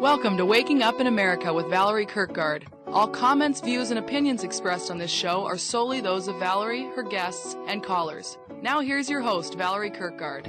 Welcome 0.00 0.36
to 0.36 0.46
Waking 0.46 0.84
Up 0.84 1.00
in 1.00 1.08
America 1.08 1.52
with 1.52 1.66
Valerie 1.66 2.06
Kirkgard. 2.06 2.62
All 2.86 3.08
comments, 3.08 3.60
views, 3.60 3.90
and 3.90 3.98
opinions 3.98 4.44
expressed 4.44 4.92
on 4.92 4.98
this 4.98 5.10
show 5.10 5.44
are 5.44 5.58
solely 5.58 6.00
those 6.00 6.28
of 6.28 6.36
Valerie, 6.36 6.84
her 6.94 7.02
guests, 7.02 7.56
and 7.66 7.82
callers. 7.82 8.38
Now 8.62 8.78
here's 8.78 9.10
your 9.10 9.20
host, 9.20 9.58
Valerie 9.58 9.90
Kirkgard. 9.90 10.44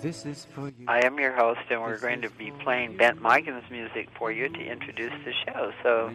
This 0.00 0.24
is 0.24 0.46
for 0.54 0.68
you. 0.68 0.86
I 0.86 1.04
am 1.04 1.18
your 1.18 1.32
host, 1.32 1.58
and 1.70 1.82
we're 1.82 1.98
going 1.98 2.22
to 2.22 2.30
be 2.30 2.52
playing 2.62 2.96
Bent 2.96 3.20
Migan's 3.20 3.68
music 3.68 4.10
for 4.16 4.30
you 4.30 4.48
to 4.48 4.60
introduce 4.60 5.12
the 5.24 5.32
show. 5.44 5.72
So 5.82 6.14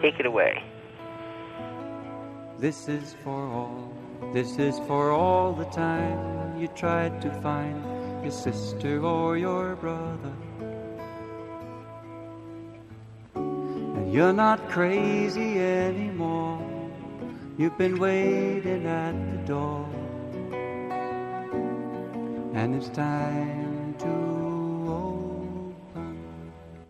take 0.00 0.20
it 0.20 0.26
away. 0.26 0.62
This 2.56 2.88
is 2.88 3.16
for 3.24 3.48
all. 3.48 3.92
This 4.32 4.60
is 4.60 4.78
for 4.86 5.10
all 5.10 5.52
the 5.52 5.64
time 5.64 6.56
you 6.56 6.68
tried 6.68 7.20
to 7.22 7.32
find 7.40 7.84
your 8.22 8.30
sister 8.30 9.04
or 9.04 9.36
your 9.36 9.74
brother. 9.76 10.32
And 13.34 14.12
you're 14.12 14.32
not 14.32 14.68
crazy 14.68 15.58
anymore. 15.58 16.60
You've 17.58 17.76
been 17.76 17.98
waiting 17.98 18.86
at 18.86 19.12
the 19.12 19.38
door. 19.46 19.88
And 22.54 22.74
it's 22.76 22.88
time 22.90 23.94
to 23.98 24.06
open. 24.88 26.24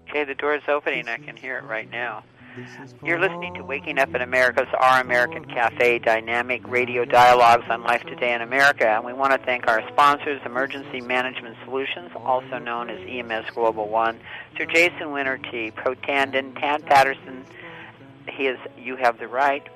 Okay, 0.08 0.24
the 0.24 0.34
door's 0.34 0.62
opening. 0.68 1.08
I 1.08 1.16
can 1.16 1.36
hear 1.36 1.56
it 1.58 1.64
right 1.64 1.90
now. 1.90 2.24
This 2.56 2.68
is 2.84 2.92
for 2.92 3.06
You're 3.06 3.18
listening 3.18 3.54
to. 3.54 3.62
Waking 3.64 3.98
Up 3.98 4.14
in 4.14 4.20
America's 4.20 4.68
Our 4.78 5.00
American 5.00 5.46
Cafe 5.46 6.00
dynamic 6.00 6.66
radio 6.68 7.06
dialogues 7.06 7.64
on 7.70 7.82
life 7.82 8.02
today 8.02 8.34
in 8.34 8.42
America. 8.42 8.86
And 8.86 9.06
we 9.06 9.14
want 9.14 9.32
to 9.32 9.38
thank 9.38 9.66
our 9.66 9.82
sponsors, 9.88 10.38
Emergency 10.44 11.00
Management 11.00 11.56
Solutions, 11.64 12.10
also 12.14 12.58
known 12.58 12.90
as 12.90 13.00
EMS 13.08 13.50
Global 13.54 13.88
One, 13.88 14.20
Sir 14.58 14.66
Jason 14.66 15.08
Winterty, 15.08 15.72
Protandim, 15.72 16.58
Tad 16.60 16.84
Patterson, 16.84 17.46
he 18.28 18.48
is 18.48 18.58
You 18.76 18.96
Have 18.96 19.18
the 19.18 19.28
Right, 19.28 19.66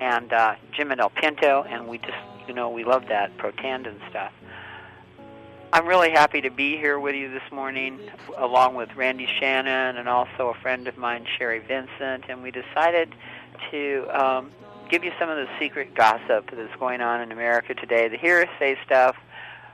and 0.00 0.32
uh, 0.32 0.56
Jim 0.72 0.90
and 0.90 1.00
El 1.00 1.10
Pinto. 1.10 1.62
And 1.62 1.86
we 1.86 1.98
just, 1.98 2.18
you 2.48 2.54
know, 2.54 2.68
we 2.68 2.82
love 2.82 3.04
that 3.10 3.36
Protandim 3.38 3.96
stuff. 4.10 4.32
I'm 5.70 5.86
really 5.86 6.10
happy 6.10 6.40
to 6.40 6.50
be 6.50 6.78
here 6.78 6.98
with 6.98 7.14
you 7.14 7.30
this 7.30 7.42
morning, 7.52 8.00
along 8.38 8.74
with 8.74 8.88
Randi 8.96 9.28
Shannon 9.38 9.98
and 9.98 10.08
also 10.08 10.48
a 10.48 10.54
friend 10.54 10.88
of 10.88 10.96
mine, 10.96 11.26
Sherry 11.36 11.58
Vincent, 11.58 12.24
and 12.30 12.42
we 12.42 12.50
decided 12.50 13.14
to 13.70 14.06
um, 14.10 14.50
give 14.88 15.04
you 15.04 15.12
some 15.20 15.28
of 15.28 15.36
the 15.36 15.46
secret 15.58 15.94
gossip 15.94 16.50
that's 16.50 16.74
going 16.76 17.02
on 17.02 17.20
in 17.20 17.32
America 17.32 17.74
today, 17.74 18.08
the 18.08 18.16
hearsay 18.16 18.78
stuff. 18.86 19.14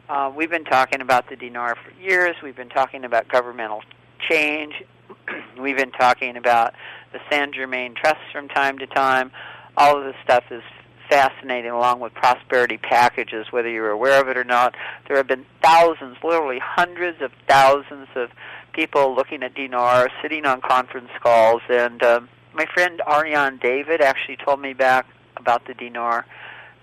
Uh, 0.09 0.33
we've 0.34 0.51
been 0.51 0.64
talking 0.64 1.01
about 1.01 1.28
the 1.28 1.36
dinar 1.36 1.77
for 1.77 1.92
years. 2.03 2.34
We've 2.42 2.56
been 2.56 2.70
talking 2.70 3.05
about 3.05 3.29
governmental 3.29 3.83
change. 4.29 4.75
we've 5.61 5.77
been 5.77 5.92
talking 5.92 6.36
about 6.36 6.75
the 7.12 7.20
San 7.31 7.53
Germain 7.53 7.95
Trust 7.95 8.20
from 8.33 8.48
time 8.48 8.79
to 8.79 8.89
time. 8.89 9.31
All 9.77 9.97
of 9.97 10.03
this 10.05 10.17
stuff 10.25 10.42
is 10.51 10.62
fascinating, 11.09 11.71
along 11.71 12.01
with 12.01 12.15
prosperity 12.15 12.79
packages, 12.79 13.47
whether 13.51 13.69
you're 13.69 13.91
aware 13.91 14.21
of 14.21 14.29
it 14.29 14.37
or 14.37 14.45
not. 14.45 14.75
There 15.09 15.17
have 15.17 15.27
been 15.27 15.47
thousands, 15.63 16.17
literally 16.23 16.61
hundreds 16.63 17.21
of 17.23 17.31
thousands 17.49 18.09
of 18.15 18.31
people 18.73 19.15
looking 19.15 19.43
at 19.43 19.55
dinar, 19.55 20.09
sitting 20.23 20.45
on 20.47 20.61
conference 20.61 21.11
calls, 21.23 21.63
and 21.69 22.03
um, 22.03 22.29
my 22.55 22.67
friend 22.67 23.03
Ariane 23.09 23.59
David 23.59 24.01
actually 24.01 24.37
told 24.37 24.61
me 24.61 24.73
back 24.73 25.07
about 25.37 25.67
the 25.67 25.75
dinar 25.75 26.25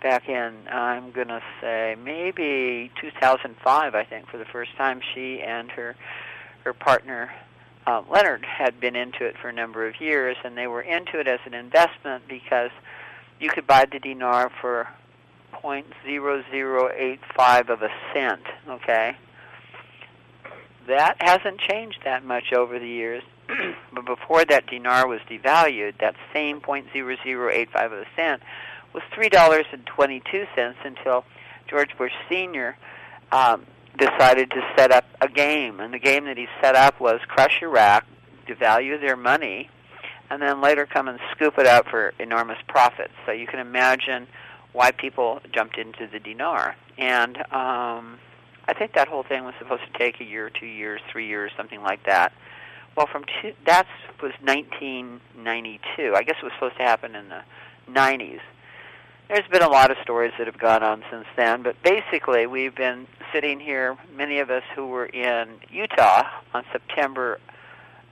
back 0.02 0.28
in 0.28 0.68
I'm 0.70 1.12
to 1.14 1.42
say 1.62 1.96
maybe 2.04 2.92
2005 3.00 3.96
I 3.96 4.04
think 4.04 4.28
for 4.30 4.38
the 4.38 4.46
first 4.46 4.76
time 4.76 5.00
she 5.14 5.42
and 5.42 5.70
her 5.72 5.96
her 6.64 6.74
partner 6.74 7.32
um, 7.88 8.06
Leonard 8.10 8.46
had 8.46 8.80
been 8.80 8.96
into 8.96 9.26
it 9.26 9.36
for 9.42 9.50
a 9.50 9.54
number 9.54 9.88
of 9.88 10.02
years 10.02 10.38
and 10.44 10.58
they 10.58 10.68
were 10.68 10.82
into 10.82 11.20
it 11.20 11.28
as 11.28 11.40
an 11.46 11.54
investment 11.54 12.24
because 12.28 12.72
you 13.42 13.50
could 13.50 13.68
buy 13.68 13.86
the 13.92 14.00
dinar 14.00 14.50
for 14.62 14.88
0.0085 15.54 17.70
of 17.70 17.82
a 17.82 17.90
cent, 18.14 18.44
okay? 18.70 19.18
That 20.88 21.18
hasn't 21.20 21.60
changed 21.60 22.00
that 22.06 22.24
much 22.24 22.54
over 22.54 22.80
the 22.80 22.88
years. 22.88 23.24
but 23.94 24.06
before 24.06 24.46
that 24.46 24.68
dinar 24.68 25.06
was 25.08 25.20
devalued, 25.30 25.98
that 26.00 26.16
same 26.34 26.62
0.0085 26.62 27.86
of 27.86 27.92
a 27.94 28.06
cent 28.16 28.42
was 28.94 29.04
$3.22 29.14 30.76
until 30.86 31.26
George 31.68 31.98
Bush 31.98 32.14
Sr. 32.30 32.78
Um, 33.32 33.66
decided 33.98 34.52
to 34.52 34.62
set 34.78 34.92
up 34.92 35.06
a 35.20 35.28
game. 35.28 35.80
And 35.80 35.92
the 35.94 36.00
game 36.00 36.26
that 36.26 36.38
he 36.38 36.48
set 36.62 36.76
up 36.76 37.00
was 37.00 37.20
crush 37.28 37.62
Iraq, 37.62 38.06
devalue 38.48 39.00
their 39.00 39.18
money, 39.18 39.70
and 40.32 40.42
then 40.42 40.62
later 40.62 40.86
come 40.86 41.10
and 41.10 41.20
scoop 41.32 41.60
it 41.60 41.68
out 41.68 41.88
for 41.90 42.14
enormous 42.18 42.58
profits. 42.70 43.12
So 43.26 43.34
you 43.34 43.46
can 43.46 43.60
imagine 43.60 44.28
why 44.72 44.92
people 44.92 45.42
jumped 45.54 45.78
into 45.78 46.08
the 46.08 46.20
dinar. 46.20 46.78
And 46.98 47.38
um, 47.52 48.18
I 48.66 48.74
think 48.74 48.94
that 48.94 49.10
whole 49.10 49.24
thing 49.24 49.44
was 49.44 49.54
supposed 49.60 49.84
to 49.92 50.00
take 50.00 50.22
a 50.22 50.24
year, 50.24 50.50
two 50.50 50.66
years, 50.66 51.02
three 51.12 51.28
years, 51.28 51.52
something 51.58 51.82
like 51.82 52.06
that. 52.06 52.32
Well, 52.96 53.08
from 53.12 53.26
two, 53.42 53.52
that 53.66 53.86
was 54.24 54.32
1992. 54.42 56.14
I 56.16 56.24
guess 56.24 56.38
it 56.42 56.46
was 56.46 56.54
supposed 56.54 56.78
to 56.78 56.84
happen 56.84 57.14
in 57.14 57.28
the 57.28 57.42
90s. 57.90 58.40
There's 59.28 59.48
been 59.52 59.64
a 59.64 59.70
lot 59.70 59.92
of 59.92 59.98
stories 60.02 60.32
that 60.38 60.48
have 60.48 60.58
gone 60.58 60.82
on 60.82 61.04
since 61.12 61.26
then, 61.36 61.62
but 61.62 61.76
basically 61.84 62.48
we've 62.48 62.76
been 62.76 63.06
sitting 63.34 63.60
here, 63.60 63.98
many 64.16 64.40
of 64.40 64.50
us 64.50 64.64
who 64.76 64.88
were 64.88 65.06
in 65.06 65.56
Utah 65.70 66.24
on 66.54 66.64
September 66.72 67.40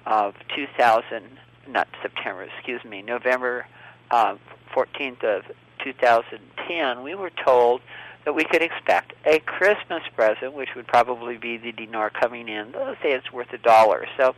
of 0.06 0.34
2000, 0.56 1.24
not 1.72 1.88
September, 2.02 2.44
excuse 2.44 2.84
me, 2.84 3.02
November 3.02 3.66
uh, 4.12 4.36
14th 4.76 5.24
of 5.24 5.44
2010, 5.84 7.04
we 7.04 7.16
were 7.16 7.32
told 7.44 7.82
that 8.26 8.34
we 8.34 8.44
could 8.44 8.62
expect 8.62 9.14
a 9.26 9.40
Christmas 9.40 10.04
present, 10.16 10.54
which 10.54 10.70
would 10.76 10.88
probably 10.88 11.38
be 11.38 11.58
the 11.58 11.72
dinar 11.72 12.10
coming 12.10 12.50
in. 12.50 12.72
Let's 12.74 13.02
say 13.02 13.12
it's 13.12 13.32
worth 13.32 13.52
a 13.54 13.58
dollar. 13.58 14.06
So 14.18 14.36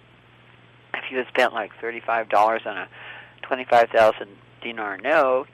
if 0.94 1.12
you 1.12 1.18
had 1.18 1.28
spent 1.28 1.54
like 1.54 1.72
$35 1.82 2.66
on 2.66 2.78
a 2.78 2.88
25,000 3.42 4.28
dinar 4.62 4.98
note, 4.98 5.48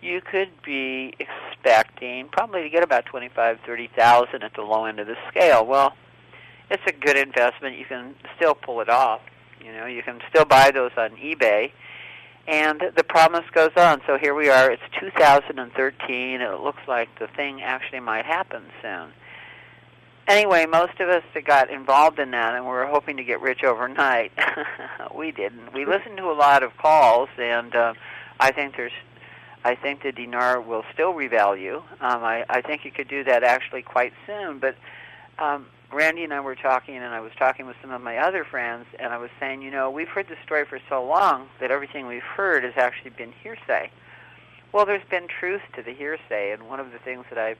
you 0.00 0.20
could 0.20 0.50
be 0.64 1.14
expecting 1.18 2.28
probably 2.28 2.62
to 2.62 2.68
get 2.68 2.82
about 2.82 3.06
25, 3.06 3.58
30,000 3.64 4.42
at 4.42 4.54
the 4.54 4.62
low 4.62 4.84
end 4.84 5.00
of 5.00 5.06
the 5.06 5.16
scale. 5.28 5.64
Well, 5.64 5.94
it's 6.70 6.82
a 6.86 6.92
good 6.92 7.16
investment. 7.16 7.78
You 7.78 7.84
can 7.84 8.14
still 8.36 8.54
pull 8.54 8.80
it 8.80 8.88
off. 8.88 9.20
You 9.64 9.72
know, 9.72 9.86
you 9.86 10.02
can 10.02 10.20
still 10.28 10.44
buy 10.44 10.70
those 10.70 10.92
on 10.96 11.10
eBay. 11.12 11.72
And 12.46 12.82
the 12.94 13.04
promise 13.04 13.44
goes 13.52 13.70
on. 13.76 14.02
So 14.06 14.18
here 14.18 14.34
we 14.34 14.50
are. 14.50 14.70
It's 14.70 14.82
2013, 15.00 16.40
and 16.40 16.42
it 16.42 16.60
looks 16.60 16.82
like 16.86 17.08
the 17.18 17.26
thing 17.28 17.62
actually 17.62 18.00
might 18.00 18.26
happen 18.26 18.64
soon. 18.82 19.12
Anyway, 20.26 20.66
most 20.66 21.00
of 21.00 21.08
us 21.08 21.22
that 21.32 21.44
got 21.44 21.70
involved 21.70 22.18
in 22.18 22.30
that 22.32 22.54
and 22.54 22.66
were 22.66 22.86
hoping 22.86 23.16
to 23.16 23.24
get 23.24 23.40
rich 23.40 23.64
overnight, 23.64 24.32
we 25.14 25.32
didn't. 25.32 25.72
We 25.72 25.86
listened 25.86 26.18
to 26.18 26.30
a 26.30 26.36
lot 26.36 26.62
of 26.62 26.76
calls, 26.76 27.28
and 27.38 27.74
uh, 27.74 27.94
I 28.40 28.50
think 28.50 28.76
there's, 28.76 28.92
I 29.64 29.74
think 29.74 30.02
the 30.02 30.12
dinar 30.12 30.60
will 30.60 30.84
still 30.92 31.14
revalue. 31.14 31.76
Um, 32.00 32.24
I, 32.24 32.44
I 32.50 32.60
think 32.60 32.84
you 32.84 32.90
could 32.90 33.08
do 33.08 33.24
that 33.24 33.42
actually 33.42 33.82
quite 33.82 34.12
soon. 34.26 34.58
But 34.58 34.76
um, 35.38 35.66
Randi 35.94 36.24
and 36.24 36.34
I 36.34 36.40
were 36.40 36.56
talking, 36.56 36.96
and 36.96 37.14
I 37.14 37.20
was 37.20 37.32
talking 37.38 37.66
with 37.66 37.76
some 37.80 37.90
of 37.90 38.02
my 38.02 38.18
other 38.18 38.44
friends, 38.44 38.86
and 38.98 39.12
I 39.12 39.18
was 39.18 39.30
saying, 39.38 39.62
you 39.62 39.70
know, 39.70 39.90
we've 39.90 40.08
heard 40.08 40.28
the 40.28 40.36
story 40.44 40.64
for 40.64 40.80
so 40.88 41.04
long 41.04 41.48
that 41.60 41.70
everything 41.70 42.06
we've 42.06 42.22
heard 42.22 42.64
has 42.64 42.74
actually 42.76 43.10
been 43.10 43.32
hearsay. 43.42 43.90
Well, 44.72 44.84
there's 44.84 45.08
been 45.08 45.28
truth 45.28 45.62
to 45.76 45.82
the 45.82 45.92
hearsay, 45.92 46.50
and 46.50 46.68
one 46.68 46.80
of 46.80 46.90
the 46.90 46.98
things 46.98 47.24
that 47.30 47.38
I 47.38 47.54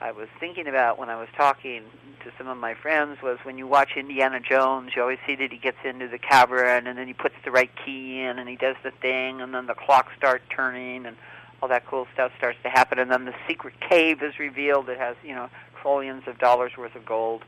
I 0.00 0.10
was 0.10 0.28
thinking 0.40 0.66
about 0.66 0.98
when 0.98 1.08
I 1.08 1.18
was 1.18 1.28
talking 1.36 1.82
to 2.24 2.32
some 2.36 2.48
of 2.48 2.58
my 2.58 2.74
friends 2.74 3.22
was 3.22 3.38
when 3.44 3.58
you 3.58 3.66
watch 3.66 3.92
Indiana 3.96 4.40
Jones, 4.40 4.90
you 4.94 5.02
always 5.02 5.20
see 5.26 5.36
that 5.36 5.52
he 5.52 5.56
gets 5.56 5.78
into 5.84 6.08
the 6.08 6.18
cavern 6.18 6.86
and 6.86 6.98
then 6.98 7.06
he 7.06 7.14
puts 7.14 7.36
the 7.44 7.50
right 7.50 7.70
key 7.84 8.20
in 8.20 8.38
and 8.38 8.48
he 8.48 8.56
does 8.56 8.76
the 8.82 8.90
thing 8.90 9.40
and 9.40 9.54
then 9.54 9.66
the 9.66 9.74
clock 9.74 10.10
starts 10.16 10.44
turning 10.50 11.06
and 11.06 11.16
all 11.62 11.68
that 11.68 11.86
cool 11.86 12.06
stuff 12.12 12.32
starts 12.36 12.58
to 12.64 12.68
happen 12.68 12.98
and 12.98 13.10
then 13.10 13.24
the 13.24 13.34
secret 13.48 13.74
cave 13.80 14.22
is 14.22 14.38
revealed 14.38 14.86
that 14.88 14.98
has, 14.98 15.16
you 15.24 15.34
know, 15.34 15.48
trillions 15.84 16.22
of 16.26 16.38
dollars 16.38 16.72
worth 16.78 16.96
of 16.96 17.04
gold, 17.04 17.42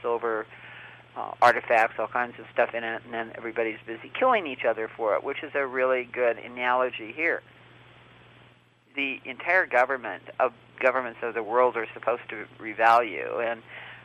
silver, 0.00 0.46
uh, 1.16 1.32
artifacts, 1.42 1.98
all 1.98 2.06
kinds 2.06 2.38
of 2.38 2.46
stuff 2.52 2.74
in 2.74 2.82
it, 2.82 3.02
and 3.04 3.12
then 3.12 3.32
everybody's 3.36 3.78
busy 3.86 4.10
killing 4.18 4.46
each 4.46 4.64
other 4.64 4.90
for 4.96 5.14
it, 5.14 5.22
which 5.22 5.42
is 5.42 5.52
a 5.54 5.66
really 5.66 6.08
good 6.10 6.38
analogy 6.38 7.12
here. 7.12 7.42
The 8.96 9.20
entire 9.24 9.66
government 9.66 10.22
of 10.40 10.52
governments 10.80 11.20
of 11.22 11.34
the 11.34 11.42
world 11.42 11.76
are 11.76 11.86
supposed 11.92 12.22
to 12.30 12.46
revalue, 12.58 13.44
and 13.44 13.62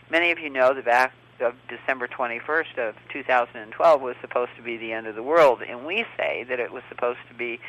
many 0.10 0.31
of 0.31 0.40
you 0.40 0.50
know 0.50 0.74
the 0.74 0.81
back 0.81 1.13
of 1.40 1.56
December 1.69 2.07
21st 2.07 2.78
of 2.78 2.95
2012 3.13 4.01
was 4.01 4.16
supposed 4.19 4.51
to 4.57 4.62
be 4.62 4.75
the 4.75 4.92
end 4.92 5.07
of 5.07 5.16
the 5.16 5.24
world, 5.24 5.62
and 5.62 5.86
we 5.86 6.06
say 6.18 6.45
that 6.50 6.60
it 6.60 6.74
was 6.74 6.83
supposed 6.90 7.19
to 7.30 7.33
be 7.33 7.60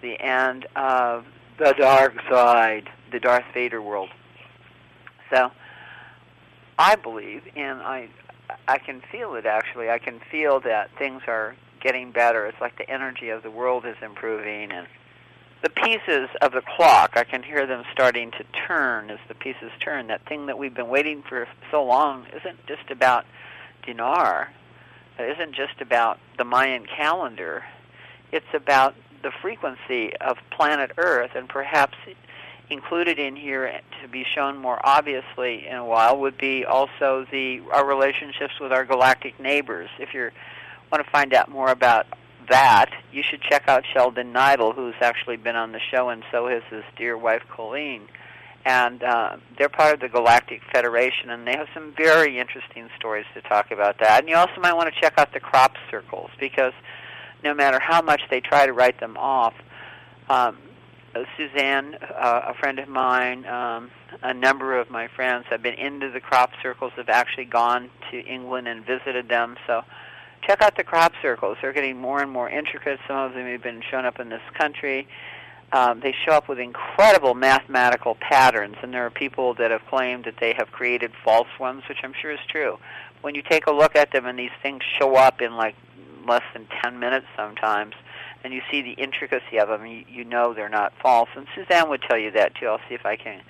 the 0.00 0.20
end 0.20 0.66
of 0.74 1.24
the 1.58 1.72
dark 1.78 2.14
side, 2.28 2.90
the 3.12 3.20
Darth 3.20 3.44
Vader 3.54 3.80
world. 3.80 4.08
So, 5.32 5.50
I 6.78 6.96
believe, 6.96 7.42
and 7.56 7.80
I 7.80 8.08
I 8.68 8.78
can 8.78 9.02
feel 9.10 9.34
it 9.34 9.46
actually. 9.46 9.90
I 9.90 9.98
can 9.98 10.20
feel 10.30 10.60
that 10.60 10.90
things 10.98 11.22
are 11.26 11.54
getting 11.80 12.12
better. 12.12 12.46
It's 12.46 12.60
like 12.60 12.76
the 12.76 12.88
energy 12.88 13.30
of 13.30 13.42
the 13.42 13.50
world 13.50 13.84
is 13.86 13.96
improving 14.02 14.70
and 14.72 14.86
the 15.62 15.70
pieces 15.70 16.28
of 16.40 16.52
the 16.52 16.62
clock, 16.76 17.12
I 17.14 17.22
can 17.22 17.42
hear 17.42 17.66
them 17.66 17.84
starting 17.92 18.32
to 18.32 18.44
turn 18.66 19.10
as 19.10 19.20
the 19.28 19.34
pieces 19.34 19.70
turn. 19.82 20.08
That 20.08 20.26
thing 20.26 20.46
that 20.46 20.58
we've 20.58 20.74
been 20.74 20.88
waiting 20.88 21.22
for 21.28 21.46
so 21.70 21.84
long 21.84 22.26
isn't 22.36 22.66
just 22.66 22.90
about 22.90 23.24
dinar. 23.86 24.50
It 25.18 25.38
isn't 25.38 25.54
just 25.54 25.80
about 25.80 26.18
the 26.36 26.44
Mayan 26.44 26.84
calendar. 26.86 27.62
It's 28.32 28.52
about 28.54 28.96
the 29.22 29.30
frequency 29.40 30.16
of 30.16 30.36
planet 30.50 30.90
Earth, 30.96 31.30
and 31.36 31.48
perhaps 31.48 31.94
included 32.70 33.18
in 33.18 33.36
here 33.36 33.80
to 34.00 34.08
be 34.08 34.24
shown 34.24 34.56
more 34.56 34.80
obviously 34.84 35.66
in 35.66 35.76
a 35.76 35.84
while 35.84 36.18
would 36.18 36.38
be 36.38 36.64
also 36.64 37.26
the 37.30 37.60
our 37.72 37.86
relationships 37.86 38.54
with 38.60 38.72
our 38.72 38.84
galactic 38.84 39.38
neighbors. 39.38 39.90
If 39.98 40.14
you 40.14 40.30
want 40.90 41.04
to 41.04 41.10
find 41.10 41.34
out 41.34 41.50
more 41.50 41.70
about 41.70 42.06
that, 42.48 42.90
you 43.12 43.22
should 43.22 43.40
check 43.42 43.68
out 43.68 43.84
Sheldan 43.94 44.32
Nidle, 44.32 44.74
who's 44.74 44.94
actually 45.00 45.36
been 45.36 45.56
on 45.56 45.72
the 45.72 45.80
show, 45.90 46.08
and 46.08 46.22
so 46.30 46.48
has 46.48 46.62
his 46.70 46.84
dear 46.96 47.16
wife 47.16 47.42
Colleen. 47.48 48.08
And 48.64 49.02
uh, 49.02 49.36
they're 49.58 49.68
part 49.68 49.94
of 49.94 50.00
the 50.00 50.08
Galactic 50.08 50.60
Federation, 50.72 51.30
and 51.30 51.46
they 51.46 51.56
have 51.56 51.66
some 51.74 51.92
very 51.96 52.38
interesting 52.38 52.88
stories 52.96 53.26
to 53.34 53.42
talk 53.42 53.70
about 53.70 53.98
that. 53.98 54.20
And 54.20 54.28
you 54.28 54.36
also 54.36 54.60
might 54.60 54.74
want 54.74 54.92
to 54.92 55.00
check 55.00 55.14
out 55.18 55.32
the 55.32 55.40
crop 55.40 55.74
circles, 55.90 56.30
because 56.38 56.72
no 57.42 57.54
matter 57.54 57.80
how 57.80 58.02
much 58.02 58.22
they 58.30 58.40
try 58.40 58.66
to 58.66 58.72
write 58.72 59.00
them 59.00 59.16
off, 59.16 59.54
um, 60.28 60.58
Suzanne, 61.36 61.96
uh, 62.02 62.42
a 62.48 62.54
friend 62.54 62.78
of 62.78 62.88
mine, 62.88 63.44
um, 63.46 63.90
a 64.22 64.32
number 64.32 64.78
of 64.78 64.90
my 64.90 65.08
friends 65.08 65.44
have 65.50 65.62
been 65.62 65.74
into 65.74 66.10
the 66.10 66.20
crop 66.20 66.50
circles, 66.62 66.92
have 66.96 67.08
actually 67.08 67.44
gone 67.44 67.90
to 68.10 68.20
England 68.20 68.66
and 68.68 68.84
visited 68.84 69.28
them. 69.28 69.56
So 69.66 69.82
check 70.46 70.62
out 70.62 70.76
the 70.76 70.84
crop 70.84 71.12
circles. 71.20 71.58
They're 71.60 71.72
getting 71.72 72.00
more 72.00 72.22
and 72.22 72.30
more 72.30 72.48
intricate. 72.48 72.98
Some 73.06 73.16
of 73.16 73.34
them 73.34 73.46
have 73.46 73.62
been 73.62 73.82
shown 73.90 74.06
up 74.06 74.20
in 74.20 74.28
this 74.28 74.42
country. 74.58 75.06
Um, 75.72 76.00
they 76.00 76.14
show 76.26 76.32
up 76.32 76.48
with 76.48 76.58
incredible 76.58 77.34
mathematical 77.34 78.16
patterns, 78.16 78.76
and 78.82 78.92
there 78.92 79.06
are 79.06 79.10
people 79.10 79.54
that 79.54 79.70
have 79.70 79.80
claimed 79.88 80.24
that 80.24 80.34
they 80.38 80.52
have 80.52 80.70
created 80.70 81.12
false 81.24 81.48
ones, 81.58 81.82
which 81.88 81.98
I'm 82.02 82.12
sure 82.20 82.30
is 82.30 82.40
true. 82.48 82.78
When 83.22 83.34
you 83.34 83.42
take 83.42 83.66
a 83.66 83.72
look 83.72 83.96
at 83.96 84.12
them 84.12 84.26
and 84.26 84.38
these 84.38 84.50
things 84.62 84.82
show 84.98 85.14
up 85.16 85.40
in 85.40 85.56
like 85.56 85.74
less 86.28 86.42
than 86.52 86.66
10 86.82 86.98
minutes 86.98 87.26
sometimes, 87.36 87.94
and 88.44 88.52
you 88.52 88.60
see 88.70 88.82
the 88.82 88.92
intricacy 88.92 89.58
of 89.58 89.68
them, 89.68 89.86
you, 89.86 90.04
you 90.08 90.24
know 90.24 90.54
they're 90.54 90.68
not 90.68 90.92
false. 91.00 91.28
And 91.36 91.46
Suzanne 91.54 91.88
would 91.88 92.02
tell 92.02 92.18
you 92.18 92.30
that 92.32 92.54
too. 92.54 92.66
I'll 92.66 92.80
see 92.88 92.94
if 92.94 93.06
I 93.06 93.16
can 93.16 93.40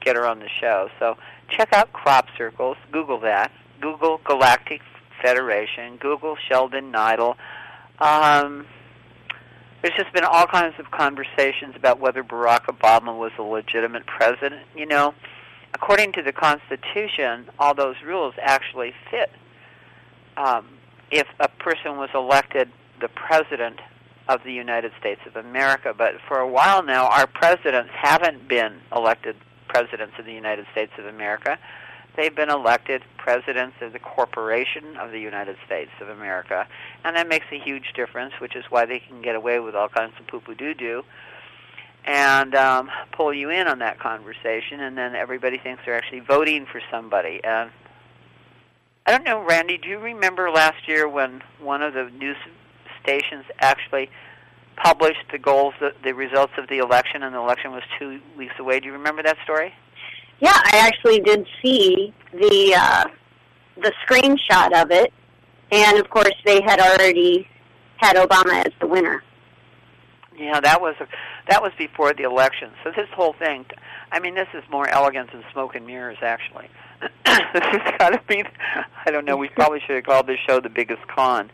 get 0.00 0.16
her 0.16 0.26
on 0.26 0.40
the 0.40 0.48
show. 0.48 0.90
So 0.98 1.16
check 1.48 1.72
out 1.72 1.92
crop 1.92 2.28
circles. 2.36 2.76
Google 2.90 3.20
that. 3.20 3.52
Google 3.80 4.20
Galactic 4.24 4.82
Federation. 5.22 5.96
Google 5.96 6.36
Sheldan 6.48 6.92
Nidle. 6.92 7.36
Um, 7.98 8.66
there's 9.80 9.94
just 9.96 10.12
been 10.12 10.24
all 10.24 10.46
kinds 10.46 10.78
of 10.78 10.90
conversations 10.90 11.74
about 11.76 11.98
whether 11.98 12.22
Barack 12.22 12.66
Obama 12.66 13.16
was 13.16 13.32
a 13.38 13.42
legitimate 13.42 14.06
president. 14.06 14.62
You 14.76 14.86
know, 14.86 15.14
according 15.74 16.12
to 16.12 16.22
the 16.22 16.32
Constitution, 16.32 17.48
all 17.58 17.74
those 17.74 17.96
rules 18.04 18.34
actually 18.40 18.94
fit. 19.10 19.30
Um, 20.36 20.66
if 21.10 21.26
a 21.40 21.48
person 21.48 21.96
was 21.96 22.10
elected 22.14 22.70
the 23.00 23.08
president 23.08 23.80
of 24.28 24.44
the 24.44 24.52
United 24.52 24.92
States 25.00 25.20
of 25.26 25.36
America, 25.36 25.94
but 25.96 26.14
for 26.28 26.38
a 26.38 26.48
while 26.48 26.82
now, 26.82 27.08
our 27.08 27.26
presidents 27.26 27.90
haven't 27.92 28.48
been 28.48 28.80
elected 28.94 29.36
presidents 29.68 30.14
of 30.18 30.24
the 30.24 30.32
United 30.32 30.66
States 30.72 30.92
of 30.98 31.06
America. 31.06 31.58
They've 32.16 32.34
been 32.34 32.50
elected 32.50 33.02
presidents 33.16 33.76
of 33.80 33.92
the 33.92 33.98
corporation 33.98 34.96
of 34.98 35.12
the 35.12 35.18
United 35.18 35.56
States 35.64 35.90
of 36.00 36.08
America, 36.08 36.66
and 37.04 37.16
that 37.16 37.26
makes 37.26 37.46
a 37.50 37.58
huge 37.58 37.94
difference, 37.94 38.34
which 38.38 38.54
is 38.54 38.64
why 38.68 38.84
they 38.84 39.00
can 39.00 39.22
get 39.22 39.34
away 39.34 39.60
with 39.60 39.74
all 39.74 39.88
kinds 39.88 40.12
of 40.20 40.26
poo-poo 40.26 40.54
doo-doo 40.54 41.04
and 42.04 42.54
um, 42.54 42.90
pull 43.12 43.32
you 43.32 43.48
in 43.50 43.66
on 43.66 43.78
that 43.78 43.98
conversation, 43.98 44.80
and 44.80 44.98
then 44.98 45.14
everybody 45.14 45.56
thinks 45.56 45.82
they're 45.84 45.96
actually 45.96 46.20
voting 46.20 46.66
for 46.66 46.80
somebody. 46.90 47.40
And 47.44 47.70
I 49.06 49.12
don't 49.12 49.24
know, 49.24 49.42
Randi, 49.42 49.78
do 49.78 49.88
you 49.88 49.98
remember 49.98 50.50
last 50.50 50.86
year 50.86 51.08
when 51.08 51.42
one 51.60 51.80
of 51.80 51.94
the 51.94 52.10
news 52.10 52.36
stations 53.02 53.44
actually 53.60 54.10
published 54.76 55.24
the 55.30 55.38
goals, 55.38 55.74
the, 55.80 55.92
the 56.02 56.12
results 56.12 56.52
of 56.58 56.68
the 56.68 56.78
election, 56.78 57.22
and 57.22 57.34
the 57.34 57.38
election 57.38 57.72
was 57.72 57.82
two 57.98 58.20
weeks 58.36 58.54
away? 58.58 58.80
Do 58.80 58.86
you 58.86 58.92
remember 58.92 59.22
that 59.22 59.36
story? 59.44 59.72
Yeah, 60.40 60.54
I 60.54 60.78
actually 60.78 61.20
did 61.20 61.46
see 61.62 62.12
the 62.32 62.74
uh, 62.76 63.04
the 63.76 63.92
screenshot 64.06 64.72
of 64.82 64.90
it, 64.90 65.12
and 65.70 65.98
of 65.98 66.10
course 66.10 66.34
they 66.44 66.60
had 66.62 66.80
already 66.80 67.46
had 67.98 68.16
Obama 68.16 68.66
as 68.66 68.72
the 68.80 68.86
winner. 68.86 69.22
Yeah, 70.36 70.60
that 70.60 70.80
was 70.80 70.96
that 71.48 71.62
was 71.62 71.72
before 71.78 72.12
the 72.14 72.24
election. 72.24 72.70
So 72.82 72.90
this 72.90 73.08
whole 73.14 73.34
thing, 73.34 73.66
I 74.10 74.18
mean, 74.18 74.34
this 74.34 74.48
is 74.54 74.64
more 74.70 74.88
elegant 74.88 75.30
than 75.32 75.44
smoke 75.52 75.74
and 75.74 75.86
mirrors. 75.86 76.18
Actually, 76.22 76.68
this 77.00 77.62
has 77.64 77.98
got 77.98 78.10
to 78.10 78.20
be. 78.26 78.42
I 79.06 79.10
don't 79.10 79.24
know. 79.24 79.36
We 79.36 79.48
probably 79.54 79.80
should 79.86 79.96
have 79.96 80.04
called 80.04 80.26
this 80.26 80.38
show 80.46 80.60
the 80.60 80.70
biggest 80.70 81.06
con. 81.06 81.50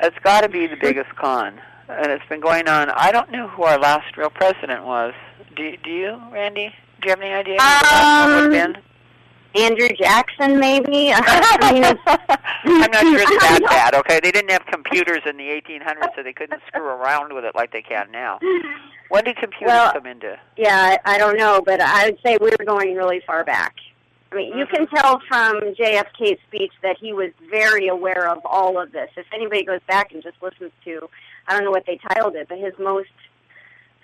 It's 0.00 0.18
got 0.22 0.42
to 0.42 0.48
be 0.48 0.66
the 0.66 0.76
biggest 0.76 1.14
con, 1.16 1.60
and 1.88 2.10
it's 2.12 2.24
been 2.28 2.40
going 2.40 2.68
on. 2.68 2.90
I 2.90 3.10
don't 3.12 3.30
know 3.30 3.48
who 3.48 3.64
our 3.64 3.78
last 3.78 4.16
real 4.16 4.30
president 4.30 4.84
was. 4.84 5.14
Do 5.56 5.76
Do 5.78 5.90
you, 5.90 6.20
Randi? 6.32 6.72
Do 7.00 7.08
you 7.08 7.10
have 7.10 7.20
any 7.20 7.32
idea 7.32 7.56
um, 7.60 7.66
who 7.66 7.78
the 7.78 7.94
last 7.94 8.28
one 8.28 8.34
would 8.50 8.56
have 8.56 8.74
been? 8.74 8.82
Andrew 9.54 9.88
Jackson, 9.98 10.60
maybe. 10.60 11.10
I 11.14 11.72
mean, 11.72 11.84
I'm 11.84 12.90
not 12.90 13.00
sure 13.00 13.18
it's 13.18 13.30
that 13.42 13.60
bad. 13.62 13.94
Okay, 13.94 14.20
they 14.22 14.30
didn't 14.30 14.50
have 14.50 14.64
computers 14.66 15.22
in 15.26 15.36
the 15.36 15.44
1800s, 15.44 16.14
so 16.14 16.22
they 16.22 16.32
couldn't 16.34 16.60
screw 16.68 16.84
around 16.84 17.32
with 17.32 17.44
it 17.44 17.54
like 17.54 17.72
they 17.72 17.82
can 17.82 18.10
now. 18.12 18.38
When 19.08 19.24
did 19.24 19.36
computers 19.36 19.68
Well, 19.68 19.92
come 19.92 20.06
into? 20.06 20.38
Yeah, 20.56 20.98
I 21.04 21.14
I 21.14 21.18
don't 21.18 21.36
know, 21.38 21.62
but 21.64 21.80
I 21.80 22.06
would 22.10 22.18
say 22.24 22.36
we 22.40 22.50
were 22.50 22.64
going 22.64 22.94
really 22.94 23.20
far 23.26 23.42
back. 23.42 23.74
I 24.30 24.34
mean, 24.34 24.58
you 24.58 24.66
can 24.66 24.86
tell 24.88 25.20
from 25.26 25.60
JFK's 25.74 26.38
speech 26.46 26.72
that 26.82 26.98
he 26.98 27.12
was 27.12 27.30
very 27.50 27.88
aware 27.88 28.28
of 28.28 28.44
all 28.44 28.80
of 28.80 28.92
this. 28.92 29.10
If 29.16 29.26
anybody 29.32 29.64
goes 29.64 29.80
back 29.88 30.12
and 30.12 30.22
just 30.22 30.36
listens 30.42 30.72
to, 30.84 31.08
I 31.46 31.54
don't 31.54 31.64
know 31.64 31.70
what 31.70 31.86
they 31.86 31.96
titled 31.96 32.36
it, 32.36 32.48
but 32.48 32.58
his 32.58 32.74
most 32.78 33.08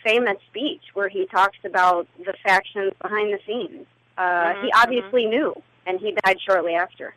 famous 0.02 0.36
speech 0.50 0.82
where 0.94 1.08
he 1.08 1.26
talks 1.26 1.58
about 1.64 2.06
the 2.24 2.34
factions 2.42 2.92
behind 3.02 3.32
the 3.34 3.38
scenes. 3.46 3.86
Uh, 4.16 4.22
Mhm, 4.54 4.64
he 4.64 4.72
obviously 4.72 5.26
knew, 5.26 5.60
and 5.86 6.00
he 6.00 6.12
died 6.24 6.40
shortly 6.40 6.74
after. 6.74 7.14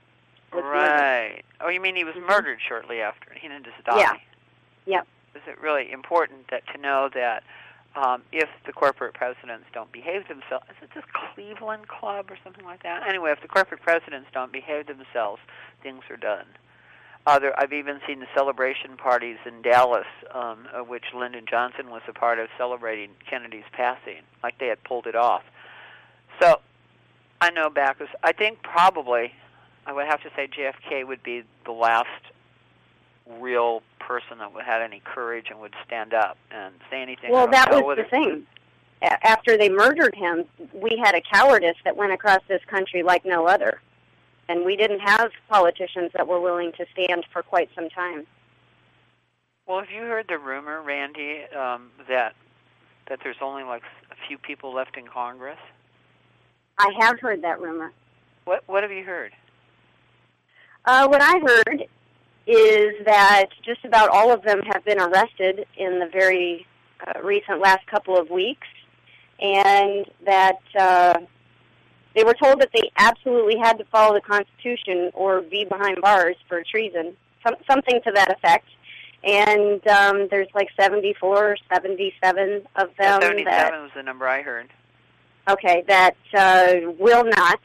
Right. 0.51 1.43
Oh, 1.61 1.69
you 1.69 1.79
mean 1.79 1.95
he 1.95 2.03
was 2.03 2.15
Mhm. 2.15 2.27
murdered 2.27 2.59
shortly 2.61 3.01
after? 3.01 3.33
He 3.33 3.47
didn't 3.47 3.65
just 3.65 3.83
die. 3.83 3.99
Yeah. 3.99 4.15
Yep. 4.85 5.07
Is 5.35 5.41
it 5.47 5.59
really 5.59 5.91
important 5.91 6.47
that 6.49 6.65
to 6.67 6.77
know 6.77 7.09
that 7.09 7.43
um, 7.97 8.21
if 8.31 8.49
the 8.65 8.73
corporate 8.73 9.13
presidents 9.15 9.65
don't 9.73 9.91
behave 9.91 10.27
themselves, 10.27 10.65
is 10.69 10.83
it 10.83 10.89
this 10.93 11.03
Cleveland 11.33 11.87
Club 11.87 12.29
or 12.29 12.37
something 12.43 12.63
like 12.63 12.83
that? 12.83 13.07
Anyway, 13.07 13.31
if 13.31 13.41
the 13.41 13.47
corporate 13.47 13.81
presidents 13.81 14.27
don't 14.33 14.51
behave 14.51 14.87
themselves, 14.87 15.41
things 15.81 16.03
are 16.09 16.17
done. 16.17 16.45
Uh, 17.25 17.39
there, 17.39 17.59
I've 17.59 17.73
even 17.73 17.99
seen 18.07 18.19
the 18.19 18.27
celebration 18.33 18.95
parties 18.95 19.37
in 19.45 19.61
Dallas, 19.61 20.05
um, 20.33 20.67
of 20.73 20.87
which 20.87 21.03
Lyndon 21.13 21.45
Johnson 21.49 21.89
was 21.89 22.01
a 22.07 22.13
part 22.13 22.39
of, 22.39 22.47
celebrating 22.57 23.09
Kennedy's 23.29 23.65
passing, 23.73 24.21
like 24.43 24.59
they 24.59 24.67
had 24.67 24.81
pulled 24.83 25.07
it 25.07 25.15
off. 25.15 25.43
So, 26.39 26.61
I 27.41 27.49
know 27.51 27.69
Bacchus. 27.69 28.09
I 28.23 28.31
think 28.31 28.61
probably 28.63 29.33
I 29.85 29.93
would 29.93 30.05
have 30.05 30.21
to 30.23 30.29
say 30.35 30.47
JFK 30.47 31.05
would 31.07 31.23
be 31.23 31.43
the 31.65 31.71
last 31.71 32.07
real 33.39 33.81
person 33.99 34.37
that 34.39 34.53
would 34.53 34.63
had 34.63 34.81
any 34.81 35.01
courage 35.03 35.47
and 35.49 35.59
would 35.59 35.73
stand 35.85 36.13
up 36.13 36.37
and 36.51 36.73
say 36.89 37.01
anything. 37.01 37.31
Well, 37.31 37.47
that 37.49 37.69
was 37.71 37.97
the 37.97 38.03
thing. 38.03 38.45
After 39.01 39.57
they 39.57 39.69
murdered 39.69 40.15
him, 40.15 40.45
we 40.73 40.99
had 41.03 41.13
a 41.13 41.21
cowardice 41.21 41.77
that 41.83 41.95
went 41.95 42.13
across 42.13 42.41
this 42.47 42.61
country 42.65 43.03
like 43.03 43.25
no 43.25 43.47
other. 43.47 43.81
And 44.49 44.65
we 44.65 44.75
didn't 44.75 45.01
have 45.01 45.31
politicians 45.49 46.11
that 46.15 46.27
were 46.27 46.39
willing 46.39 46.71
to 46.77 46.85
stand 46.93 47.25
for 47.31 47.43
quite 47.43 47.69
some 47.75 47.89
time. 47.89 48.25
Well, 49.67 49.81
have 49.81 49.91
you 49.91 50.01
heard 50.01 50.27
the 50.29 50.37
rumor, 50.37 50.81
Randi, 50.81 51.43
um, 51.55 51.91
that 52.07 52.33
that 53.09 53.19
there's 53.23 53.37
only 53.41 53.63
like 53.63 53.83
a 54.11 54.15
few 54.27 54.37
people 54.37 54.73
left 54.73 54.97
in 54.97 55.05
Congress? 55.07 55.59
I 56.77 56.91
have 56.99 57.19
heard 57.19 57.41
that 57.43 57.59
rumor. 57.59 57.91
What 58.45 58.63
What 58.67 58.83
have 58.83 58.91
you 58.91 59.03
heard? 59.03 59.33
Uh, 60.85 61.07
what 61.07 61.21
I 61.21 61.39
heard 61.39 61.83
is 62.47 62.93
that 63.05 63.47
just 63.63 63.83
about 63.83 64.09
all 64.09 64.31
of 64.31 64.41
them 64.41 64.61
have 64.71 64.83
been 64.85 64.99
arrested 64.99 65.65
in 65.77 65.99
the 65.99 66.07
very 66.11 66.65
uh, 67.05 67.21
recent 67.21 67.59
last 67.59 67.85
couple 67.87 68.17
of 68.17 68.29
weeks, 68.29 68.67
and 69.39 70.05
that 70.25 70.59
uh, 70.79 71.19
they 72.15 72.23
were 72.23 72.33
told 72.41 72.61
that 72.61 72.69
they 72.73 72.89
absolutely 72.97 73.57
had 73.61 73.77
to 73.77 73.85
follow 73.85 74.13
the 74.15 74.21
Constitution 74.21 75.11
or 75.13 75.41
be 75.41 75.65
behind 75.65 76.01
bars 76.01 76.37
for 76.47 76.63
treason, 76.63 77.15
some, 77.45 77.55
something 77.69 77.99
to 78.05 78.11
that 78.13 78.31
effect. 78.31 78.65
And 79.23 79.85
um, 79.87 80.27
there's 80.31 80.47
like 80.55 80.69
74 80.79 81.51
or 81.51 81.57
77 81.73 82.65
of 82.77 82.89
them 82.97 83.21
Seventy-seven 83.21 83.45
that 83.45 83.71
was 83.81 83.91
the 83.95 84.03
number 84.03 84.25
I 84.27 84.41
heard. 84.41 84.69
okay, 85.49 85.83
that 85.87 86.15
uh, 86.33 86.91
will 86.97 87.25
not 87.25 87.59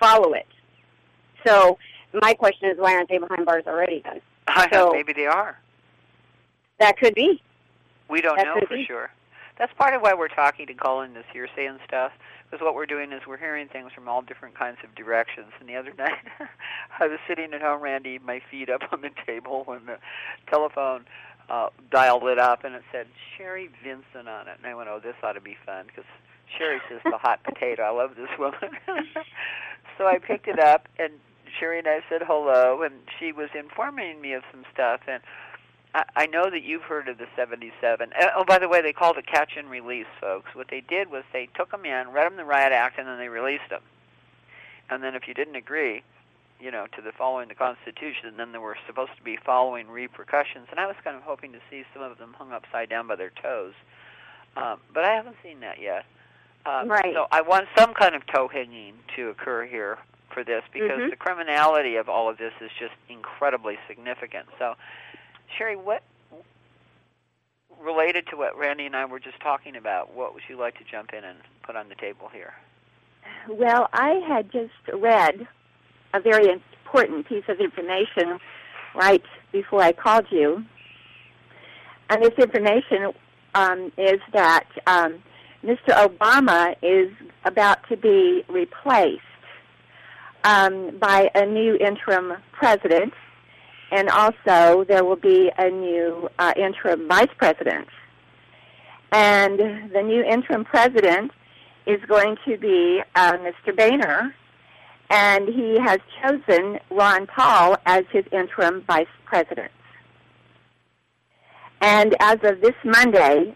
follow 0.00 0.32
it. 0.32 0.46
So 1.44 1.76
my 2.20 2.34
question 2.34 2.68
is, 2.70 2.78
why 2.78 2.94
aren't 2.94 3.08
they 3.08 3.18
behind 3.18 3.46
bars 3.46 3.64
already 3.66 4.02
then? 4.04 4.20
I 4.48 4.68
So- 4.70 4.86
know, 4.86 4.92
maybe 4.92 5.12
they 5.12 5.26
are. 5.26 5.58
That 6.80 6.98
could 6.98 7.14
be. 7.14 7.40
We 8.08 8.20
don't 8.20 8.36
That 8.36 8.46
know 8.46 8.60
for 8.66 8.74
be. 8.74 8.84
sure. 8.84 9.10
That's 9.58 9.72
part 9.74 9.94
of 9.94 10.02
why 10.02 10.14
we're 10.14 10.28
talking 10.28 10.66
to 10.66 10.74
calling 10.74 11.14
this 11.14 11.24
hearsay 11.32 11.66
and 11.66 11.78
stuff. 11.86 12.12
Because 12.50 12.64
what 12.64 12.74
we're 12.74 12.86
doing 12.86 13.12
is 13.12 13.22
we're 13.26 13.36
hearing 13.38 13.68
things 13.68 13.92
from 13.94 14.08
all 14.08 14.20
different 14.20 14.58
kinds 14.58 14.78
of 14.82 14.94
directions. 14.94 15.48
And 15.60 15.68
the 15.68 15.76
other 15.76 15.92
night, 15.98 16.18
I 16.98 17.06
was 17.06 17.18
sitting 17.28 17.54
at 17.54 17.62
home, 17.62 17.80
Randi, 17.80 18.18
my 18.18 18.40
feet 18.50 18.68
up 18.68 18.82
on 18.92 19.00
the 19.02 19.10
table, 19.26 19.62
when 19.64 19.86
the 19.86 19.98
telephone 20.50 21.04
uh, 21.48 21.68
dialed 21.90 22.24
it 22.24 22.38
up, 22.38 22.64
and 22.64 22.74
it 22.74 22.82
said 22.90 23.06
Sherry 23.36 23.70
Vincent 23.82 24.28
on 24.28 24.48
it. 24.48 24.54
And 24.58 24.66
I 24.66 24.74
went, 24.74 24.88
"Oh, 24.88 25.00
this 25.02 25.14
ought 25.22 25.32
to 25.32 25.40
be 25.40 25.56
fun," 25.64 25.86
because 25.86 26.04
Sherry's 26.58 26.82
just 26.90 27.06
a 27.06 27.18
hot 27.18 27.42
potato. 27.44 27.82
I 27.84 27.90
love 27.90 28.16
this 28.16 28.28
woman. 28.38 28.76
so 29.98 30.06
I 30.06 30.18
picked 30.18 30.48
it 30.48 30.58
up, 30.58 30.88
and 30.98 31.12
Sherry 31.58 31.78
and 31.78 31.88
I 31.88 32.00
said 32.08 32.22
hello, 32.26 32.82
and 32.82 32.94
she 33.18 33.32
was 33.32 33.48
informing 33.54 34.20
me 34.20 34.32
of 34.32 34.42
some 34.50 34.64
stuff, 34.72 35.00
and 35.06 35.22
I, 35.94 36.04
I 36.16 36.26
know 36.26 36.50
that 36.50 36.62
you've 36.62 36.82
heard 36.82 37.08
of 37.08 37.18
the 37.18 37.26
77. 37.36 38.12
Uh, 38.12 38.26
Oh, 38.36 38.44
by 38.44 38.58
the 38.58 38.68
way, 38.68 38.82
they 38.82 38.92
called 38.92 39.18
it 39.18 39.26
catch 39.26 39.52
and 39.56 39.70
release, 39.70 40.06
folks. 40.20 40.54
What 40.54 40.68
they 40.70 40.80
did 40.80 41.10
was 41.10 41.24
they 41.32 41.48
took 41.54 41.70
them 41.70 41.84
in, 41.84 42.08
read 42.08 42.26
them 42.26 42.36
the 42.36 42.44
riot 42.44 42.72
act, 42.72 42.98
and 42.98 43.06
then 43.06 43.18
they 43.18 43.28
released 43.28 43.68
them. 43.70 43.82
And 44.90 45.02
then 45.02 45.14
if 45.14 45.28
you 45.28 45.34
didn't 45.34 45.56
agree, 45.56 46.02
you 46.60 46.70
know, 46.70 46.86
to 46.96 47.02
the 47.02 47.12
following 47.12 47.48
the 47.48 47.54
Constitution, 47.54 48.34
then 48.36 48.52
there 48.52 48.60
were 48.60 48.76
supposed 48.86 49.16
to 49.16 49.22
be 49.22 49.36
following 49.44 49.88
repercussions. 49.88 50.68
And 50.70 50.78
I 50.78 50.86
was 50.86 50.96
kind 51.02 51.16
of 51.16 51.22
hoping 51.22 51.52
to 51.52 51.58
see 51.70 51.84
some 51.92 52.02
of 52.02 52.18
them 52.18 52.34
hung 52.36 52.52
upside 52.52 52.88
down 52.88 53.06
by 53.06 53.16
their 53.16 53.32
toes, 53.42 53.74
um, 54.56 54.80
but 54.92 55.04
I 55.04 55.14
haven't 55.14 55.36
seen 55.42 55.60
that 55.60 55.80
yet. 55.80 56.04
Um, 56.64 56.88
Right. 56.88 57.12
So 57.14 57.26
I 57.32 57.40
want 57.40 57.66
some 57.76 57.92
kind 57.94 58.14
of 58.14 58.22
toe 58.26 58.48
hanging 58.48 58.94
to 59.16 59.30
occur 59.30 59.66
here 59.66 59.98
for 60.32 60.44
this 60.44 60.62
because 60.72 61.00
Mhm. 61.00 61.10
the 61.10 61.16
criminality 61.16 61.96
of 61.96 62.08
all 62.08 62.28
of 62.28 62.38
this 62.38 62.52
is 62.60 62.70
just 62.72 62.94
incredibly 63.08 63.78
significant. 63.86 64.48
So, 64.58 64.76
Sherry, 65.56 65.76
what 65.76 66.02
related 67.80 68.26
to 68.28 68.36
what 68.36 68.56
Randi 68.56 68.86
and 68.86 68.96
I 68.96 69.04
were 69.04 69.18
just 69.18 69.40
talking 69.40 69.76
about? 69.76 70.12
What 70.12 70.34
would 70.34 70.44
you 70.48 70.56
like 70.56 70.78
to 70.78 70.84
jump 70.84 71.12
in 71.12 71.24
and 71.24 71.38
put 71.62 71.76
on 71.76 71.88
the 71.88 71.94
table 71.96 72.28
here? 72.28 72.54
Well, 73.48 73.88
I 73.92 74.14
had 74.26 74.50
just 74.52 74.74
read 74.92 75.46
a 76.14 76.20
very 76.20 76.48
important 76.48 77.26
piece 77.26 77.48
of 77.48 77.60
information 77.60 78.38
right 78.94 79.24
before 79.50 79.82
I 79.82 79.92
called 79.92 80.26
you. 80.30 80.64
And 82.10 82.22
this 82.22 82.34
information 82.38 83.12
um, 83.54 83.92
is 83.96 84.20
that 84.32 84.66
um, 84.86 85.22
Mr. 85.64 85.90
Obama 85.90 86.74
is 86.82 87.10
about 87.44 87.86
to 87.88 87.96
be 87.96 88.44
replaced 88.48 89.22
um, 90.44 90.96
by 90.98 91.30
a 91.34 91.46
new 91.46 91.76
interim 91.76 92.34
president, 92.52 93.12
and 93.90 94.08
also 94.08 94.84
there 94.84 95.04
will 95.04 95.16
be 95.16 95.50
a 95.58 95.70
new 95.70 96.28
uh, 96.38 96.52
interim 96.56 97.08
vice 97.08 97.30
president. 97.36 97.88
And 99.12 99.58
the 99.92 100.02
new 100.02 100.22
interim 100.22 100.64
president 100.64 101.32
is 101.86 102.00
going 102.08 102.36
to 102.46 102.56
be 102.56 103.02
uh, 103.14 103.32
Mr. 103.38 103.76
Boehner, 103.76 104.34
and 105.10 105.48
he 105.48 105.78
has 105.78 105.98
chosen 106.22 106.78
Ron 106.90 107.26
Paul 107.26 107.76
as 107.84 108.04
his 108.10 108.24
interim 108.32 108.82
vice 108.86 109.06
president. 109.24 109.70
And 111.82 112.14
as 112.20 112.38
of 112.44 112.60
this 112.60 112.76
Monday, 112.84 113.54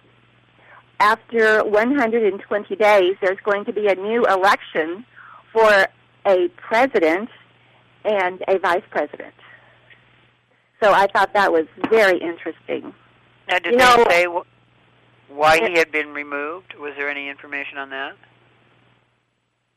after 1.00 1.62
120 1.64 2.76
days, 2.76 3.14
there's 3.22 3.38
going 3.44 3.64
to 3.66 3.72
be 3.72 3.86
a 3.86 3.94
new 3.94 4.24
election 4.26 5.04
for 5.52 5.86
a 6.26 6.48
president 6.56 7.28
and 8.04 8.42
a 8.48 8.58
vice 8.58 8.82
president. 8.90 9.34
So 10.82 10.92
I 10.92 11.06
thought 11.06 11.32
that 11.34 11.52
was 11.52 11.66
very 11.90 12.18
interesting. 12.18 12.92
Now, 13.48 13.58
did 13.58 13.72
You 13.72 13.78
they 13.78 13.84
know- 13.84 14.04
say 14.08 14.24
wh- 14.26 15.30
why 15.30 15.58
he 15.66 15.78
had 15.78 15.90
been 15.90 16.12
removed? 16.12 16.74
Was 16.74 16.92
there 16.96 17.08
any 17.08 17.28
information 17.28 17.78
on 17.78 17.90
that? 17.90 18.12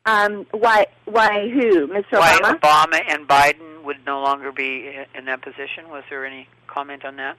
Um, 0.05 0.45
why? 0.51 0.87
Why? 1.05 1.49
Who? 1.49 1.87
Mr. 1.87 2.13
Why 2.19 2.37
Obama? 2.41 2.59
Obama 2.59 3.01
and 3.13 3.27
Biden 3.27 3.83
would 3.83 4.05
no 4.05 4.21
longer 4.21 4.51
be 4.51 4.97
in 5.13 5.25
that 5.25 5.41
position? 5.41 5.89
Was 5.89 6.03
there 6.09 6.25
any 6.25 6.47
comment 6.67 7.05
on 7.05 7.15
that? 7.17 7.37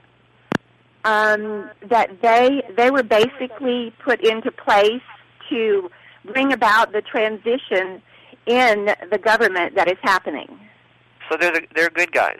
um, 1.03 1.71
that 1.89 2.21
they 2.21 2.63
they 2.77 2.91
were 2.91 3.03
basically 3.03 3.91
put 4.05 4.21
into 4.21 4.53
place 4.53 5.01
to 5.49 5.91
bring 6.27 6.53
about 6.53 6.93
the 6.93 7.01
transition 7.01 8.03
in 8.47 8.95
the 9.11 9.19
government 9.19 9.75
that 9.75 9.89
is 9.91 9.99
happening. 10.03 10.59
So 11.31 11.37
they're 11.37 11.53
the, 11.53 11.63
they're 11.75 11.91
good 11.91 12.13
guys. 12.13 12.39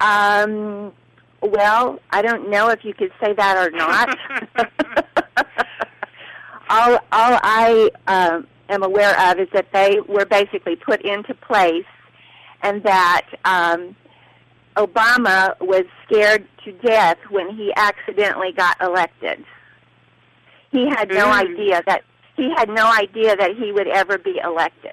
Um, 0.00 0.92
well, 1.42 1.98
I 2.10 2.22
don't 2.22 2.50
know 2.50 2.68
if 2.68 2.84
you 2.84 2.94
could 2.94 3.12
say 3.20 3.32
that 3.32 3.56
or 3.56 3.70
not. 3.70 4.16
all 6.70 6.94
all 7.12 7.38
I 7.42 7.90
um, 8.06 8.46
am 8.68 8.82
aware 8.82 9.18
of 9.30 9.38
is 9.38 9.48
that 9.52 9.72
they 9.72 9.98
were 10.06 10.26
basically 10.26 10.76
put 10.76 11.02
into 11.02 11.34
place, 11.34 11.86
and 12.62 12.82
that 12.84 13.26
um, 13.44 13.96
Obama 14.76 15.58
was 15.60 15.84
scared 16.06 16.46
to 16.64 16.72
death 16.72 17.18
when 17.30 17.50
he 17.54 17.72
accidentally 17.76 18.52
got 18.52 18.76
elected. 18.80 19.44
He 20.70 20.86
had 20.88 21.08
no 21.08 21.26
Mm. 21.26 21.42
idea 21.50 21.82
that 21.86 22.02
he 22.38 22.50
had 22.56 22.68
no 22.70 22.90
idea 22.90 23.36
that 23.36 23.56
he 23.56 23.72
would 23.72 23.88
ever 23.88 24.16
be 24.16 24.40
elected. 24.42 24.92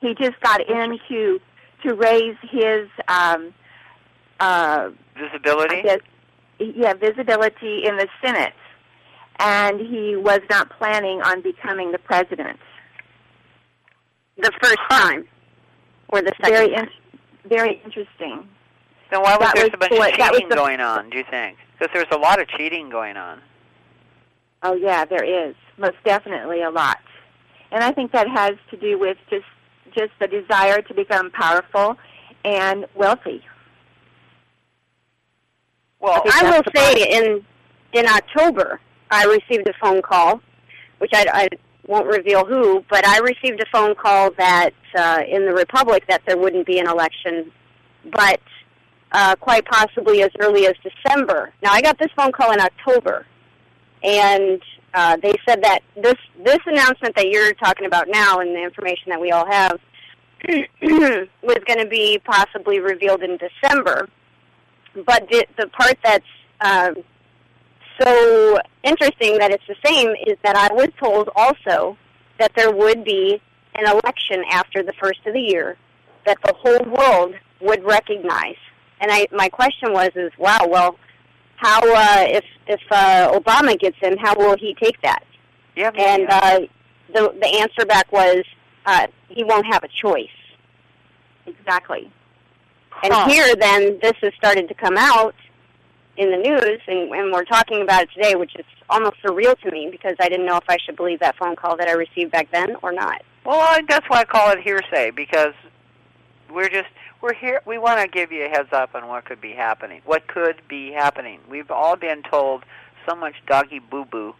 He 0.00 0.14
just 0.14 0.40
got 0.40 0.66
in 0.66 0.98
to 1.08 1.40
to 1.82 1.94
raise 1.94 2.36
his 2.42 2.88
um, 3.08 3.52
uh, 4.40 4.90
Visibility. 5.18 5.76
I 5.78 5.82
guess, 5.82 5.98
yeah, 6.58 6.94
visibility 6.94 7.84
in 7.86 7.96
the 7.96 8.08
Senate, 8.22 8.54
and 9.38 9.80
he 9.80 10.16
was 10.16 10.40
not 10.48 10.70
planning 10.70 11.20
on 11.22 11.42
becoming 11.42 11.92
the 11.92 11.98
president. 11.98 12.58
The 14.38 14.52
first 14.62 14.78
time, 14.90 15.26
or 16.08 16.22
the 16.22 16.32
second 16.40 16.54
Very, 16.54 16.70
time. 16.74 16.84
in- 17.44 17.48
very 17.48 17.80
interesting. 17.84 18.48
Then 19.10 19.22
why 19.22 19.36
was 19.36 19.40
that 19.40 19.54
there 19.54 19.64
was 19.64 19.72
so 19.72 19.78
much 19.78 19.90
what- 19.90 20.18
was 20.18 20.30
cheating 20.30 20.48
the- 20.48 20.56
going 20.56 20.80
on? 20.80 21.10
Do 21.10 21.18
you 21.18 21.24
think? 21.30 21.58
Because 21.78 21.92
there 21.92 22.02
was 22.08 22.16
a 22.16 22.20
lot 22.20 22.40
of 22.40 22.48
cheating 22.48 22.90
going 22.90 23.16
on. 23.16 23.40
Oh 24.62 24.74
yeah, 24.74 25.04
there 25.04 25.24
is 25.24 25.54
most 25.78 25.96
definitely 26.04 26.62
a 26.62 26.70
lot, 26.70 26.98
and 27.70 27.84
I 27.84 27.92
think 27.92 28.12
that 28.12 28.28
has 28.28 28.54
to 28.70 28.76
do 28.76 28.98
with 28.98 29.18
just 29.30 29.44
just 29.96 30.12
the 30.20 30.26
desire 30.26 30.82
to 30.82 30.94
become 30.94 31.30
powerful 31.30 31.96
and 32.44 32.86
wealthy. 32.94 33.42
Well, 36.00 36.22
think 36.22 36.34
I 36.34 36.50
will 36.50 36.62
say 36.74 37.06
in 37.10 37.44
in 37.92 38.06
October, 38.06 38.80
I 39.10 39.24
received 39.24 39.68
a 39.68 39.72
phone 39.80 40.02
call, 40.02 40.40
which 40.98 41.12
I, 41.14 41.26
I 41.32 41.48
won't 41.86 42.06
reveal 42.06 42.44
who, 42.44 42.84
but 42.90 43.06
I 43.06 43.18
received 43.18 43.60
a 43.60 43.66
phone 43.72 43.94
call 43.94 44.30
that 44.38 44.70
uh, 44.96 45.20
in 45.28 45.46
the 45.46 45.52
Republic 45.52 46.04
that 46.08 46.22
there 46.26 46.36
wouldn't 46.36 46.66
be 46.66 46.78
an 46.78 46.88
election, 46.88 47.50
but 48.12 48.40
uh, 49.12 49.36
quite 49.36 49.64
possibly 49.66 50.22
as 50.22 50.30
early 50.40 50.66
as 50.66 50.74
December. 50.82 51.52
Now 51.62 51.72
I 51.72 51.80
got 51.80 51.98
this 51.98 52.10
phone 52.16 52.32
call 52.32 52.52
in 52.52 52.60
October, 52.60 53.26
and 54.02 54.62
uh, 54.94 55.16
they 55.22 55.34
said 55.46 55.62
that 55.62 55.80
this 55.94 56.16
this 56.44 56.58
announcement 56.66 57.14
that 57.16 57.28
you're 57.28 57.52
talking 57.54 57.86
about 57.86 58.08
now 58.08 58.38
and 58.40 58.54
the 58.54 58.62
information 58.62 59.10
that 59.10 59.20
we 59.20 59.30
all 59.30 59.46
have 59.46 59.80
was 60.48 61.58
going 61.66 61.78
to 61.78 61.88
be 61.88 62.18
possibly 62.24 62.80
revealed 62.80 63.22
in 63.22 63.38
December 63.38 64.08
but 65.04 65.28
the 65.30 65.46
the 65.58 65.66
part 65.68 65.98
that's 66.02 66.24
um, 66.60 66.94
so 68.00 68.58
interesting 68.82 69.38
that 69.38 69.50
it's 69.50 69.66
the 69.68 69.76
same 69.84 70.10
is 70.26 70.36
that 70.42 70.56
I 70.56 70.72
was 70.72 70.88
told 71.02 71.28
also 71.34 71.96
that 72.38 72.52
there 72.56 72.72
would 72.72 73.04
be 73.04 73.40
an 73.74 73.90
election 73.90 74.44
after 74.50 74.82
the 74.82 74.92
first 75.00 75.20
of 75.26 75.34
the 75.34 75.40
year 75.40 75.76
that 76.24 76.38
the 76.44 76.54
whole 76.54 76.84
world 76.84 77.34
would 77.60 77.84
recognize. 77.84 78.56
And 79.00 79.10
I 79.10 79.26
my 79.32 79.48
question 79.48 79.92
was 79.92 80.10
is 80.14 80.32
wow 80.38 80.66
well 80.68 80.98
how 81.56 81.80
uh, 81.80 82.24
if 82.28 82.44
if 82.66 82.80
uh, 82.90 83.32
Obama 83.38 83.78
gets 83.78 83.96
in 84.02 84.16
how 84.18 84.34
will 84.36 84.56
he 84.56 84.74
take 84.74 85.00
that? 85.02 85.24
yeah, 85.76 85.90
And 85.96 86.22
yeah. 86.22 86.38
uh, 86.42 86.60
the 87.12 87.34
the 87.40 87.46
answer 87.60 87.86
back 87.86 88.10
was 88.12 88.44
uh, 88.86 89.06
he 89.28 89.44
won't 89.44 89.66
have 89.66 89.82
a 89.84 89.88
choice. 89.88 90.28
Exactly. 91.46 92.10
And 93.02 93.12
Huh. 93.12 93.28
here, 93.28 93.54
then, 93.56 93.98
this 94.00 94.14
has 94.22 94.32
started 94.34 94.68
to 94.68 94.74
come 94.74 94.96
out 94.96 95.34
in 96.16 96.30
the 96.30 96.36
news, 96.38 96.80
and, 96.86 97.10
and 97.12 97.30
we're 97.30 97.44
talking 97.44 97.82
about 97.82 98.04
it 98.04 98.10
today, 98.14 98.34
which 98.36 98.56
is 98.56 98.64
almost 98.88 99.16
surreal 99.22 99.58
to 99.60 99.70
me 99.70 99.88
because 99.90 100.16
I 100.18 100.28
didn't 100.30 100.46
know 100.46 100.56
if 100.56 100.64
I 100.68 100.78
should 100.78 100.96
believe 100.96 101.20
that 101.20 101.36
phone 101.36 101.56
call 101.56 101.76
that 101.76 101.88
I 101.88 101.92
received 101.92 102.32
back 102.32 102.50
then 102.52 102.74
or 102.82 102.92
not. 102.92 103.20
Well, 103.44 103.60
I, 103.60 103.82
that's 103.86 104.08
why 104.08 104.20
I 104.20 104.24
call 104.24 104.50
it 104.52 104.60
hearsay 104.60 105.10
because 105.10 105.52
we're 106.50 106.70
just 106.70 106.88
we're 107.20 107.34
here. 107.34 107.60
We 107.66 107.78
want 107.78 108.00
to 108.00 108.08
give 108.08 108.32
you 108.32 108.44
a 108.44 108.48
heads 108.48 108.68
up 108.72 108.94
on 108.94 109.08
what 109.08 109.24
could 109.24 109.40
be 109.40 109.52
happening. 109.52 110.02
What 110.04 110.26
could 110.26 110.60
be 110.68 110.92
happening? 110.92 111.40
We've 111.48 111.70
all 111.70 111.96
been 111.96 112.22
told 112.22 112.64
so 113.08 113.14
much 113.14 113.34
doggy 113.46 113.78
boo 113.78 114.04
boo 114.04 114.34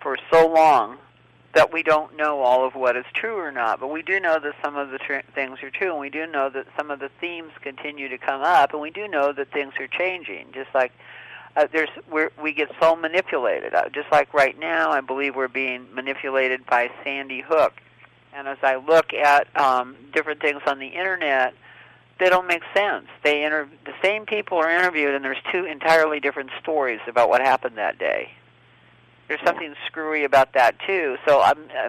for 0.00 0.16
so 0.32 0.48
long 0.48 0.98
that 1.54 1.72
we 1.72 1.82
don't 1.82 2.16
know 2.16 2.40
all 2.40 2.66
of 2.66 2.74
what 2.74 2.96
is 2.96 3.04
true 3.12 3.36
or 3.36 3.50
not, 3.50 3.80
but 3.80 3.88
we 3.88 4.02
do 4.02 4.20
know 4.20 4.38
that 4.38 4.54
some 4.62 4.76
of 4.76 4.90
the 4.90 4.98
tr- 4.98 5.26
things 5.34 5.62
are 5.62 5.70
true, 5.70 5.90
and 5.90 5.98
we 6.00 6.08
do 6.08 6.26
know 6.26 6.48
that 6.48 6.66
some 6.76 6.90
of 6.90 7.00
the 7.00 7.10
themes 7.20 7.50
continue 7.60 8.08
to 8.08 8.18
come 8.18 8.40
up, 8.42 8.72
and 8.72 8.80
we 8.80 8.90
do 8.90 9.08
know 9.08 9.32
that 9.32 9.50
things 9.52 9.72
are 9.80 9.88
changing. 9.88 10.46
Just 10.52 10.72
like 10.74 10.92
uh, 11.56 11.66
there's, 11.72 11.88
we're, 12.08 12.30
we 12.40 12.52
get 12.52 12.70
so 12.80 12.94
manipulated. 12.94 13.74
Uh, 13.74 13.88
just 13.88 14.10
like 14.12 14.32
right 14.32 14.58
now, 14.58 14.92
I 14.92 15.00
believe 15.00 15.34
we're 15.34 15.48
being 15.48 15.92
manipulated 15.92 16.64
by 16.66 16.90
Sandy 17.02 17.40
Hook. 17.40 17.72
And 18.32 18.46
as 18.46 18.58
I 18.62 18.76
look 18.76 19.12
at 19.12 19.48
um, 19.58 19.96
different 20.12 20.40
things 20.40 20.62
on 20.66 20.78
the 20.78 20.86
internet, 20.86 21.54
they 22.20 22.28
don't 22.28 22.46
make 22.46 22.62
sense. 22.74 23.06
They 23.24 23.42
inter- 23.42 23.68
the 23.84 23.94
same 24.02 24.26
people 24.26 24.58
are 24.58 24.70
interviewed, 24.70 25.14
and 25.14 25.24
there's 25.24 25.42
two 25.50 25.64
entirely 25.64 26.20
different 26.20 26.50
stories 26.60 27.00
about 27.08 27.28
what 27.28 27.40
happened 27.40 27.78
that 27.78 27.98
day. 27.98 28.30
There's 29.26 29.40
something 29.44 29.74
screwy 29.86 30.24
about 30.24 30.52
that 30.52 30.76
too. 30.86 31.16
So 31.26 31.40
I'm 31.40 31.58
uh, 31.76 31.88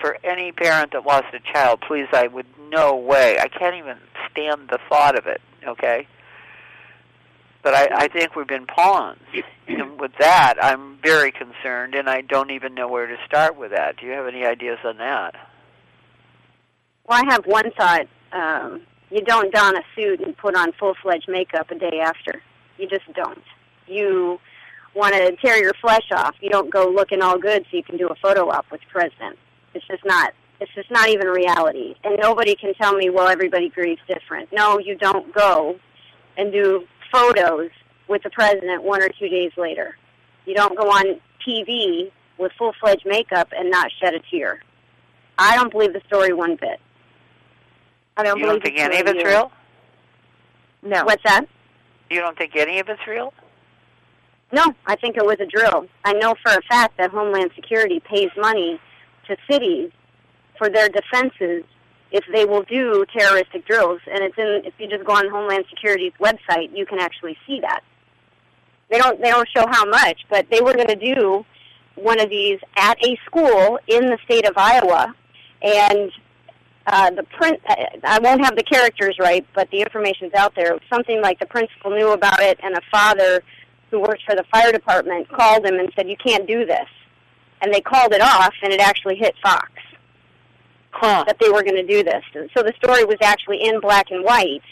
for 0.00 0.18
any 0.24 0.52
parent 0.52 0.92
that 0.92 1.06
lost 1.06 1.26
a 1.32 1.40
child, 1.52 1.80
please, 1.86 2.06
I 2.12 2.26
would 2.26 2.46
no 2.70 2.96
way. 2.96 3.38
I 3.38 3.48
can't 3.48 3.76
even 3.76 3.98
stand 4.30 4.68
the 4.70 4.78
thought 4.88 5.18
of 5.18 5.26
it. 5.26 5.40
Okay. 5.66 6.06
But 7.62 7.74
I, 7.74 7.88
I 8.04 8.08
think 8.08 8.36
we've 8.36 8.46
been 8.46 8.66
pawns. 8.66 9.18
and 9.68 9.98
with 10.00 10.12
that, 10.18 10.54
I'm 10.60 10.98
very 11.02 11.32
concerned, 11.32 11.94
and 11.94 12.08
I 12.08 12.20
don't 12.20 12.50
even 12.50 12.74
know 12.74 12.88
where 12.88 13.06
to 13.06 13.16
start 13.26 13.56
with 13.56 13.72
that. 13.72 13.96
Do 13.98 14.06
you 14.06 14.12
have 14.12 14.26
any 14.26 14.44
ideas 14.44 14.78
on 14.84 14.98
that? 14.98 15.34
Well, 17.06 17.22
I 17.22 17.32
have 17.32 17.46
one 17.46 17.70
thought. 17.72 18.06
Um, 18.32 18.82
you 19.10 19.22
don't 19.22 19.52
don 19.52 19.76
a 19.76 19.82
suit 19.94 20.20
and 20.20 20.36
put 20.36 20.56
on 20.56 20.72
full-fledged 20.72 21.28
makeup 21.28 21.70
a 21.70 21.74
day 21.76 22.00
after. 22.02 22.42
You 22.78 22.88
just 22.88 23.10
don't. 23.14 23.42
You 23.86 24.40
want 24.94 25.14
to 25.14 25.36
tear 25.36 25.62
your 25.62 25.74
flesh 25.80 26.10
off. 26.12 26.34
You 26.40 26.50
don't 26.50 26.70
go 26.70 26.88
looking 26.88 27.22
all 27.22 27.38
good 27.38 27.64
so 27.70 27.76
you 27.76 27.82
can 27.82 27.96
do 27.96 28.08
a 28.08 28.14
photo 28.16 28.48
op 28.50 28.70
with 28.70 28.80
the 28.80 28.86
president. 28.90 29.38
It's 29.74 29.86
just 29.86 30.04
not. 30.04 30.32
It's 30.60 30.72
just 30.74 30.90
not 30.90 31.08
even 31.08 31.28
reality. 31.28 31.94
And 32.02 32.18
nobody 32.20 32.54
can 32.54 32.74
tell 32.74 32.94
me, 32.94 33.10
well, 33.10 33.28
everybody 33.28 33.68
grieves 33.68 34.00
different. 34.08 34.48
No, 34.52 34.78
you 34.78 34.96
don't 34.96 35.32
go 35.34 35.78
and 36.36 36.50
do 36.50 36.84
photos 37.12 37.70
with 38.08 38.22
the 38.22 38.30
president 38.30 38.82
one 38.82 39.02
or 39.02 39.10
two 39.10 39.28
days 39.28 39.52
later. 39.56 39.96
You 40.46 40.54
don't 40.54 40.76
go 40.76 40.88
on 40.88 41.20
TV 41.46 42.10
with 42.38 42.52
full-fledged 42.58 43.04
makeup 43.04 43.48
and 43.56 43.70
not 43.70 43.90
shed 44.00 44.14
a 44.14 44.20
tear. 44.30 44.62
I 45.38 45.56
don't 45.56 45.70
believe 45.70 45.92
the 45.92 46.02
story 46.06 46.32
one 46.32 46.56
bit. 46.56 46.80
I 48.16 48.22
don't 48.22 48.38
you 48.38 48.46
believe 48.46 48.62
don't 48.62 48.74
think 48.74 48.78
any 48.78 49.00
of 49.00 49.06
it's 49.06 49.20
you. 49.20 49.26
real? 49.26 49.52
No. 50.82 51.04
What's 51.04 51.22
that? 51.24 51.46
You 52.10 52.20
don't 52.20 52.36
think 52.38 52.54
any 52.56 52.78
of 52.78 52.88
it's 52.88 53.06
real? 53.06 53.32
No, 54.52 54.64
I 54.86 54.94
think 54.96 55.16
it 55.16 55.26
was 55.26 55.38
a 55.40 55.46
drill. 55.46 55.86
I 56.04 56.12
know 56.12 56.34
for 56.42 56.52
a 56.52 56.62
fact 56.62 56.96
that 56.98 57.10
Homeland 57.10 57.50
Security 57.56 58.00
pays 58.00 58.30
money 58.36 58.80
to 59.26 59.36
cities 59.50 59.90
for 60.56 60.68
their 60.68 60.88
defenses 60.88 61.64
if 62.12 62.24
they 62.32 62.44
will 62.44 62.62
do 62.62 63.04
terroristic 63.12 63.66
drills. 63.66 64.00
And 64.10 64.22
it's 64.22 64.38
in 64.38 64.62
if 64.64 64.74
you 64.78 64.88
just 64.88 65.04
go 65.04 65.14
on 65.14 65.28
Homeland 65.28 65.64
Security's 65.68 66.12
website, 66.20 66.74
you 66.74 66.86
can 66.86 67.00
actually 67.00 67.36
see 67.46 67.60
that. 67.60 67.80
They 68.88 68.98
don't 68.98 69.20
they 69.20 69.30
don't 69.30 69.48
show 69.54 69.66
how 69.68 69.84
much, 69.84 70.20
but 70.30 70.46
they 70.50 70.60
were 70.60 70.74
going 70.74 70.88
to 70.88 71.14
do 71.14 71.44
one 71.96 72.20
of 72.20 72.30
these 72.30 72.60
at 72.76 72.96
a 73.04 73.18
school 73.26 73.78
in 73.88 74.06
the 74.06 74.18
state 74.24 74.46
of 74.46 74.54
Iowa, 74.56 75.14
and 75.62 76.12
uh, 76.86 77.10
the 77.10 77.24
print 77.24 77.60
I 78.04 78.18
won't 78.20 78.44
have 78.44 78.56
the 78.56 78.62
characters 78.62 79.16
right, 79.18 79.44
but 79.54 79.70
the 79.70 79.80
information's 79.80 80.34
out 80.34 80.54
there. 80.54 80.78
Something 80.88 81.20
like 81.20 81.38
the 81.40 81.46
principal 81.46 81.90
knew 81.90 82.12
about 82.12 82.40
it, 82.40 82.58
and 82.62 82.74
a 82.76 82.80
father 82.90 83.42
who 83.90 84.00
works 84.00 84.22
for 84.24 84.34
the 84.34 84.44
fire 84.52 84.72
department 84.72 85.28
called 85.28 85.64
him 85.66 85.78
and 85.78 85.90
said, 85.96 86.08
"You 86.08 86.16
can't 86.16 86.46
do 86.46 86.64
this," 86.64 86.88
and 87.60 87.72
they 87.72 87.80
called 87.80 88.12
it 88.12 88.20
off, 88.20 88.54
and 88.62 88.72
it 88.72 88.80
actually 88.80 89.16
hit 89.16 89.34
Fox 89.42 89.70
Huh. 90.92 91.24
that 91.26 91.38
they 91.40 91.48
were 91.50 91.62
going 91.62 91.76
to 91.76 91.86
do 91.86 92.02
this. 92.02 92.24
And 92.34 92.48
So 92.56 92.62
the 92.62 92.72
story 92.82 93.04
was 93.04 93.18
actually 93.20 93.62
in 93.62 93.80
black 93.80 94.10
and 94.10 94.24
white 94.24 94.62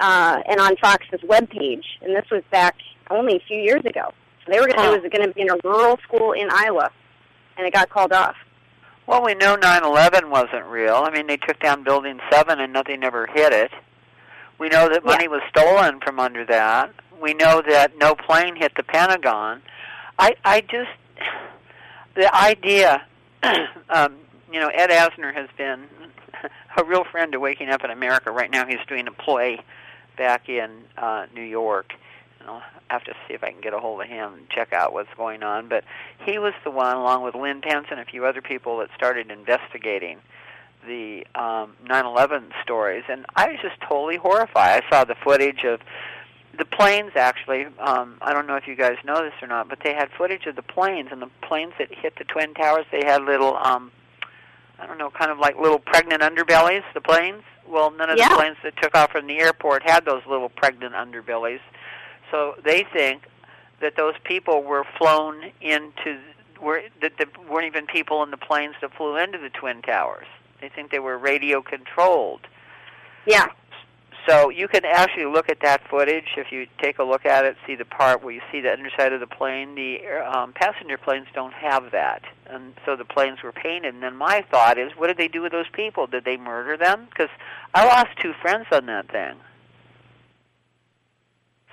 uh, 0.00 0.40
and 0.46 0.58
on 0.60 0.76
Fox's 0.76 1.20
webpage, 1.20 1.84
and 2.02 2.14
this 2.16 2.24
was 2.30 2.42
back 2.50 2.74
only 3.10 3.36
a 3.36 3.40
few 3.40 3.58
years 3.58 3.84
ago. 3.84 4.12
So 4.44 4.52
they 4.52 4.58
were 4.60 4.66
going 4.66 4.76
to 4.78 4.82
Huh. 4.82 4.90
do 4.90 4.96
it 4.96 5.02
was 5.02 5.12
going 5.12 5.28
to 5.28 5.34
be 5.34 5.42
in 5.42 5.50
a 5.50 5.56
rural 5.62 5.98
school 6.06 6.32
in 6.32 6.48
Iowa, 6.50 6.90
and 7.56 7.66
it 7.66 7.72
got 7.72 7.88
called 7.90 8.12
off. 8.12 8.36
Well, 9.06 9.22
we 9.22 9.34
know 9.34 9.56
9/11 9.56 10.30
wasn't 10.30 10.64
real. 10.66 10.96
I 10.96 11.10
mean, 11.10 11.26
they 11.26 11.36
took 11.36 11.60
down 11.60 11.82
Building 11.82 12.20
7 12.30 12.58
and 12.58 12.72
nothing 12.72 13.04
ever 13.04 13.26
hit 13.26 13.52
it. 13.52 13.70
We 14.58 14.68
know 14.68 14.88
that 14.88 15.04
money 15.04 15.28
was 15.28 15.42
stolen 15.48 16.00
from 16.00 16.18
under 16.18 16.44
that. 16.46 16.92
We 17.20 17.34
know 17.34 17.62
that 17.68 17.98
no 17.98 18.14
plane 18.14 18.56
hit 18.56 18.72
the 18.76 18.82
Pentagon. 18.82 19.62
I 20.18 20.36
I 20.44 20.60
just 20.62 20.90
the 22.14 22.34
idea 22.34 23.04
um 23.90 24.16
you 24.50 24.60
know, 24.60 24.68
Ed 24.68 24.90
Asner 24.90 25.34
has 25.34 25.48
been 25.58 25.86
a 26.76 26.84
real 26.84 27.04
friend 27.04 27.32
to 27.32 27.40
Waking 27.40 27.70
Up 27.70 27.84
in 27.84 27.90
America. 27.90 28.30
Right 28.30 28.50
now 28.50 28.66
he's 28.66 28.84
doing 28.86 29.06
a 29.06 29.12
play 29.12 29.60
back 30.16 30.48
in 30.48 30.70
uh 30.96 31.26
New 31.34 31.42
York. 31.42 31.92
And 32.44 32.50
I'll 32.50 32.62
have 32.88 33.04
to 33.04 33.14
see 33.26 33.32
if 33.32 33.42
I 33.42 33.50
can 33.50 33.62
get 33.62 33.72
a 33.72 33.78
hold 33.78 34.02
of 34.02 34.06
him 34.06 34.34
and 34.34 34.48
check 34.50 34.72
out 34.74 34.92
what's 34.92 35.08
going 35.16 35.42
on. 35.42 35.68
But 35.68 35.84
he 36.26 36.38
was 36.38 36.52
the 36.62 36.70
one, 36.70 36.94
along 36.96 37.22
with 37.22 37.34
Lynn 37.34 37.62
Pence 37.62 37.86
and 37.90 37.98
a 37.98 38.04
few 38.04 38.26
other 38.26 38.42
people, 38.42 38.78
that 38.78 38.90
started 38.94 39.30
investigating 39.30 40.18
the 40.86 41.26
um, 41.34 41.74
9/11 41.86 42.50
stories, 42.62 43.04
and 43.08 43.24
I 43.34 43.48
was 43.48 43.56
just 43.62 43.80
totally 43.80 44.16
horrified. 44.18 44.84
I 44.84 44.90
saw 44.90 45.04
the 45.04 45.14
footage 45.14 45.64
of 45.64 45.80
the 46.58 46.66
planes. 46.66 47.12
Actually, 47.16 47.66
um, 47.78 48.18
I 48.20 48.34
don't 48.34 48.46
know 48.46 48.56
if 48.56 48.68
you 48.68 48.76
guys 48.76 48.98
know 49.02 49.22
this 49.24 49.32
or 49.40 49.48
not, 49.48 49.70
but 49.70 49.78
they 49.82 49.94
had 49.94 50.10
footage 50.10 50.44
of 50.44 50.56
the 50.56 50.62
planes, 50.62 51.08
and 51.10 51.22
the 51.22 51.30
planes 51.40 51.72
that 51.78 51.88
hit 51.90 52.16
the 52.16 52.24
twin 52.24 52.52
towers. 52.52 52.84
They 52.92 53.02
had 53.02 53.22
little, 53.22 53.56
um, 53.56 53.90
I 54.78 54.84
don't 54.86 54.98
know, 54.98 55.08
kind 55.08 55.30
of 55.30 55.38
like 55.38 55.56
little 55.56 55.78
pregnant 55.78 56.20
underbellies. 56.20 56.82
The 56.92 57.00
planes. 57.00 57.42
Well, 57.66 57.90
none 57.90 58.10
of 58.10 58.18
Yeah. 58.18 58.28
the 58.28 58.34
planes 58.34 58.58
that 58.62 58.76
took 58.76 58.94
off 58.94 59.12
from 59.12 59.26
the 59.26 59.38
airport 59.38 59.84
had 59.84 60.04
those 60.04 60.20
little 60.26 60.50
pregnant 60.50 60.94
underbellies. 60.94 61.60
So 62.30 62.54
they 62.64 62.84
think 62.92 63.22
that 63.80 63.96
those 63.96 64.14
people 64.24 64.62
were 64.62 64.84
flown 64.98 65.52
into 65.60 66.20
were 66.60 66.82
that 67.02 67.12
there 67.18 67.26
weren't 67.50 67.66
even 67.66 67.86
people 67.86 68.22
in 68.22 68.30
the 68.30 68.36
planes 68.36 68.74
that 68.80 68.94
flew 68.94 69.16
into 69.16 69.38
the 69.38 69.50
twin 69.50 69.82
towers. 69.82 70.26
They 70.60 70.68
think 70.68 70.90
they 70.90 70.98
were 70.98 71.18
radio 71.18 71.60
controlled. 71.62 72.46
Yeah. 73.26 73.48
So 74.26 74.48
you 74.48 74.68
can 74.68 74.86
actually 74.86 75.26
look 75.26 75.50
at 75.50 75.58
that 75.60 75.86
footage 75.90 76.28
if 76.38 76.50
you 76.50 76.66
take 76.78 76.98
a 76.98 77.04
look 77.04 77.26
at 77.26 77.44
it, 77.44 77.56
see 77.66 77.74
the 77.74 77.84
part 77.84 78.22
where 78.22 78.32
you 78.32 78.40
see 78.50 78.62
the 78.62 78.72
underside 78.72 79.12
of 79.12 79.20
the 79.20 79.26
plane. 79.26 79.74
The 79.74 79.98
um, 80.26 80.54
passenger 80.54 80.96
planes 80.96 81.26
don't 81.34 81.52
have 81.52 81.90
that, 81.90 82.22
and 82.46 82.72
so 82.86 82.96
the 82.96 83.04
planes 83.04 83.42
were 83.42 83.52
painted. 83.52 83.92
And 83.92 84.02
then 84.02 84.16
my 84.16 84.42
thought 84.50 84.78
is, 84.78 84.92
what 84.96 85.08
did 85.08 85.18
they 85.18 85.28
do 85.28 85.42
with 85.42 85.52
those 85.52 85.68
people? 85.74 86.06
Did 86.06 86.24
they 86.24 86.38
murder 86.38 86.78
them? 86.78 87.06
Because 87.10 87.28
I 87.74 87.84
lost 87.84 88.18
two 88.18 88.32
friends 88.40 88.66
on 88.72 88.86
that 88.86 89.10
thing. 89.10 89.34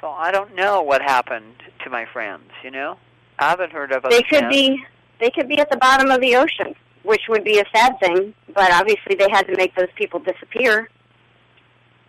So 0.02 0.10
I 0.10 0.32
don't 0.32 0.56
know 0.56 0.82
what 0.82 1.02
happened 1.02 1.56
to 1.84 1.90
my 1.90 2.06
friends. 2.12 2.50
You 2.64 2.72
know, 2.72 2.98
I 3.40 3.50
haven't 3.50 3.72
heard 3.72 3.92
of. 3.92 4.04
They 4.10 4.24
could 4.24 4.40
friends. 4.40 4.54
be 4.54 4.84
they 5.20 5.30
could 5.30 5.48
be 5.48 5.60
at 5.60 5.70
the 5.70 5.78
bottom 5.78 6.10
of 6.10 6.20
the 6.20 6.36
ocean, 6.36 6.76
which 7.04 7.22
would 7.30 7.44
be 7.44 7.60
a 7.60 7.66
sad 7.74 8.00
thing, 8.00 8.34
but 8.54 8.72
obviously 8.74 9.16
they 9.16 9.30
had 9.32 9.44
to 9.44 9.56
make 9.56 9.76
those 9.76 9.92
people 9.96 10.20
disappear. 10.20 10.90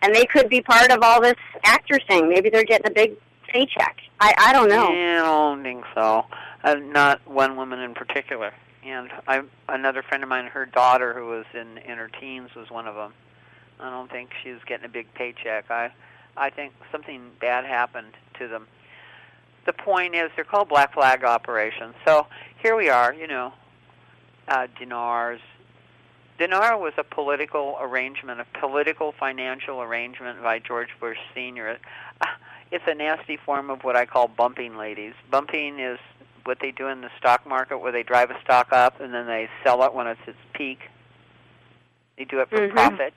And 0.01 0.13
they 0.13 0.25
could 0.25 0.49
be 0.49 0.61
part 0.61 0.91
of 0.91 0.99
all 1.01 1.21
this 1.21 1.37
actor 1.63 1.97
thing. 2.07 2.27
Maybe 2.27 2.49
they're 2.49 2.65
getting 2.65 2.87
a 2.87 2.93
big 2.93 3.13
paycheck. 3.47 3.97
I 4.19 4.33
I 4.37 4.53
don't 4.53 4.69
know. 4.69 4.91
Yeah, 4.91 5.21
I 5.21 5.25
don't 5.25 5.63
think 5.63 5.85
so. 5.93 6.25
Uh, 6.63 6.75
not 6.75 7.25
one 7.27 7.55
woman 7.55 7.79
in 7.79 7.93
particular. 7.93 8.53
And 8.85 9.09
I, 9.27 9.43
another 9.69 10.03
friend 10.03 10.23
of 10.23 10.29
mine, 10.29 10.47
her 10.47 10.65
daughter, 10.65 11.13
who 11.13 11.27
was 11.27 11.45
in 11.53 11.77
in 11.77 11.97
her 11.97 12.09
teens, 12.19 12.49
was 12.55 12.69
one 12.69 12.87
of 12.87 12.95
them. 12.95 13.13
I 13.79 13.89
don't 13.89 14.11
think 14.11 14.31
she 14.43 14.51
was 14.51 14.61
getting 14.65 14.85
a 14.85 14.89
big 14.89 15.13
paycheck. 15.13 15.69
I, 15.69 15.91
I 16.35 16.49
think 16.49 16.73
something 16.91 17.31
bad 17.39 17.65
happened 17.65 18.13
to 18.39 18.47
them. 18.47 18.67
The 19.65 19.73
point 19.73 20.15
is, 20.15 20.29
they're 20.35 20.43
called 20.43 20.67
black 20.69 20.93
flag 20.93 21.23
operations. 21.23 21.95
So 22.05 22.27
here 22.61 22.75
we 22.75 22.89
are, 22.89 23.13
you 23.13 23.27
know, 23.27 23.53
uh, 24.47 24.67
dinars. 24.79 25.39
Dinar 26.37 26.77
was 26.77 26.93
a 26.97 27.03
political 27.03 27.77
arrangement, 27.79 28.41
a 28.41 28.45
political 28.59 29.13
financial 29.13 29.81
arrangement 29.81 30.41
by 30.41 30.59
George 30.59 30.89
Bush 30.99 31.17
Sr. 31.33 31.77
Uh, 32.21 32.25
It's 32.71 32.85
a 32.87 32.95
nasty 32.95 33.37
form 33.37 33.69
of 33.69 33.83
what 33.83 33.95
I 33.95 34.07
call 34.07 34.27
bumping 34.27 34.77
ladies. 34.77 35.13
Bumping 35.29 35.79
is 35.79 35.99
what 36.43 36.57
they 36.59 36.71
do 36.71 36.87
in 36.87 37.01
the 37.01 37.09
stock 37.19 37.45
market 37.45 37.77
where 37.77 37.91
they 37.91 38.01
drive 38.01 38.31
a 38.31 38.41
stock 38.41 38.73
up 38.73 38.99
and 38.99 39.13
then 39.13 39.27
they 39.27 39.47
sell 39.63 39.83
it 39.83 39.93
when 39.93 40.07
it's 40.07 40.19
its 40.25 40.39
peak. 40.53 40.79
They 42.17 42.23
do 42.25 42.39
it 42.39 42.49
for 42.49 42.57
Mhm. 42.57 42.71
profit. 42.71 43.13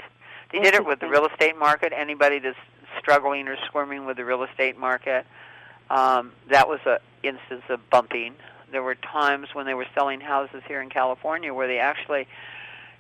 They 0.53 0.59
did 0.61 0.75
it 0.75 0.85
with 0.85 1.01
the 1.01 1.09
real 1.09 1.25
estate 1.25 1.57
market. 1.57 1.95
Anybody 1.97 2.39
that's 2.39 2.59
struggling 3.07 3.47
or 3.47 3.57
squirming 3.67 4.05
with 4.05 4.17
the 4.17 4.25
real 4.25 4.43
estate 4.43 4.77
market, 4.77 5.25
um, 5.91 6.33
that 6.51 6.69
was 6.69 6.81
a 6.87 6.99
instance 7.23 7.63
of 7.69 7.79
bumping. 7.89 8.35
There 8.73 8.83
were 8.83 8.97
times 8.97 9.49
when 9.53 9.65
they 9.65 9.75
were 9.75 9.87
selling 9.95 10.21
houses 10.21 10.63
here 10.67 10.83
in 10.83 10.91
California 10.91 11.55
where 11.55 11.69
they 11.69 11.79
actually 11.79 12.27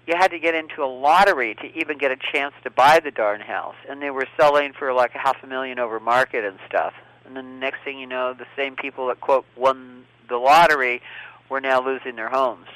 you 0.06 0.14
had 0.16 0.28
to 0.30 0.38
get 0.38 0.54
into 0.54 0.84
a 0.84 0.86
lottery 0.86 1.56
to 1.56 1.76
even 1.76 1.98
get 1.98 2.12
a 2.12 2.16
chance 2.32 2.54
to 2.62 2.70
buy 2.70 3.00
the 3.00 3.10
darn 3.10 3.40
house, 3.40 3.74
and 3.88 4.00
they 4.00 4.10
were 4.10 4.28
selling 4.38 4.72
for 4.72 4.92
like 4.92 5.12
a 5.16 5.18
half 5.18 5.36
a 5.42 5.46
million 5.48 5.80
over 5.80 5.98
market 5.98 6.44
and 6.44 6.60
stuff. 6.68 6.94
And 7.24 7.36
then 7.36 7.44
the 7.54 7.58
next 7.58 7.78
thing 7.84 7.98
you 7.98 8.06
know, 8.06 8.32
the 8.32 8.46
same 8.54 8.76
people 8.76 9.08
that 9.08 9.20
quote 9.20 9.44
won 9.56 10.04
the 10.28 10.36
lottery 10.36 11.02
were 11.48 11.60
now 11.60 11.84
losing 11.84 12.14
their 12.14 12.28
homes. 12.28 12.68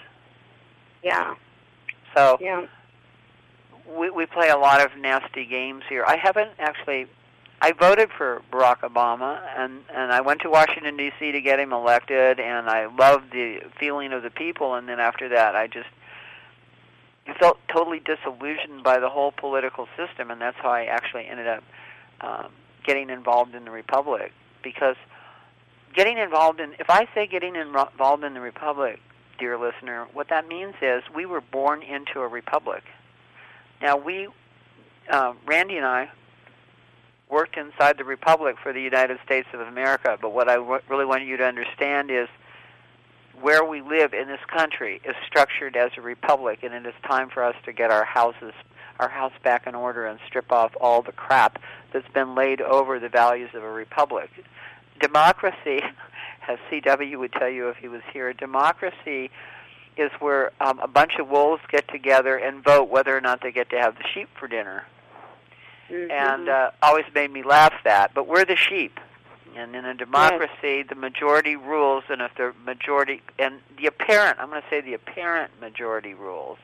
Yeah. 1.05 1.35
So 2.17 2.37
Yeah. 2.41 2.67
we 3.87 4.11
we 4.11 4.27
play 4.27 4.49
a 4.49 4.59
lot 4.59 4.85
of 4.85 4.97
nasty 4.99 5.47
games 5.47 5.85
here. 5.89 6.05
I 6.05 6.17
haven't 6.17 6.51
actually. 6.59 7.07
I 7.63 7.73
voted 7.73 8.11
for 8.17 8.43
Barack 8.51 8.81
Obama, 8.81 9.41
and 9.57 9.83
and 9.95 10.13
I 10.13 10.23
went 10.23 10.41
to 10.43 10.51
Washington 10.51 10.97
D.C. 10.97 11.33
to 11.33 11.41
get 11.41 11.61
him 11.61 11.73
elected, 11.73 12.41
and 12.41 12.69
I 12.69 12.87
loved 12.87 13.33
the 13.33 13.61
feeling 13.79 14.13
of 14.13 14.23
the 14.23 14.31
people. 14.31 14.75
And 14.75 14.89
then 14.89 14.99
after 14.99 15.29
that, 15.29 15.55
I 15.55 15.67
just 15.67 15.89
felt 17.39 17.59
totally 17.69 18.01
disillusioned 18.01 18.83
by 18.83 18.99
the 18.99 19.09
whole 19.09 19.33
political 19.33 19.87
system, 19.97 20.31
and 20.31 20.41
that's 20.41 20.57
how 20.57 20.71
I 20.71 20.85
actually 20.85 21.27
ended 21.27 21.47
up 21.47 21.63
um, 22.23 22.53
getting 22.85 23.11
involved 23.11 23.55
in 23.55 23.65
the 23.65 23.71
Republic. 23.71 24.33
Because 24.63 24.97
getting 25.95 26.19
involved 26.19 26.61
in, 26.61 26.73
if 26.79 26.89
I 26.89 27.09
say 27.15 27.27
getting 27.27 27.55
invo- 27.55 27.91
involved 27.93 28.25
in 28.25 28.35
the 28.35 28.41
Republic, 28.41 29.01
dear 29.39 29.59
listener, 29.59 30.07
what 30.13 30.29
that 30.29 30.49
means 30.49 30.75
is 30.81 31.03
we 31.15 31.27
were 31.27 31.41
born 31.41 31.83
into 31.83 32.21
a 32.21 32.29
republic. 32.29 32.85
Now 33.81 33.97
we, 33.97 34.29
uh, 35.11 35.33
Randi 35.47 35.77
and 35.77 35.87
I, 35.87 36.11
worked 37.31 37.57
inside 37.57 37.97
the 37.99 38.05
Republic 38.05 38.57
for 38.63 38.73
the 38.73 38.81
United 38.83 39.19
States 39.25 39.49
of 39.53 39.61
America. 39.61 40.19
But 40.21 40.33
what 40.33 40.49
I 40.49 40.57
w- 40.57 40.81
really 40.89 41.05
want 41.05 41.25
you 41.25 41.37
to 41.37 41.45
understand 41.45 42.11
is 42.11 42.29
where 43.41 43.65
we 43.65 43.81
live 43.81 44.13
in 44.13 44.29
this 44.29 44.41
country 44.55 45.01
is 45.05 45.15
structured 45.27 45.77
as 45.77 45.91
a 45.97 46.01
republic, 46.01 46.61
and 46.63 46.75
it 46.75 46.87
is 46.87 46.95
time 47.09 47.31
for 47.31 47.43
us 47.43 47.55
to 47.65 47.73
get 47.73 47.91
our 47.91 48.05
houses, 48.05 48.53
our 48.99 49.09
house 49.09 49.33
back 49.43 49.67
in 49.67 49.75
order, 49.75 50.07
and 50.07 50.19
strip 50.27 50.53
off 50.53 50.73
all 50.81 51.03
the 51.03 51.13
crap 51.13 51.61
that's 51.93 52.09
been 52.13 52.35
laid 52.35 52.61
over 52.61 52.99
the 52.99 53.09
values 53.09 53.51
of 53.55 53.63
a 53.63 53.71
republic. 53.71 54.31
Democracy, 55.01 55.81
as 56.49 56.59
C.W. 56.69 57.19
would 57.19 57.33
tell 57.33 57.49
you 57.49 57.69
if 57.69 57.77
he 57.77 57.89
was 57.89 58.03
here, 58.13 58.33
democracy 58.33 59.31
is 59.97 60.11
where 60.19 60.53
um, 60.61 60.79
a 60.79 60.89
bunch 60.89 61.13
of 61.19 61.29
wolves 61.29 61.63
get 61.71 61.89
together 61.89 62.37
and 62.37 62.63
vote 62.63 62.89
whether 62.89 63.17
or 63.17 63.21
not 63.21 63.41
they 63.43 63.53
get 63.53 63.71
to 63.71 63.77
have 63.77 63.97
the 63.97 64.05
sheep 64.15 64.29
for 64.39 64.49
dinner. 64.49 64.85
Mhm. 65.91 66.11
And 66.11 66.49
uh, 66.49 66.71
always 66.83 67.05
made 67.15 67.31
me 67.33 67.43
laugh 67.43 67.75
that. 67.85 68.13
But 68.15 68.27
we're 68.27 68.45
the 68.45 68.57
sheep. 68.57 68.99
And 69.57 69.75
in 69.75 69.85
a 69.85 69.95
democracy, 69.95 70.85
the 70.85 70.95
majority 70.95 71.57
rules, 71.57 72.05
and 72.09 72.23
if 72.23 72.33
the 72.37 72.55
majority, 72.65 73.21
and 73.39 73.61
the 73.79 73.87
apparent, 73.87 74.39
I'm 74.39 74.49
going 74.49 74.63
to 74.63 74.69
say 74.71 74.81
the 74.81 74.95
apparent 74.95 75.51
majority 75.61 76.15
rules. 76.15 76.59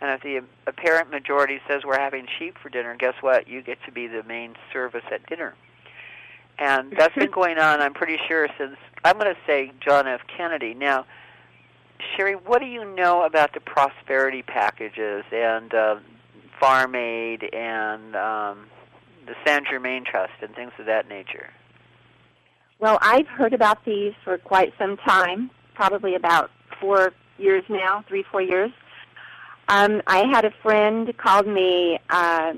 And 0.00 0.10
if 0.10 0.22
the 0.22 0.42
apparent 0.66 1.10
majority 1.10 1.60
says 1.68 1.84
we're 1.84 1.98
having 1.98 2.26
sheep 2.38 2.56
for 2.60 2.68
dinner, 2.70 2.96
guess 2.96 3.14
what? 3.20 3.48
You 3.48 3.62
get 3.62 3.78
to 3.86 3.92
be 3.92 4.08
the 4.08 4.22
main 4.24 4.54
service 4.72 5.04
at 5.12 5.26
dinner. 5.26 5.54
And 6.58 6.92
that's 6.96 7.14
been 7.14 7.30
going 7.32 7.58
on, 7.58 7.80
I'm 7.80 7.94
pretty 7.94 8.18
sure, 8.26 8.48
since, 8.58 8.76
I'm 9.04 9.18
going 9.18 9.32
to 9.32 9.40
say 9.46 9.72
John 9.80 10.08
F. 10.08 10.20
Kennedy. 10.36 10.74
Now, 10.74 11.06
Sherry, 12.16 12.34
what 12.34 12.60
do 12.60 12.66
you 12.66 12.84
know 12.84 13.24
about 13.24 13.54
the 13.54 13.60
prosperity 13.60 14.42
packages 14.42 15.24
and 15.32 15.72
uh, 15.74 15.96
Farm 16.60 16.94
Aid 16.94 17.44
and 17.52 18.16
um, 18.16 18.66
the 19.26 19.34
San 19.46 19.64
Germain 19.70 20.04
Trust 20.04 20.32
and 20.42 20.54
things 20.54 20.72
of 20.78 20.86
that 20.86 21.08
nature? 21.08 21.50
Well, 22.80 22.98
I've 23.00 23.26
heard 23.26 23.54
about 23.54 23.84
these 23.84 24.14
for 24.24 24.38
quite 24.38 24.72
some 24.78 24.96
time, 24.98 25.50
probably 25.74 26.14
about 26.14 26.50
four 26.80 27.12
years 27.38 27.64
now, 27.68 28.04
three, 28.08 28.24
four 28.30 28.40
years. 28.40 28.70
Um, 29.68 30.00
I 30.06 30.26
had 30.26 30.44
a 30.44 30.52
friend 30.62 31.14
called 31.18 31.46
me 31.46 31.98
uh, 32.08 32.54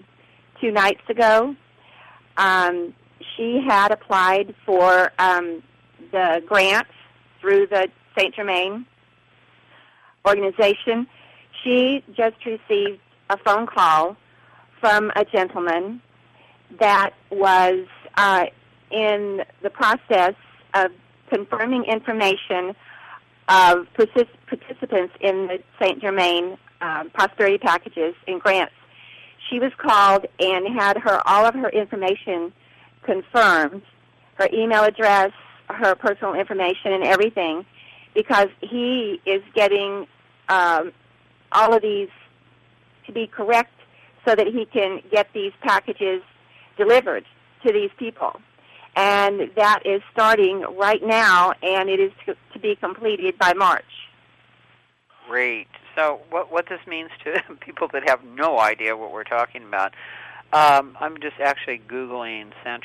two 0.60 0.70
nights 0.70 1.02
ago. 1.08 1.56
Um, 2.36 2.94
she 3.36 3.62
had 3.66 3.90
applied 3.90 4.54
for 4.64 5.12
um, 5.18 5.62
the 6.12 6.42
grant 6.46 6.86
through 7.40 7.66
the 7.66 7.88
St. 8.16 8.34
Germain 8.34 8.86
organization. 10.26 11.06
She 11.64 12.04
just 12.14 12.36
received 12.44 13.00
a 13.30 13.38
phone 13.38 13.66
call 13.66 14.16
from 14.80 15.10
a 15.16 15.24
gentleman 15.24 16.02
that 16.78 17.10
was 17.30 17.86
uh, 18.16 18.46
in 18.90 19.42
the 19.62 19.70
process 19.70 20.34
of 20.74 20.90
confirming 21.32 21.84
information 21.84 22.74
of 23.48 23.86
partic- 23.96 24.28
participants 24.46 25.14
in 25.20 25.46
the 25.46 25.58
St. 25.80 26.00
Germain 26.00 26.58
um, 26.80 27.10
prosperity 27.10 27.58
packages 27.58 28.14
and 28.26 28.40
grants. 28.40 28.72
She 29.48 29.58
was 29.58 29.72
called 29.78 30.26
and 30.38 30.66
had 30.78 30.96
her 30.98 31.26
all 31.26 31.46
of 31.46 31.54
her 31.54 31.68
information 31.70 32.52
confirmed, 33.02 33.82
her 34.34 34.48
email 34.52 34.84
address, 34.84 35.32
her 35.68 35.94
personal 35.94 36.34
information, 36.34 36.92
and 36.92 37.04
everything, 37.04 37.64
because 38.14 38.48
he 38.60 39.20
is 39.24 39.42
getting 39.54 40.06
um, 40.48 40.92
all 41.52 41.74
of 41.74 41.82
these 41.82 42.08
to 43.06 43.12
be 43.12 43.26
correct 43.26 43.72
so 44.24 44.34
that 44.34 44.46
he 44.46 44.66
can 44.66 45.02
get 45.10 45.28
these 45.32 45.52
packages 45.62 46.22
delivered 46.76 47.24
to 47.64 47.72
these 47.72 47.90
people. 47.98 48.40
And 48.96 49.50
that 49.56 49.82
is 49.84 50.02
starting 50.12 50.62
right 50.78 51.02
now, 51.02 51.52
and 51.62 51.88
it 51.88 52.00
is 52.00 52.12
to, 52.26 52.58
be 52.58 52.76
completed 52.76 53.38
by 53.38 53.54
March. 53.54 53.84
Great. 55.28 55.68
So, 55.94 56.20
what 56.28 56.52
what 56.52 56.68
this 56.68 56.80
means 56.86 57.10
to 57.24 57.42
people 57.60 57.88
that 57.92 58.08
have 58.08 58.22
no 58.24 58.58
idea 58.58 58.96
what 58.96 59.12
we're 59.12 59.24
talking 59.24 59.62
about, 59.62 59.94
um, 60.52 60.96
I'm 61.00 61.20
just 61.20 61.40
actually 61.40 61.80
googling 61.88 62.50
Saint 62.64 62.82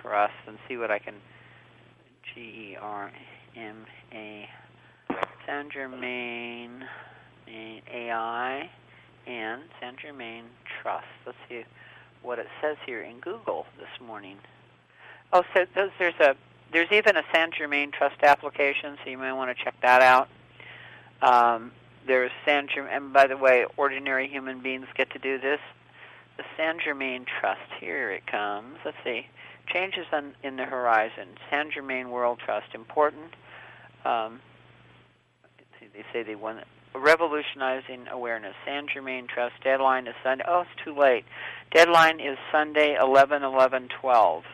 Trust 0.00 0.32
and 0.46 0.58
see 0.68 0.76
what 0.76 0.90
I 0.90 0.98
can. 0.98 1.14
G 2.34 2.40
E 2.40 2.76
R 2.80 3.10
M 3.56 3.86
A 4.12 4.48
Saint 5.46 5.72
A 7.50 8.10
I 8.10 8.70
and 9.26 9.62
Saint 9.80 9.98
Germain 9.98 10.44
Trust. 10.82 11.06
Let's 11.26 11.38
see 11.48 11.64
what 12.22 12.38
it 12.38 12.46
says 12.60 12.76
here 12.86 13.02
in 13.02 13.20
Google 13.20 13.66
this 13.78 14.06
morning. 14.06 14.36
Oh, 15.32 15.42
so 15.54 15.64
there's, 15.74 15.90
there's 15.98 16.20
a 16.20 16.34
there's 16.72 16.90
even 16.92 17.16
a 17.16 17.22
Saint 17.32 17.54
Germain 17.54 17.90
Trust 17.90 18.22
application, 18.22 18.96
so 19.02 19.10
you 19.10 19.18
may 19.18 19.32
want 19.32 19.56
to 19.56 19.64
check 19.64 19.74
that 19.82 20.02
out. 20.02 20.28
Um, 21.20 21.72
there's 22.06 22.30
Saint 22.44 22.70
Germain, 22.70 22.92
and 22.92 23.12
by 23.12 23.26
the 23.26 23.36
way, 23.36 23.66
ordinary 23.76 24.28
human 24.28 24.62
beings 24.62 24.86
get 24.96 25.10
to 25.10 25.18
do 25.18 25.38
this. 25.38 25.60
The 26.36 26.44
Saint 26.56 26.80
Germain 26.82 27.26
Trust. 27.40 27.60
Here 27.80 28.10
it 28.12 28.26
comes. 28.26 28.78
Let's 28.84 28.96
see. 29.04 29.26
Changes 29.66 30.06
on, 30.12 30.34
in 30.42 30.56
the 30.56 30.64
horizon. 30.64 31.28
San 31.50 31.70
Germain 31.70 32.10
World 32.10 32.38
Trust. 32.44 32.74
Important. 32.74 33.34
Um, 34.04 34.40
they 35.80 36.04
say 36.12 36.22
they 36.22 36.36
want 36.36 36.60
revolutionizing 36.94 38.08
awareness. 38.08 38.54
Saint 38.66 38.90
Germain 38.90 39.26
Trust 39.26 39.54
deadline 39.62 40.06
is 40.06 40.14
Sunday. 40.22 40.44
Oh, 40.46 40.62
it's 40.62 40.84
too 40.84 40.96
late. 40.96 41.24
Deadline 41.72 42.20
is 42.20 42.36
Sunday, 42.50 42.96
11 43.00 43.42
11 43.42 43.88
12. 44.00 44.44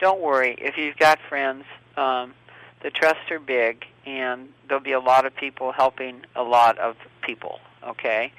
Don't 0.00 0.20
worry. 0.20 0.56
If 0.58 0.76
you've 0.76 0.96
got 0.96 1.18
friends, 1.28 1.64
um, 1.96 2.34
the 2.82 2.90
trusts 2.90 3.30
are 3.30 3.40
big, 3.40 3.84
and 4.06 4.48
there'll 4.68 4.82
be 4.82 4.92
a 4.92 5.00
lot 5.00 5.26
of 5.26 5.34
people 5.34 5.72
helping 5.72 6.22
a 6.36 6.42
lot 6.42 6.78
of 6.78 6.96
people. 7.22 7.58
Okay. 7.86 8.32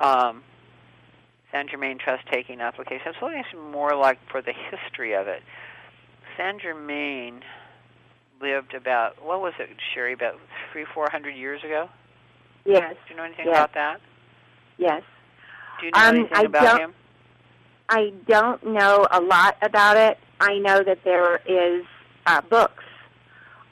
Um, 0.00 0.42
Saint 1.52 1.70
Germain 1.70 1.98
Trust 1.98 2.24
taking 2.30 2.60
applications. 2.60 3.16
So 3.20 3.28
it's 3.28 3.48
more 3.72 3.94
like 3.94 4.18
for 4.30 4.42
the 4.42 4.52
history 4.52 5.14
of 5.14 5.28
it. 5.28 5.42
Saint 6.36 6.62
Germain 6.62 7.42
lived 8.40 8.74
about 8.74 9.22
what 9.24 9.40
was 9.40 9.52
it, 9.58 9.68
Sherry? 9.94 10.14
About 10.14 10.38
three, 10.72 10.84
four 10.94 11.08
hundred 11.10 11.36
years 11.36 11.62
ago. 11.62 11.88
Yes, 12.64 12.94
Do 13.06 13.10
you 13.10 13.16
know 13.16 13.24
anything 13.24 13.46
Yes. 13.46 13.56
about 13.56 13.74
that? 13.74 14.00
yes. 14.78 15.02
Do 15.80 15.86
you 15.86 15.92
know 15.92 16.00
Um, 16.00 16.14
anything 16.16 16.36
I 16.36 16.42
about 16.42 16.62
don't- 16.64 16.80
him? 16.80 16.94
I 17.88 18.12
don't 18.26 18.64
know 18.64 19.06
a 19.10 19.20
lot 19.20 19.56
about 19.62 19.96
it. 19.96 20.18
I 20.40 20.58
know 20.58 20.82
that 20.82 21.02
there 21.04 21.40
is 21.46 21.84
uh, 22.26 22.40
books 22.42 22.84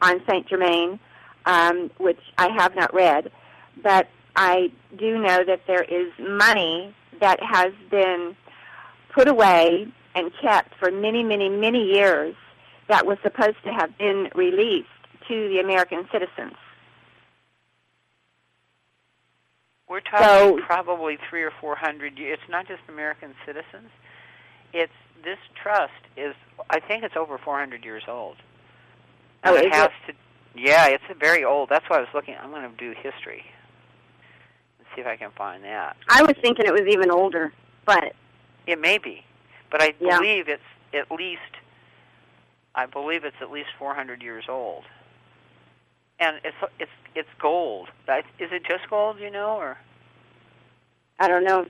on 0.03 0.21
Saint 0.29 0.47
Germain, 0.49 0.99
um, 1.47 1.91
which 1.99 2.21
I 2.37 2.49
have 2.49 2.75
not 2.75 2.93
read, 2.93 3.31
but 3.83 4.09
I 4.37 4.71
do 4.97 5.19
know 5.19 5.45
that 5.45 5.67
there 5.67 5.83
is 5.85 6.13
money 6.19 6.93
that 7.21 7.41
has 7.43 7.73
been 7.91 8.37
put 9.11 9.29
away 9.29 9.87
and 10.15 10.33
kept 10.43 10.75
for 10.79 10.91
many, 10.91 11.23
many, 11.23 11.49
many 11.49 11.85
years 11.85 12.35
that 12.89 13.07
was 13.07 13.19
supposed 13.23 13.63
to 13.65 13.73
have 13.73 13.97
been 13.99 14.31
released 14.35 14.89
to 15.29 15.49
the 15.49 15.61
American 15.61 16.09
citizens. 16.11 16.55
We're 19.91 20.01
talking 20.01 20.25
So- 20.27 20.61
probably 20.65 21.17
three 21.29 21.43
or 21.43 21.51
four 21.51 21.75
hundred. 21.75 22.19
It's 22.19 22.49
not 22.49 22.67
just 22.69 22.81
American 22.89 23.35
citizens. 23.45 23.91
It's 24.73 24.93
this 25.25 25.39
trust 25.61 25.93
is. 26.17 26.35
I 26.71 26.79
think 26.79 27.03
it's 27.03 27.17
over 27.17 27.37
four 27.39 27.59
hundred 27.59 27.85
years 27.85 28.05
old. 28.07 28.37
Oh, 29.45 29.55
it 29.57 29.67
is 29.67 29.73
has 29.75 29.91
to. 30.07 30.13
Yeah, 30.55 30.87
it's 30.87 31.03
very 31.19 31.45
old. 31.45 31.69
That's 31.71 31.85
why 31.91 31.97
I 31.97 32.01
was 32.01 32.09
looking. 32.15 32.37
I'm 32.41 32.51
going 32.51 32.63
to 32.71 32.77
do 32.77 32.93
history. 32.93 33.45
Let's 34.79 34.95
see 34.95 35.01
if 35.01 35.07
I 35.09 35.17
can 35.17 35.31
find 35.33 35.65
that. 35.65 35.97
I 36.09 36.23
was 36.23 36.37
thinking 36.41 36.67
it 36.67 36.73
was 36.73 36.87
even 36.89 37.11
older, 37.11 37.53
but 37.85 38.15
It 38.67 38.79
may 38.81 38.99
be, 38.99 39.25
but 39.71 39.83
I 39.83 39.95
Yeah. 39.99 40.19
believe 40.19 40.49
it's 40.49 40.63
at 40.95 41.11
least. 41.11 41.41
I 42.77 42.87
believe 42.87 43.25
it's 43.25 43.41
at 43.41 43.51
least 43.51 43.71
400 43.79 44.23
years 44.23 44.45
old. 44.49 44.85
And 46.21 46.41
it's 46.45 46.57
it's 46.79 46.91
it's 47.15 47.29
gold. 47.41 47.89
Is 48.39 48.51
it 48.53 48.65
just 48.65 48.89
gold? 48.89 49.19
You 49.21 49.31
know, 49.31 49.57
or 49.57 49.79
I 51.19 51.29
don't 51.29 51.45
know. 51.45 51.67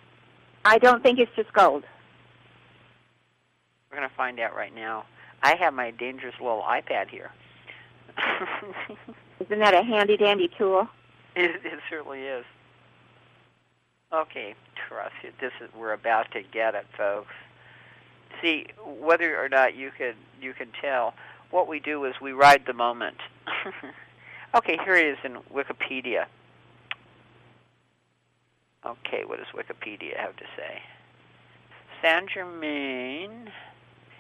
I 0.65 0.79
don't 0.79 1.03
think 1.03 1.19
it's 1.19 1.35
just 1.37 1.53
gold. 1.53 1.85
we're 3.91 3.97
gonna 3.97 4.11
find 4.17 4.39
out 4.39 4.55
right 4.55 4.75
now. 4.75 5.05
I 5.43 5.57
have 5.57 5.73
my 5.75 5.91
dangerous 5.91 6.35
little 6.39 6.63
iPad 6.63 7.09
here. 7.09 7.31
Isn't 9.41 9.59
that 9.59 9.75
a 9.75 9.83
handy 9.83 10.17
dandy 10.17 10.51
tool? 10.59 10.87
It, 11.35 11.51
it 11.65 11.81
certainly 11.89 12.23
is. 12.23 12.45
Okay, 14.13 14.55
trust 14.89 15.15
it. 15.23 15.35
This 15.41 15.53
is 15.61 15.71
we're 15.75 15.93
about 15.93 16.31
to 16.33 16.43
get 16.43 16.75
it, 16.75 16.87
folks. 16.97 17.33
See 18.43 18.67
whether 18.85 19.43
or 19.43 19.49
not 19.49 19.77
you 19.77 19.91
can 19.97 20.15
you 20.41 20.53
can 20.53 20.69
tell. 20.81 21.15
What 21.51 21.69
we 21.69 21.81
do 21.81 22.05
is 22.05 22.15
we 22.21 22.33
ride 22.33 22.65
the 22.67 22.73
moment. 22.73 23.17
okay, 24.55 24.79
here 24.85 24.97
it 24.97 25.07
is 25.07 25.19
in 25.25 25.39
Wikipedia. 25.55 26.27
Okay, 28.85 29.25
what 29.27 29.39
does 29.39 29.49
Wikipedia 29.55 30.17
have 30.17 30.37
to 30.37 30.45
say? 30.57 30.81
Saint 32.03 32.31
Germain 32.31 33.51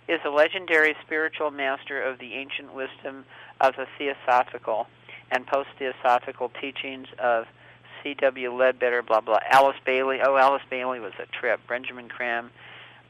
is 0.07 0.21
a 0.27 0.29
legendary 0.29 0.95
spiritual 1.05 1.51
master 1.51 2.03
of 2.03 2.19
the 2.19 2.35
ancient 2.35 2.75
wisdom 2.75 3.25
of 3.61 3.75
the 3.77 3.87
theosophical 3.97 4.87
and 5.31 5.47
post-theosophical 5.47 6.51
teachings 6.61 7.07
of 7.19 7.47
C.W. 8.03 8.53
Leadbeater, 8.53 9.03
blah 9.03 9.21
blah. 9.21 9.39
Alice 9.51 9.77
Bailey. 9.85 10.19
Oh, 10.25 10.37
Alice 10.37 10.63
Bailey 10.69 11.01
was 11.01 11.13
a 11.19 11.27
trip. 11.27 11.61
Benjamin 11.69 12.09
Creme, 12.09 12.51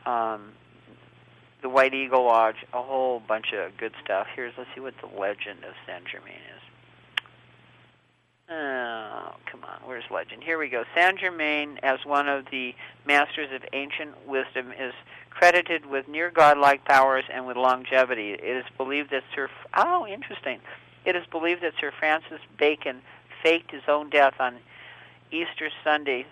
um, 0.04 0.52
the 1.62 1.68
White 1.68 1.94
Eagle 1.94 2.24
Lodge, 2.24 2.56
a 2.72 2.83
whole 2.83 3.20
bunch 3.26 3.52
of 3.52 3.76
good 3.76 3.92
stuff. 4.04 4.26
Here's 4.35 4.52
let's 4.59 4.70
see 4.74 4.80
what 4.80 4.94
the 5.00 5.18
legend 5.18 5.64
of 5.64 5.74
Saint 5.87 6.04
Germain 6.06 6.35
is. 6.35 6.59
Oh, 8.52 9.34
come 9.46 9.62
on, 9.62 9.78
where's 9.84 10.02
legend? 10.10 10.42
Here 10.42 10.58
we 10.58 10.68
go. 10.68 10.82
Saint 10.92 11.20
Germain, 11.20 11.78
as 11.84 12.04
one 12.04 12.28
of 12.28 12.46
the 12.50 12.74
masters 13.06 13.48
of 13.52 13.62
ancient 13.72 14.26
wisdom, 14.26 14.72
is 14.72 14.92
credited 15.30 15.86
with 15.86 16.08
near 16.08 16.32
godlike 16.32 16.84
powers 16.84 17.22
and 17.32 17.46
with 17.46 17.56
longevity. 17.56 18.32
It 18.32 18.42
is 18.42 18.64
believed 18.76 19.10
that 19.12 19.22
Sir 19.36 19.48
oh, 19.76 20.04
interesting. 20.04 20.58
It 21.04 21.14
is 21.14 21.24
believed 21.30 21.62
that 21.62 21.74
Sir 21.80 21.92
Francis 21.96 22.40
Bacon 22.58 23.02
faked 23.40 23.70
his 23.70 23.84
own 23.86 24.10
death 24.10 24.34
on 24.40 24.56
Easter 25.30 25.70
Sunday, 25.84 26.26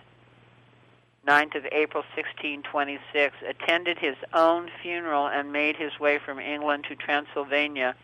9th 1.25 1.55
of 1.55 1.65
April 1.71 2.03
1626, 2.15 3.35
attended 3.47 3.97
his 3.97 4.17
own 4.33 4.69
funeral, 4.81 5.27
and 5.27 5.53
made 5.53 5.77
his 5.77 5.97
way 6.01 6.19
from 6.19 6.37
England 6.37 6.83
to 6.89 6.95
Transylvania, 6.97 7.95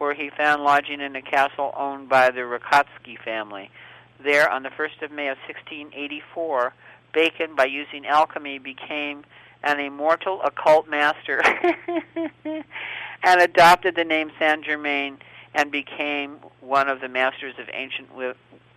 where 0.00 0.14
he 0.14 0.30
found 0.30 0.64
lodging 0.64 1.02
in 1.02 1.14
a 1.14 1.20
castle 1.20 1.74
owned 1.76 2.08
by 2.08 2.30
the 2.30 2.40
Rákóczi 2.40 3.18
family. 3.22 3.70
There, 4.18 4.50
on 4.50 4.62
the 4.62 4.70
1st 4.70 5.02
of 5.02 5.12
May 5.12 5.28
of 5.28 5.36
1684, 5.46 6.72
Bacon, 7.12 7.54
by 7.54 7.66
using 7.66 8.06
alchemy, 8.06 8.58
became 8.58 9.24
an 9.62 9.78
immortal 9.78 10.40
occult 10.42 10.88
master 10.88 11.42
and 12.44 13.40
adopted 13.40 13.94
the 13.94 14.04
name 14.04 14.32
Saint 14.38 14.64
Germain 14.64 15.18
and 15.54 15.70
became 15.70 16.38
one 16.60 16.88
of 16.88 17.02
the 17.02 17.08
masters 17.08 17.54
of 17.58 17.68
ancient 17.74 18.08
wi- 18.08 18.34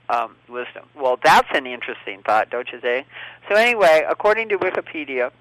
um, 0.10 0.36
wisdom. 0.50 0.84
Well, 0.94 1.18
that's 1.24 1.48
an 1.54 1.66
interesting 1.66 2.22
thought, 2.24 2.50
don't 2.50 2.68
you 2.74 2.82
think? 2.82 3.08
So 3.50 3.56
anyway, 3.56 4.06
according 4.10 4.50
to 4.50 4.58
Wikipedia, 4.58 5.32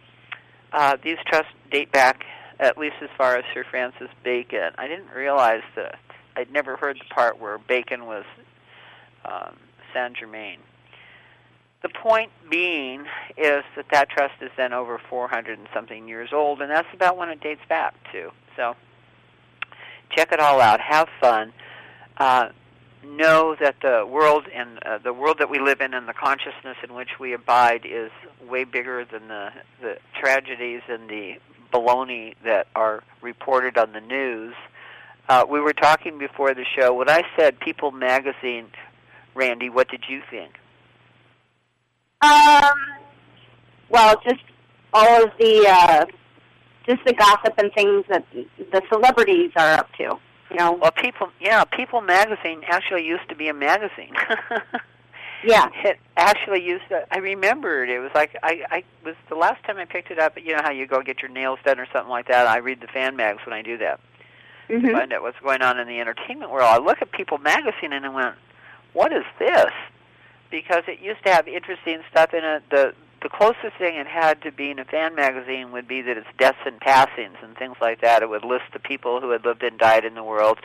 uh, 0.72 0.96
these 1.02 1.18
trusts 1.26 1.50
date 1.72 1.90
back 1.90 2.24
at 2.62 2.78
least 2.78 2.94
as 3.02 3.10
far 3.18 3.36
as 3.36 3.44
Sir 3.52 3.64
Francis 3.68 4.08
Bacon. 4.22 4.70
I 4.78 4.86
didn't 4.86 5.10
realize 5.14 5.64
that. 5.74 5.98
I'd 6.36 6.50
never 6.50 6.76
heard 6.76 6.96
the 6.98 7.14
part 7.14 7.38
where 7.38 7.58
Bacon 7.58 8.06
was 8.06 8.24
um, 9.24 9.56
Saint 9.92 10.16
Germain. 10.16 10.58
The 11.82 11.90
point 11.90 12.30
being 12.48 13.00
is 13.36 13.64
that 13.76 13.86
that 13.90 14.08
trust 14.08 14.34
is 14.40 14.50
then 14.56 14.72
over 14.72 14.98
400 15.10 15.58
and 15.58 15.68
something 15.74 16.08
years 16.08 16.30
old, 16.32 16.62
and 16.62 16.70
that's 16.70 16.88
about 16.94 17.18
when 17.18 17.28
it 17.28 17.40
dates 17.40 17.60
back 17.68 17.94
to. 18.12 18.30
So 18.56 18.76
check 20.10 20.30
it 20.32 20.38
all 20.38 20.60
out. 20.60 20.80
Have 20.80 21.08
fun. 21.20 21.52
Uh, 22.16 22.50
know 23.04 23.56
that 23.60 23.74
the 23.82 24.06
world 24.08 24.46
and 24.54 24.78
uh, 24.84 24.98
the 24.98 25.12
world 25.12 25.38
that 25.40 25.50
we 25.50 25.58
live 25.58 25.80
in 25.80 25.92
and 25.92 26.08
the 26.08 26.12
consciousness 26.12 26.76
in 26.88 26.94
which 26.94 27.18
we 27.18 27.32
abide 27.32 27.84
is 27.84 28.12
way 28.48 28.62
bigger 28.62 29.04
than 29.04 29.26
the 29.26 29.50
the 29.80 29.96
tragedies 30.20 30.82
and 30.88 31.10
the 31.10 31.34
baloney 31.72 32.34
that 32.44 32.66
are 32.74 33.02
reported 33.20 33.78
on 33.78 33.92
the 33.92 34.00
news. 34.00 34.54
Uh, 35.28 35.44
we 35.48 35.60
were 35.60 35.72
talking 35.72 36.18
before 36.18 36.54
the 36.54 36.64
show. 36.76 36.92
When 36.94 37.08
I 37.08 37.22
said 37.38 37.58
People 37.60 37.90
Magazine, 37.90 38.66
Randi, 39.34 39.70
what 39.70 39.88
did 39.88 40.04
you 40.08 40.22
think? 40.30 40.52
Um, 42.20 42.74
well, 43.88 44.20
just 44.24 44.42
all 44.92 45.24
of 45.24 45.30
the 45.38 45.66
uh, 45.68 46.06
just 46.86 47.04
the 47.04 47.12
gossip 47.12 47.54
and 47.58 47.72
things 47.72 48.04
that 48.08 48.24
the 48.32 48.82
celebrities 48.92 49.52
are 49.56 49.74
up 49.74 49.92
to. 49.94 50.18
You 50.50 50.56
know. 50.56 50.72
Well, 50.72 50.92
People, 50.92 51.28
yeah, 51.40 51.64
People 51.64 52.00
Magazine 52.00 52.62
actually 52.66 53.04
used 53.06 53.28
to 53.28 53.34
be 53.34 53.48
a 53.48 53.54
magazine. 53.54 54.14
Yeah. 55.42 55.68
It 55.84 55.98
actually 56.16 56.62
used 56.62 56.84
to. 56.90 57.04
I 57.10 57.18
remembered 57.18 57.88
it 57.88 57.98
was 57.98 58.10
like 58.14 58.36
I 58.42 58.62
I 58.70 58.84
was 59.04 59.16
the 59.28 59.34
last 59.34 59.64
time 59.64 59.78
I 59.78 59.84
picked 59.86 60.10
it 60.10 60.18
up. 60.18 60.36
You 60.40 60.54
know 60.56 60.62
how 60.62 60.70
you 60.70 60.86
go 60.86 61.02
get 61.02 61.20
your 61.22 61.30
nails 61.30 61.58
done 61.64 61.80
or 61.80 61.86
something 61.92 62.10
like 62.10 62.28
that. 62.28 62.46
I 62.46 62.58
read 62.58 62.80
the 62.80 62.86
fan 62.86 63.16
mags 63.16 63.40
when 63.46 63.52
I 63.54 63.62
do 63.62 63.78
that. 63.78 63.98
hmm 64.68 64.80
to 64.80 64.92
find 64.92 65.12
out 65.12 65.22
what's 65.22 65.38
going 65.40 65.62
on 65.62 65.78
in 65.78 65.88
the 65.88 65.98
entertainment 66.00 66.50
world. 66.52 66.68
I 66.68 66.78
look 66.78 67.02
at 67.02 67.10
People 67.12 67.38
magazine 67.38 67.92
and 67.92 68.06
I 68.06 68.08
went, 68.10 68.36
"What 68.92 69.12
is 69.12 69.24
this?" 69.38 69.72
Because 70.50 70.84
it 70.86 71.00
used 71.00 71.24
to 71.24 71.32
have 71.32 71.48
interesting 71.48 72.00
stuff 72.10 72.32
in 72.34 72.44
it. 72.44 72.62
The 72.70 72.94
the 73.22 73.28
closest 73.28 73.76
thing 73.78 73.96
it 73.96 74.06
had 74.06 74.42
to 74.42 74.52
being 74.52 74.78
a 74.78 74.84
fan 74.84 75.14
magazine 75.14 75.72
would 75.72 75.86
be 75.86 76.02
that 76.02 76.16
it's 76.16 76.26
deaths 76.38 76.58
and 76.66 76.80
passings 76.80 77.36
and 77.42 77.56
things 77.56 77.76
like 77.80 78.00
that. 78.00 78.22
It 78.22 78.28
would 78.28 78.44
list 78.44 78.64
the 78.72 78.78
people 78.78 79.20
who 79.20 79.30
had 79.30 79.44
lived 79.44 79.62
and 79.62 79.78
died 79.78 80.04
in 80.04 80.14
the 80.14 80.22
world, 80.22 80.58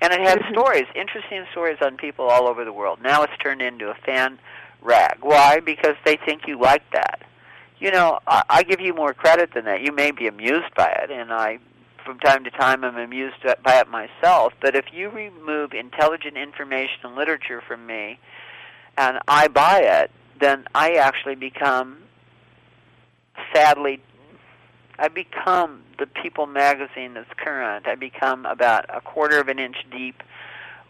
and 0.00 0.12
it 0.12 0.20
had 0.20 0.40
Mhm. 0.40 0.50
stories, 0.50 0.86
interesting 0.94 1.46
stories 1.52 1.78
on 1.80 1.96
people 1.96 2.28
all 2.28 2.48
over 2.48 2.64
the 2.64 2.72
world. 2.72 3.00
Now 3.02 3.22
it's 3.22 3.36
turned 3.38 3.62
into 3.62 3.90
a 3.90 3.94
fan 3.94 4.38
rag. 4.82 5.18
Why? 5.20 5.60
Because 5.60 5.96
they 6.04 6.16
think 6.16 6.46
you 6.46 6.58
like 6.58 6.88
that. 6.90 7.20
You 7.78 7.90
know, 7.90 8.18
I, 8.26 8.42
I 8.50 8.62
give 8.62 8.80
you 8.80 8.92
more 8.92 9.14
credit 9.14 9.52
than 9.54 9.64
that. 9.64 9.80
You 9.80 9.92
may 9.92 10.10
be 10.10 10.26
amused 10.26 10.74
by 10.74 10.88
it, 10.88 11.10
and 11.10 11.32
I 11.32 11.58
from 12.04 12.18
time 12.18 12.44
to 12.44 12.50
time 12.50 12.82
I'm 12.82 12.96
amused 12.96 13.42
by 13.62 13.78
it 13.78 13.88
myself. 13.88 14.52
But 14.60 14.74
if 14.74 14.92
you 14.92 15.10
remove 15.10 15.74
intelligent 15.74 16.36
information 16.36 16.98
and 17.04 17.14
literature 17.14 17.60
from 17.60 17.86
me, 17.86 18.18
and 18.96 19.18
I 19.28 19.48
buy 19.48 19.80
it, 19.80 20.10
then 20.40 20.64
I 20.74 20.94
actually 20.94 21.34
become, 21.34 21.98
sadly, 23.54 24.02
I 24.98 25.08
become 25.08 25.82
the 25.98 26.06
People 26.06 26.46
magazine 26.46 27.14
that's 27.14 27.30
current. 27.36 27.86
I 27.86 27.94
become 27.94 28.46
about 28.46 28.86
a 28.88 29.00
quarter 29.00 29.38
of 29.38 29.48
an 29.48 29.58
inch 29.58 29.76
deep. 29.90 30.22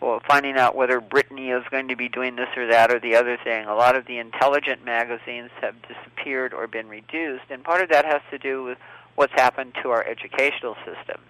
Well, 0.01 0.21
finding 0.27 0.57
out 0.57 0.75
whether 0.75 0.99
Britney 0.99 1.57
is 1.57 1.63
going 1.71 1.89
to 1.89 1.97
be 1.97 2.09
doing 2.09 2.37
this 2.37 2.49
or 2.57 2.67
that 2.69 2.91
or 2.91 2.99
the 2.99 3.17
other 3.17 3.37
thing. 3.45 3.67
A 3.67 3.75
lot 3.75 3.97
of 3.97 4.07
the 4.07 4.19
intelligent 4.19 4.83
magazines 4.83 5.51
have 5.61 5.75
disappeared 5.83 6.55
or 6.55 6.67
been 6.67 6.89
reduced, 6.89 7.45
and 7.51 7.63
part 7.63 7.83
of 7.83 7.91
that 7.91 8.07
has 8.07 8.23
to 8.31 8.39
do 8.39 8.63
with 8.63 8.79
what's 9.17 9.35
happened 9.35 9.75
to 9.83 9.91
our 9.91 10.03
educational 10.07 10.75
system. 10.87 11.21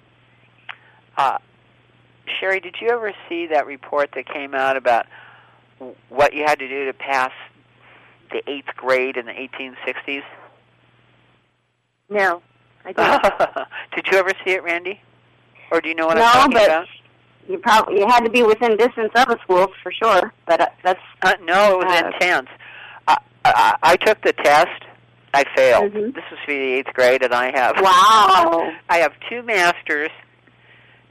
Uh, 1.16 1.38
Sherry, 2.38 2.60
did 2.60 2.76
you 2.80 2.90
ever 2.90 3.12
see 3.28 3.48
that 3.48 3.66
report 3.66 4.10
that 4.14 4.28
came 4.32 4.54
out 4.54 4.76
about 4.76 5.06
what 6.08 6.32
you 6.32 6.44
had 6.44 6.60
to 6.60 6.68
do 6.68 6.86
to 6.86 6.92
pass 6.92 7.32
the 8.30 8.48
eighth 8.50 8.74
grade 8.76 9.16
in 9.16 9.26
the 9.26 9.32
1860s? 9.32 10.22
No, 12.08 12.42
I 12.84 12.92
don't. 12.92 13.68
did 13.94 14.06
you 14.10 14.18
ever 14.18 14.30
see 14.44 14.52
it, 14.52 14.62
Randi? 14.64 15.00
Or 15.70 15.80
do 15.80 15.88
you 15.88 15.94
know 15.94 16.06
what 16.06 16.16
No, 16.16 16.24
I'm 16.24 16.32
talking 16.32 16.52
but- 16.52 16.66
about? 16.66 16.86
You 17.48 17.58
probably 17.58 17.98
you 17.98 18.06
had 18.06 18.20
to 18.20 18.30
be 18.30 18.42
within 18.44 18.76
distance 18.76 19.10
of 19.16 19.28
a 19.28 19.38
school 19.42 19.72
for 19.82 19.90
sure. 19.90 20.32
But 20.46 20.60
uh, 20.60 20.66
that's 20.84 21.00
Uh, 21.22 21.34
no, 21.42 21.80
it 21.80 21.86
was 21.86 22.00
Uh, 22.02 22.06
intense. 22.12 22.48
I, 23.08 23.16
I, 23.44 23.76
I 23.82 23.96
took 23.96 24.22
the 24.22 24.32
test. 24.34 24.84
I 25.34 25.44
failed. 25.56 25.92
Mhm. 25.92 26.14
This 26.14 26.22
was 26.30 26.38
for 26.44 26.52
the 26.52 26.58
eighth 26.74 26.92
grade, 26.92 27.22
and 27.24 27.32
I 27.34 27.50
have 27.58 27.76
wow. 27.80 28.70
I 28.88 28.98
have 28.98 29.12
two 29.28 29.42
master's 29.42 30.10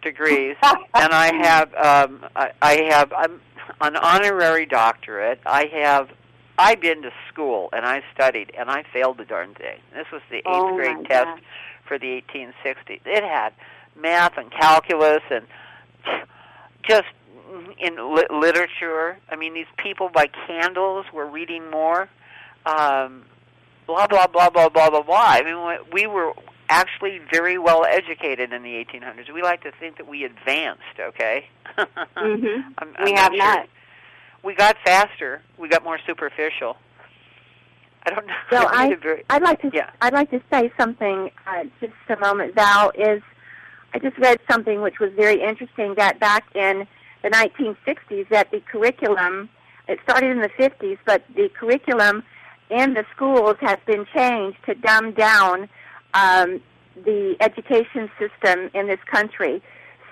degrees, 0.01 0.55
and 0.63 1.13
I 1.13 1.34
have 1.36 1.73
um, 1.75 2.25
I, 2.36 2.51
I 2.62 2.73
have 2.89 3.12
I'm 3.12 3.41
an 3.82 3.97
honorary 3.97 4.65
doctorate. 4.65 5.41
I 5.45 5.65
have 5.73 6.10
I've 6.59 6.81
been 6.81 7.01
to 7.03 7.11
school 7.31 7.69
and 7.73 7.85
I 7.85 8.03
studied, 8.13 8.51
and 8.57 8.69
I 8.69 8.83
failed 8.93 9.17
the 9.17 9.25
darn 9.25 9.53
thing. 9.55 9.79
This 9.95 10.05
was 10.11 10.21
the 10.29 10.37
eighth 10.37 10.45
Oh, 10.45 10.75
grade 10.75 10.97
test 11.05 11.25
gosh. 11.25 11.39
for 11.87 11.97
the 11.97 12.21
1860s. 12.33 12.99
It 13.05 13.23
had 13.23 13.53
math 13.95 14.37
and 14.37 14.51
calculus 14.51 15.23
and 15.31 15.45
just 16.87 17.07
in 17.77 18.13
li- 18.15 18.27
literature. 18.29 19.17
I 19.29 19.35
mean, 19.35 19.53
these 19.53 19.65
people 19.77 20.09
by 20.09 20.27
candles 20.47 21.05
were 21.13 21.25
reading 21.25 21.69
more. 21.71 22.09
Um, 22.65 23.23
blah 23.87 24.07
blah 24.07 24.27
blah 24.27 24.49
blah 24.49 24.69
blah 24.69 24.89
blah 24.89 25.01
blah. 25.01 25.25
I 25.27 25.41
mean, 25.43 25.65
we- 25.65 25.91
we 26.03 26.07
were 26.07 26.33
actually 26.69 27.19
very 27.31 27.57
well 27.57 27.85
educated 27.85 28.53
in 28.53 28.61
the 28.63 28.75
1800s. 28.75 29.31
We 29.33 29.41
like 29.41 29.61
to 29.63 29.71
think 29.71 29.97
that 29.97 30.07
we 30.07 30.23
advanced. 30.23 30.99
Okay. 30.99 31.47
Mhm. 32.17 32.63
I'm, 32.77 32.95
We 33.03 33.11
I'm 33.11 33.15
have 33.15 33.31
sure. 33.33 33.37
not. 33.37 33.67
We 34.43 34.56
got 34.56 34.75
faster. 34.86 35.41
We 35.58 35.69
got 35.69 35.84
more 35.84 35.99
superficial. 36.06 36.78
I 38.04 38.12
don't 38.12 38.28
know. 38.28 38.34
Well, 38.52 38.67
I, 38.71 38.93
very, 38.95 39.23
I'd 39.30 39.41
like 39.41 39.62
to 39.62 39.71
Yeah. 39.73 39.89
I'd 40.02 40.13
like 40.13 40.32
to 40.32 40.41
say 40.52 40.71
something 40.80 41.32
uh, 41.47 41.63
just 41.80 41.93
a 42.10 42.17
moment. 42.19 42.56
Val 42.56 42.91
is 42.95 43.21
I 43.93 43.99
just 43.99 44.17
read 44.17 44.39
something 44.49 44.82
which 44.82 44.99
was 44.99 45.12
very 45.15 45.41
interesting 45.41 45.95
that 45.95 46.19
back 46.19 46.45
in 46.56 46.88
the 47.23 47.30
1960s 47.30 48.30
that 48.30 48.52
the 48.52 48.62
curriculum 48.62 49.49
it 49.88 49.99
started 50.04 50.30
in 50.30 50.39
the 50.39 50.49
50s, 50.49 50.99
but 51.04 51.23
the 51.36 51.49
curriculum 51.49 52.23
in 52.69 52.93
the 52.93 53.04
schools 53.15 53.56
has 53.60 53.80
been 53.88 54.06
changed 54.13 54.58
to 54.67 54.75
dumb 54.75 55.13
down 55.13 55.67
um, 56.13 56.62
the 57.04 57.36
education 57.39 58.10
system 58.19 58.69
in 58.75 58.88
this 58.88 58.99
country 59.12 59.62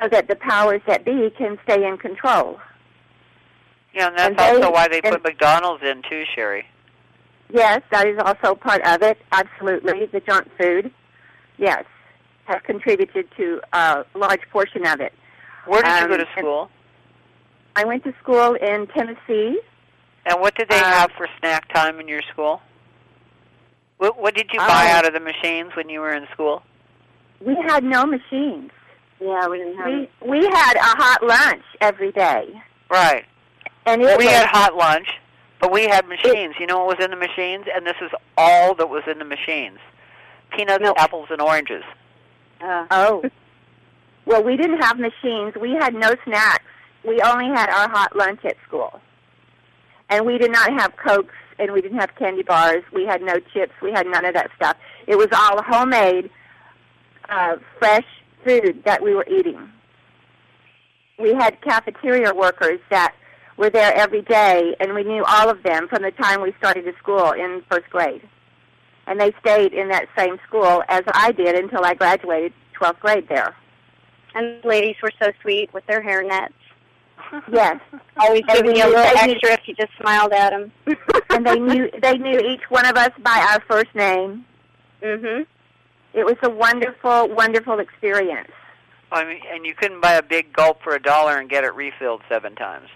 so 0.01 0.09
that 0.09 0.27
the 0.27 0.35
powers 0.35 0.81
that 0.87 1.05
be 1.05 1.31
can 1.37 1.59
stay 1.63 1.87
in 1.87 1.97
control. 1.97 2.59
Yeah, 3.93 4.07
and 4.07 4.17
that's 4.17 4.27
and 4.29 4.37
they- 4.37 4.55
also 4.61 4.71
why 4.71 4.87
they 4.87 5.01
put 5.01 5.23
McDonald's 5.23 5.83
in 5.83 6.01
too, 6.09 6.23
Sherry. 6.35 6.65
Yes, 7.49 7.81
that 7.91 8.05
is 8.07 8.17
also 8.19 8.55
part 8.55 8.81
of 8.85 9.01
it. 9.01 9.17
Absolutely, 9.31 10.05
the 10.07 10.19
junk 10.19 10.47
food. 10.59 10.91
Yes, 11.57 11.85
has 12.45 12.61
contributed 12.65 13.29
to 13.37 13.61
a 13.73 14.03
large 14.15 14.41
portion 14.51 14.85
of 14.85 14.99
it. 14.99 15.13
Where 15.65 15.81
did 15.81 15.89
you 15.97 16.03
Um, 16.03 16.09
go 16.09 16.17
to 16.17 16.27
school? 16.37 16.69
I 17.75 17.85
went 17.85 18.03
to 18.03 18.13
school 18.21 18.53
in 18.55 18.87
Tennessee. 18.87 19.59
And 20.25 20.41
what 20.41 20.55
did 20.55 20.67
they 20.69 20.79
uh, 20.79 20.83
have 20.83 21.11
for 21.17 21.27
snack 21.39 21.71
time 21.73 21.99
in 22.01 22.07
your 22.07 22.21
school? 22.33 22.61
What, 23.97 24.17
what 24.19 24.35
did 24.35 24.49
you 24.51 24.59
buy 24.59 24.89
Oh. 24.91 24.97
out 24.97 25.07
of 25.07 25.13
the 25.13 25.19
machines 25.19 25.75
when 25.75 25.87
you 25.89 26.01
were 26.01 26.13
in 26.13 26.27
school? 26.33 26.63
We 27.39 27.55
had 27.67 27.83
no 27.83 28.05
machines. 28.05 28.71
Yeah, 29.19 29.47
we 29.47 29.57
didn't 29.59 29.77
have. 29.77 29.87
We 29.87 30.09
we 30.21 30.45
had 30.45 30.75
a 30.75 30.83
hot 30.83 31.23
lunch 31.23 31.63
every 31.81 32.11
day, 32.11 32.61
Right. 32.89 33.25
And 33.87 34.01
it 34.01 34.17
we 34.17 34.25
was 34.25 34.33
had 34.33 34.47
hot 34.47 34.75
lunch, 34.75 35.07
but 35.59 35.71
we 35.71 35.87
had 35.87 36.07
machines. 36.07 36.55
you 36.59 36.67
know 36.67 36.85
what 36.85 36.97
was 36.97 37.05
in 37.05 37.11
the 37.11 37.17
machines? 37.17 37.65
And 37.73 37.85
this 37.85 37.95
is 38.01 38.11
all 38.37 38.75
that 38.75 38.89
was 38.89 39.03
in 39.09 39.19
the 39.19 39.25
machines: 39.25 39.79
peanuts, 40.51 40.81
Milk. 40.81 40.97
apples, 40.99 41.27
and 41.31 41.41
oranges. 41.41 41.83
Uh, 42.61 42.85
oh. 42.91 43.23
Well, 44.27 44.43
we 44.43 44.57
didn't 44.57 44.81
have 44.81 44.99
machines. 44.99 45.53
We 45.55 45.71
had 45.71 45.93
no 45.93 46.13
snacks. 46.25 46.65
We 47.05 47.21
only 47.21 47.45
had 47.45 47.69
our 47.69 47.89
hot 47.89 48.13
lunch 48.13 48.43
at 48.43 48.57
school, 48.67 48.99
and 50.09 50.25
we 50.25 50.37
did 50.37 50.51
not 50.51 50.69
have 50.77 50.97
cokes, 50.97 51.33
and 51.57 51.71
we 51.71 51.79
didn't 51.79 51.97
have 51.97 52.13
candy 52.15 52.43
bars. 52.43 52.83
We 52.91 53.05
had 53.05 53.21
no 53.21 53.39
chips. 53.53 53.71
We 53.81 53.93
had 53.93 54.05
none 54.05 54.25
of 54.25 54.33
that 54.33 54.51
stuff. 54.57 54.75
It 55.07 55.17
was 55.17 55.29
all 55.31 55.63
homemade, 55.63 56.29
uh, 57.29 57.55
fresh 57.79 58.03
food 58.43 58.83
that 58.83 59.01
we 59.01 59.13
were 59.13 59.25
eating. 59.31 59.71
We 61.17 61.33
had 61.33 61.61
cafeteria 61.61 62.33
workers 62.33 62.81
that 62.89 63.15
were 63.57 63.69
there 63.69 63.93
every 63.95 64.21
day, 64.21 64.75
and 64.79 64.93
we 64.93 65.03
knew 65.03 65.23
all 65.27 65.49
of 65.49 65.63
them 65.63 65.87
from 65.87 66.03
the 66.03 66.11
time 66.11 66.41
we 66.41 66.53
started 66.59 66.83
to 66.83 66.93
school 66.99 67.31
in 67.31 67.63
first 67.69 67.89
grade. 67.89 68.21
And 69.07 69.19
they 69.19 69.31
stayed 69.41 69.73
in 69.73 69.89
that 69.89 70.07
same 70.17 70.37
school 70.47 70.83
as 70.89 71.01
I 71.13 71.31
did 71.31 71.55
until 71.55 71.83
I 71.83 71.93
graduated 71.93 72.53
12th 72.79 72.99
grade 72.99 73.27
there. 73.29 73.55
and 74.35 74.61
the 74.61 74.67
ladies 74.67 74.95
were 75.01 75.11
so 75.21 75.31
sweet 75.41 75.73
with 75.73 75.85
their 75.87 76.01
hair 76.01 76.21
nets. 76.23 76.53
Yes, 77.51 77.79
Always 78.19 78.43
And 78.47 78.57
giving 78.57 78.73
we 78.73 78.79
you 78.79 78.85
a 78.85 78.89
little 78.89 79.03
they 79.15 79.25
knew- 79.27 79.33
extra 79.33 79.53
if 79.53 79.61
you 79.67 79.73
just 79.75 79.91
smiled 79.99 80.31
at 80.33 80.51
them. 80.51 80.71
and 81.31 81.45
they 81.45 81.59
knew 81.59 81.89
they 82.01 82.17
knew 82.17 82.39
each 82.39 82.61
one 82.69 82.85
of 82.85 82.95
us 82.95 83.09
by 83.23 83.45
our 83.51 83.61
first 83.67 83.93
name. 83.95 84.45
mhm. 85.01 85.45
It 86.13 86.25
was 86.25 86.37
a 86.43 86.49
wonderful, 86.49 87.29
wonderful 87.29 87.79
experience. 87.79 88.51
I 89.11 89.23
mean, 89.25 89.39
and 89.51 89.65
you 89.65 89.73
couldn't 89.75 90.01
buy 90.01 90.13
a 90.13 90.23
big 90.23 90.51
gulp 90.53 90.81
for 90.83 90.93
a 90.95 91.01
dollar 91.01 91.37
and 91.37 91.49
get 91.49 91.63
it 91.63 91.73
refilled 91.75 92.21
seven 92.29 92.55
times. 92.55 92.89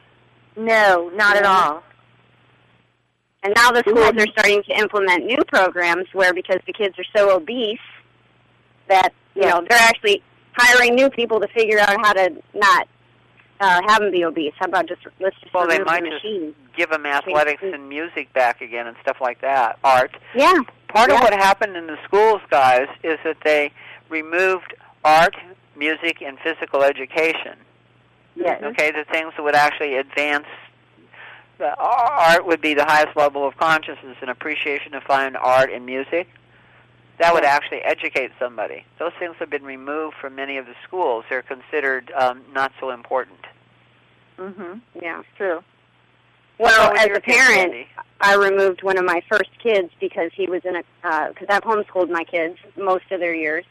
No, 0.55 1.09
not 1.15 1.37
at 1.37 1.45
all. 1.45 1.83
And 3.43 3.53
now 3.55 3.71
the 3.71 3.79
schools 3.79 4.13
are 4.15 4.31
starting 4.33 4.61
to 4.63 4.77
implement 4.77 5.25
new 5.25 5.39
programs 5.47 6.07
where 6.13 6.33
because 6.33 6.59
the 6.67 6.73
kids 6.73 6.97
are 6.99 7.05
so 7.15 7.35
obese 7.35 7.79
that 8.87 9.13
you 9.35 9.43
Yeah. 9.43 9.49
know 9.51 9.65
they're 9.67 9.79
actually 9.79 10.21
hiring 10.53 10.95
new 10.95 11.09
people 11.09 11.39
to 11.39 11.47
figure 11.47 11.79
out 11.79 11.89
how 12.05 12.13
to 12.13 12.31
not 12.53 12.87
uh, 13.59 13.79
have 13.87 13.99
them 14.01 14.11
be 14.11 14.23
obese. 14.25 14.53
How 14.59 14.65
about 14.65 14.87
just 14.87 15.01
let's 15.19 15.39
just 15.39 15.53
Well, 15.53 15.67
they 15.67 15.75
remove 15.75 15.87
might 15.87 16.03
the 16.03 16.09
just- 16.09 16.23
machines? 16.23 16.55
Give 16.75 16.89
them 16.89 17.05
athletics 17.05 17.61
and 17.63 17.87
music 17.89 18.31
back 18.33 18.59
again 18.61 18.87
and 18.87 18.95
stuff 19.01 19.17
like 19.21 19.41
that. 19.41 19.77
Art. 19.83 20.15
Yeah. 20.33 20.53
Part 20.87 21.09
Yeah. 21.11 21.17
of 21.17 21.21
what 21.21 21.33
happened 21.33 21.75
in 21.77 21.85
the 21.87 21.97
schools, 22.05 22.41
guys, 22.49 22.87
is 23.03 23.19
that 23.23 23.37
they 23.43 23.71
removed 24.09 24.73
art, 25.03 25.35
music, 25.75 26.21
and 26.21 26.39
physical 26.39 26.81
education. 26.83 27.55
Yes. 28.35 28.61
Okay, 28.63 28.91
the 28.91 29.03
things 29.11 29.33
that 29.35 29.43
would 29.43 29.55
actually 29.55 29.95
advance. 29.95 30.45
The 31.57 31.75
art 31.77 32.45
would 32.47 32.61
be 32.61 32.73
the 32.73 32.85
highest 32.85 33.15
level 33.15 33.47
of 33.47 33.55
consciousness 33.57 34.17
and 34.21 34.29
appreciation 34.29 34.95
of 34.95 35.03
fine 35.03 35.35
art 35.35 35.71
and 35.71 35.85
music. 35.85 36.27
That 37.19 37.33
would 37.35 37.43
actually 37.43 37.81
educate 37.81 38.31
somebody. 38.39 38.83
Those 38.97 39.11
things 39.19 39.35
have 39.37 39.51
been 39.51 39.63
removed 39.63 40.15
from 40.19 40.33
many 40.33 40.57
of 40.57 40.65
the 40.65 40.73
schools. 40.87 41.23
They're 41.29 41.43
considered 41.43 42.11
um, 42.17 42.41
not 42.51 42.71
so 42.79 42.89
important. 42.89 43.39
Mhm. 44.39 44.81
Yeah. 44.99 45.21
True. 45.37 45.63
Well, 46.57 46.93
as 46.97 47.05
a 47.15 47.19
parent? 47.19 47.87
I 48.21 48.35
removed 48.35 48.83
one 48.83 48.97
of 48.97 49.05
my 49.05 49.21
first 49.29 49.49
kids 49.61 49.89
because 49.99 50.31
he 50.33 50.47
was 50.47 50.61
in 50.63 50.75
a 50.75 50.83
because 51.29 51.47
I've 51.49 51.63
homeschooled 51.63 52.09
my 52.09 52.23
kids 52.23 52.57
most 52.77 53.11
of 53.11 53.19
their 53.19 53.33
years, 53.33 53.65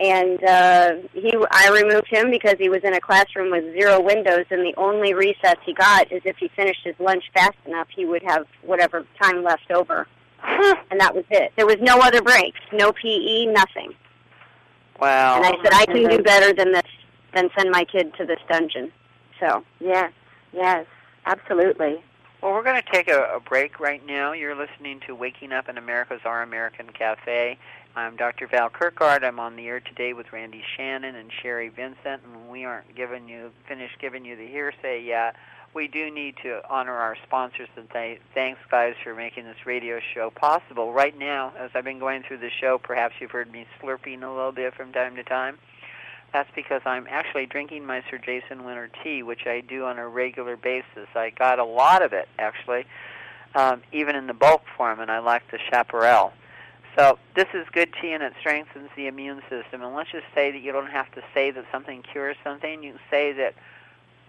and 0.00 0.42
uh, 0.42 0.94
he 1.12 1.34
I 1.50 1.68
removed 1.70 2.08
him 2.08 2.30
because 2.30 2.56
he 2.58 2.70
was 2.70 2.82
in 2.82 2.94
a 2.94 3.00
classroom 3.00 3.50
with 3.50 3.64
zero 3.74 4.00
windows, 4.00 4.46
and 4.50 4.62
the 4.62 4.74
only 4.78 5.12
recess 5.12 5.56
he 5.64 5.74
got 5.74 6.10
is 6.10 6.22
if 6.24 6.38
he 6.38 6.48
finished 6.48 6.80
his 6.82 6.94
lunch 6.98 7.24
fast 7.34 7.58
enough, 7.66 7.86
he 7.94 8.06
would 8.06 8.22
have 8.22 8.46
whatever 8.62 9.04
time 9.20 9.44
left 9.44 9.70
over, 9.70 10.08
and 10.42 10.98
that 10.98 11.14
was 11.14 11.24
it. 11.30 11.52
There 11.56 11.66
was 11.66 11.76
no 11.80 11.98
other 11.98 12.22
breaks, 12.22 12.60
no 12.72 12.92
PE, 12.92 13.46
nothing. 13.46 13.92
Wow. 14.98 15.36
And 15.36 15.44
I 15.44 15.62
said 15.62 15.72
I 15.72 15.84
can 15.84 16.08
do 16.08 16.22
better 16.22 16.54
than 16.54 16.72
this 16.72 16.82
than 17.34 17.50
send 17.56 17.70
my 17.70 17.84
kid 17.84 18.14
to 18.14 18.24
this 18.24 18.40
dungeon. 18.48 18.90
So 19.38 19.64
Yes. 19.80 20.12
Yes. 20.52 20.86
Absolutely. 21.26 22.02
Well, 22.42 22.52
we're 22.52 22.62
going 22.62 22.80
to 22.80 22.92
take 22.92 23.08
a, 23.08 23.34
a 23.34 23.40
break 23.40 23.78
right 23.80 24.04
now. 24.06 24.32
You're 24.32 24.54
listening 24.54 25.00
to 25.06 25.14
Waking 25.14 25.52
Up 25.52 25.68
in 25.68 25.76
America's 25.76 26.22
Our 26.24 26.42
American 26.42 26.90
Cafe. 26.90 27.58
I'm 27.96 28.14
Dr. 28.14 28.46
Val 28.46 28.70
Kirkgard. 28.70 29.24
I'm 29.24 29.40
on 29.40 29.56
the 29.56 29.66
air 29.66 29.80
today 29.80 30.12
with 30.12 30.32
Randi 30.32 30.62
Shannon 30.76 31.16
and 31.16 31.28
Sherry 31.42 31.70
Vincent, 31.70 32.22
and 32.24 32.48
we 32.48 32.64
aren't 32.64 32.94
giving 32.94 33.28
you 33.28 33.50
finished 33.66 33.98
giving 34.00 34.24
you 34.24 34.36
the 34.36 34.46
hearsay 34.46 35.02
yet. 35.02 35.34
We 35.74 35.88
do 35.88 36.08
need 36.08 36.36
to 36.44 36.60
honor 36.70 36.94
our 36.94 37.16
sponsors 37.26 37.68
and 37.76 37.90
th- 37.90 38.20
thanks, 38.32 38.60
guys, 38.70 38.94
for 39.02 39.12
making 39.12 39.44
this 39.44 39.66
radio 39.66 39.98
show 40.14 40.30
possible. 40.30 40.92
Right 40.92 41.18
now, 41.18 41.52
as 41.58 41.70
I've 41.74 41.82
been 41.82 41.98
going 41.98 42.22
through 42.22 42.38
the 42.38 42.50
show, 42.60 42.78
perhaps 42.78 43.16
you've 43.20 43.32
heard 43.32 43.50
me 43.50 43.66
slurping 43.82 44.22
a 44.22 44.30
little 44.30 44.52
bit 44.52 44.72
from 44.74 44.92
time 44.92 45.16
to 45.16 45.24
time. 45.24 45.58
That's 46.32 46.50
because 46.54 46.82
I'm 46.84 47.08
actually 47.10 47.46
drinking 47.46 47.86
my 47.86 48.04
Sir 48.08 48.18
Jason 48.18 48.64
Winter 48.64 48.88
tea, 49.02 49.24
which 49.24 49.46
I 49.46 49.62
do 49.62 49.84
on 49.84 49.98
a 49.98 50.06
regular 50.06 50.56
basis. 50.56 51.08
I 51.16 51.30
got 51.30 51.58
a 51.58 51.64
lot 51.64 52.02
of 52.02 52.12
it, 52.12 52.28
actually, 52.38 52.84
um, 53.56 53.82
even 53.92 54.14
in 54.14 54.28
the 54.28 54.34
bulk 54.34 54.62
form, 54.76 55.00
and 55.00 55.10
I 55.10 55.18
like 55.18 55.42
the 55.50 55.58
Chaparral. 55.70 56.32
So 56.96 57.18
this 57.34 57.46
is 57.54 57.66
good 57.72 57.90
tea, 58.00 58.12
and 58.12 58.22
it 58.22 58.32
strengthens 58.40 58.90
the 58.96 59.06
immune 59.06 59.42
system. 59.48 59.82
And 59.82 59.94
let's 59.94 60.10
just 60.10 60.26
say 60.34 60.50
that 60.50 60.58
you 60.58 60.72
don't 60.72 60.90
have 60.90 61.10
to 61.12 61.22
say 61.32 61.50
that 61.50 61.64
something 61.70 62.02
cures 62.02 62.36
something. 62.42 62.82
You 62.82 62.92
can 62.92 63.00
say 63.10 63.32
that 63.32 63.54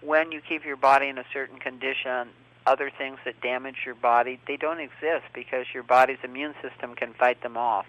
when 0.00 0.32
you 0.32 0.40
keep 0.40 0.64
your 0.64 0.76
body 0.76 1.08
in 1.08 1.18
a 1.18 1.24
certain 1.32 1.58
condition, 1.58 2.28
other 2.66 2.90
things 2.96 3.18
that 3.24 3.40
damage 3.40 3.78
your 3.84 3.96
body, 3.96 4.40
they 4.46 4.56
don't 4.56 4.80
exist 4.80 5.24
because 5.34 5.66
your 5.74 5.82
body's 5.82 6.18
immune 6.22 6.54
system 6.62 6.94
can 6.94 7.12
fight 7.14 7.42
them 7.42 7.56
off 7.56 7.86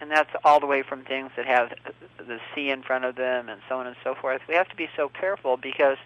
and 0.00 0.10
that's 0.10 0.30
all 0.44 0.60
the 0.60 0.66
way 0.66 0.82
from 0.82 1.04
things 1.04 1.30
that 1.36 1.46
have 1.46 1.72
the 2.18 2.38
C 2.54 2.70
in 2.70 2.82
front 2.82 3.04
of 3.04 3.16
them 3.16 3.48
and 3.48 3.60
so 3.68 3.80
on 3.80 3.86
and 3.86 3.96
so 4.04 4.14
forth. 4.14 4.40
We 4.48 4.54
have 4.54 4.68
to 4.68 4.76
be 4.76 4.88
so 4.96 5.08
careful 5.08 5.56
because 5.56 5.98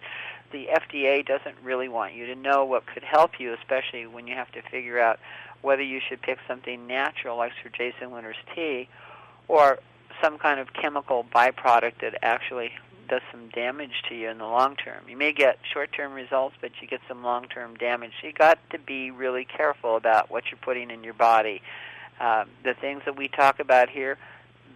the 0.51 0.67
FDA 0.73 1.25
doesn't 1.25 1.55
really 1.63 1.89
want 1.89 2.13
you 2.13 2.25
to 2.27 2.35
know 2.35 2.65
what 2.65 2.85
could 2.85 3.03
help 3.03 3.39
you, 3.39 3.53
especially 3.53 4.07
when 4.07 4.27
you 4.27 4.35
have 4.35 4.51
to 4.51 4.61
figure 4.63 4.99
out 4.99 5.19
whether 5.63 5.81
you 5.81 5.99
should 6.07 6.21
pick 6.21 6.37
something 6.47 6.85
natural 6.85 7.37
like 7.37 7.53
Sir 7.63 7.69
Jason 7.75 8.11
Winter's 8.11 8.35
tea 8.53 8.87
or 9.47 9.79
some 10.21 10.37
kind 10.37 10.59
of 10.59 10.73
chemical 10.73 11.25
byproduct 11.33 11.99
that 12.01 12.19
actually 12.21 12.71
does 13.09 13.21
some 13.31 13.49
damage 13.49 14.03
to 14.07 14.15
you 14.15 14.29
in 14.29 14.37
the 14.37 14.45
long 14.45 14.75
term. 14.75 15.03
You 15.07 15.17
may 15.17 15.33
get 15.33 15.57
short-term 15.73 16.13
results, 16.13 16.55
but 16.61 16.71
you 16.81 16.87
get 16.87 17.01
some 17.07 17.23
long-term 17.23 17.75
damage. 17.75 18.11
So 18.21 18.27
you 18.27 18.33
got 18.33 18.59
to 18.71 18.79
be 18.79 19.11
really 19.11 19.45
careful 19.45 19.97
about 19.97 20.29
what 20.29 20.45
you're 20.51 20.59
putting 20.61 20.91
in 20.91 21.03
your 21.03 21.13
body. 21.13 21.61
Um, 22.19 22.49
the 22.63 22.73
things 22.73 23.01
that 23.05 23.17
we 23.17 23.27
talk 23.27 23.59
about 23.59 23.89
here, 23.89 24.17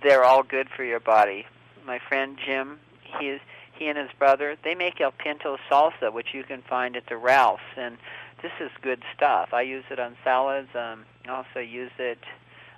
they're 0.04 0.24
all 0.24 0.44
good 0.44 0.68
for 0.76 0.84
your 0.84 1.00
body. 1.00 1.46
My 1.86 2.00
friend 2.00 2.38
Jim, 2.44 2.80
he 3.20 3.28
is 3.28 3.42
he 3.78 3.88
and 3.88 3.98
his 3.98 4.10
brother, 4.18 4.58
they 4.64 4.74
make 4.74 5.00
El 5.00 5.12
Pinto 5.12 5.58
salsa, 5.70 6.12
which 6.12 6.34
you 6.34 6.44
can 6.44 6.64
find 6.64 6.96
at 6.96 7.06
the 7.08 7.16
Ralphs, 7.16 7.62
and 7.78 7.98
this 8.42 8.52
is 8.60 8.70
good 8.82 9.02
stuff. 9.16 9.50
I 9.54 9.62
use 9.62 9.84
it 9.90 10.00
on 10.00 10.16
salads. 10.24 10.70
Um, 10.76 11.06
I 11.28 11.30
also 11.30 11.60
use 11.60 11.92
it 11.98 12.20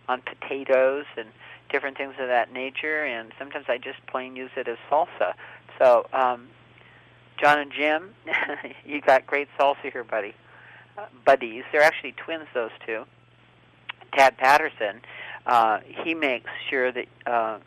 on 0.07 0.21
potatoes 0.21 1.05
and 1.17 1.29
different 1.71 1.97
things 1.97 2.15
of 2.19 2.27
that 2.27 2.51
nature, 2.51 3.03
and 3.03 3.31
sometimes 3.37 3.65
I 3.67 3.77
just 3.77 4.05
plain 4.07 4.35
use 4.35 4.51
it 4.55 4.67
as 4.67 4.77
salsa. 4.89 5.33
So, 5.77 6.07
um, 6.13 6.47
John 7.39 7.59
and 7.59 7.71
Jim, 7.71 8.15
you 8.85 9.01
got 9.01 9.27
great 9.27 9.47
salsa 9.59 9.91
here, 9.91 10.03
buddy. 10.03 10.33
buddies. 11.25 11.63
They're 11.71 11.83
actually 11.83 12.13
twins, 12.13 12.47
those 12.53 12.71
two. 12.85 13.05
Tad 14.15 14.37
Patterson. 14.37 15.01
Uh, 15.45 15.79
he 16.03 16.13
makes 16.13 16.49
sure 16.69 16.91
that 16.91 17.05
uh, 17.25 17.59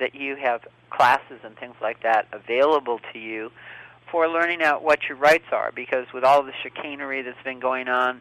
that 0.00 0.14
you 0.14 0.36
have 0.36 0.62
classes 0.90 1.40
and 1.44 1.56
things 1.56 1.74
like 1.80 2.02
that 2.02 2.26
available 2.32 3.00
to 3.12 3.18
you 3.18 3.50
for 4.14 4.28
learning 4.28 4.62
out 4.62 4.84
what 4.84 5.08
your 5.08 5.18
rights 5.18 5.46
are. 5.50 5.72
Because 5.74 6.06
with 6.14 6.22
all 6.22 6.44
the 6.44 6.52
chicanery 6.62 7.22
that's 7.22 7.42
been 7.42 7.58
going 7.58 7.88
on 7.88 8.20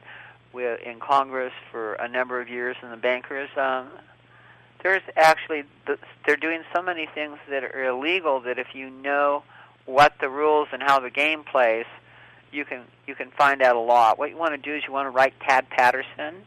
with, 0.51 0.81
in 0.81 0.99
Congress 0.99 1.53
for 1.71 1.93
a 1.93 2.07
number 2.07 2.41
of 2.41 2.49
years, 2.49 2.75
and 2.81 2.91
the 2.91 2.97
bankers, 2.97 3.47
um, 3.57 3.89
there's 4.81 5.03
actually 5.15 5.65
they're 6.25 6.35
doing 6.35 6.63
so 6.73 6.81
many 6.81 7.07
things 7.13 7.37
that 7.47 7.63
are 7.63 7.85
illegal 7.85 8.39
that 8.39 8.57
if 8.57 8.73
you 8.73 8.89
know 8.89 9.43
what 9.85 10.15
the 10.19 10.29
rules 10.29 10.67
and 10.73 10.81
how 10.81 10.99
the 10.99 11.11
game 11.11 11.43
plays, 11.43 11.85
you 12.51 12.65
can 12.65 12.85
you 13.05 13.13
can 13.13 13.29
find 13.29 13.61
out 13.61 13.75
a 13.75 13.79
lot. 13.79 14.17
What 14.17 14.31
you 14.31 14.37
want 14.37 14.55
to 14.55 14.57
do 14.57 14.75
is 14.75 14.81
you 14.87 14.91
want 14.91 15.05
to 15.05 15.11
write 15.11 15.35
Tad 15.47 15.69
Patterson 15.69 16.37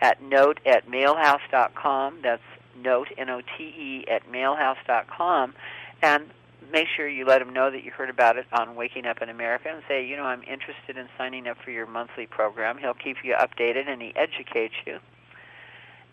at 0.00 0.20
note 0.20 0.58
at 0.66 0.90
mailhouse.com. 0.90 2.18
That's 2.24 2.42
note 2.82 3.10
n 3.16 3.30
o 3.30 3.42
t 3.42 3.62
e 3.62 4.04
at 4.10 4.28
mailhouse.com, 4.28 5.54
and 6.02 6.30
make 6.72 6.88
sure 6.96 7.08
you 7.08 7.24
let 7.24 7.40
him 7.40 7.52
know 7.52 7.70
that 7.70 7.84
you 7.84 7.90
heard 7.90 8.10
about 8.10 8.36
it 8.36 8.46
on 8.52 8.74
Waking 8.74 9.06
Up 9.06 9.22
in 9.22 9.28
America, 9.28 9.68
and 9.72 9.82
say, 9.88 10.06
you 10.06 10.16
know, 10.16 10.24
I'm 10.24 10.42
interested 10.42 10.96
in 10.96 11.08
signing 11.16 11.48
up 11.48 11.56
for 11.64 11.70
your 11.70 11.86
monthly 11.86 12.26
program. 12.26 12.78
He'll 12.78 12.94
keep 12.94 13.18
you 13.24 13.34
updated 13.34 13.88
and 13.88 14.02
he 14.02 14.14
educates 14.16 14.74
you. 14.86 14.98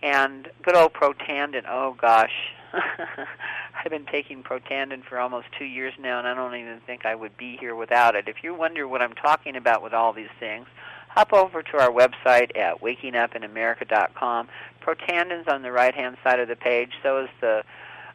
And 0.01 0.49
good 0.63 0.75
old 0.75 0.93
Protandim, 0.93 1.63
oh 1.67 1.95
gosh, 1.99 2.33
I've 2.73 3.91
been 3.91 4.05
taking 4.05 4.43
Protandim 4.43 5.03
for 5.03 5.17
almost 5.17 5.47
two 5.57 5.65
years 5.65 5.93
now, 5.99 6.19
and 6.19 6.27
I 6.27 6.33
don't 6.33 6.55
even 6.55 6.79
think 6.85 7.05
I 7.05 7.15
would 7.15 7.35
be 7.37 7.57
here 7.57 7.75
without 7.75 8.15
it. 8.15 8.27
If 8.27 8.43
you 8.43 8.53
wonder 8.53 8.87
what 8.87 9.01
I'm 9.01 9.13
talking 9.13 9.55
about 9.55 9.81
with 9.81 9.93
all 9.93 10.13
these 10.13 10.29
things, 10.39 10.67
hop 11.09 11.33
over 11.33 11.63
to 11.63 11.77
our 11.79 11.89
website 11.89 12.55
at 12.57 12.81
wakingupinamerica.com. 12.81 14.47
Protandim's 14.81 15.47
on 15.47 15.61
the 15.61 15.71
right-hand 15.71 16.17
side 16.23 16.39
of 16.39 16.47
the 16.47 16.55
page. 16.55 16.91
So 17.01 17.23
is 17.23 17.29
the 17.41 17.63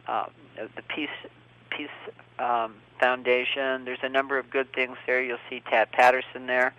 uh, 0.07 0.27
the 0.57 0.83
Peace 0.83 1.09
Peace 1.71 1.89
um, 2.39 2.75
Foundation. 2.99 3.85
There's 3.85 4.03
a 4.03 4.09
number 4.09 4.39
of 4.39 4.51
good 4.51 4.73
things 4.73 4.97
there. 5.07 5.23
You'll 5.23 5.39
see 5.49 5.63
Tad 5.69 5.91
Patterson 5.93 6.47
there. 6.47 6.75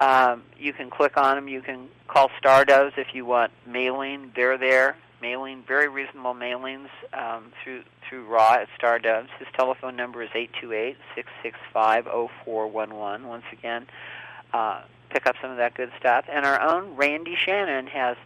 Um, 0.00 0.42
you 0.58 0.72
can 0.72 0.90
click 0.90 1.16
on 1.16 1.36
them. 1.36 1.48
You 1.48 1.60
can 1.60 1.88
call 2.08 2.30
Stardoves 2.42 2.98
if 2.98 3.14
you 3.14 3.24
want 3.24 3.52
mailing. 3.66 4.32
They're 4.34 4.58
there. 4.58 4.96
Mailing, 5.20 5.62
very 5.68 5.88
reasonable 5.88 6.34
mailings 6.34 6.88
um, 7.12 7.52
through 7.62 7.84
through 8.08 8.26
Raw 8.26 8.54
at 8.54 8.68
Stardoves. 8.76 9.28
His 9.38 9.46
telephone 9.54 9.94
number 9.94 10.20
is 10.20 10.30
eight 10.34 10.50
two 10.60 10.72
eight 10.72 10.96
six 11.14 11.28
six 11.44 11.56
five 11.72 12.04
zero 12.04 12.28
four 12.44 12.66
one 12.66 12.96
one. 12.96 13.28
Once 13.28 13.44
again, 13.52 13.86
uh, 14.52 14.82
pick 15.10 15.28
up 15.28 15.36
some 15.40 15.52
of 15.52 15.58
that 15.58 15.74
good 15.74 15.92
stuff. 16.00 16.24
And 16.28 16.44
our 16.44 16.60
own 16.60 16.96
Randi 16.96 17.36
Shannon 17.36 17.86
has 17.86 18.16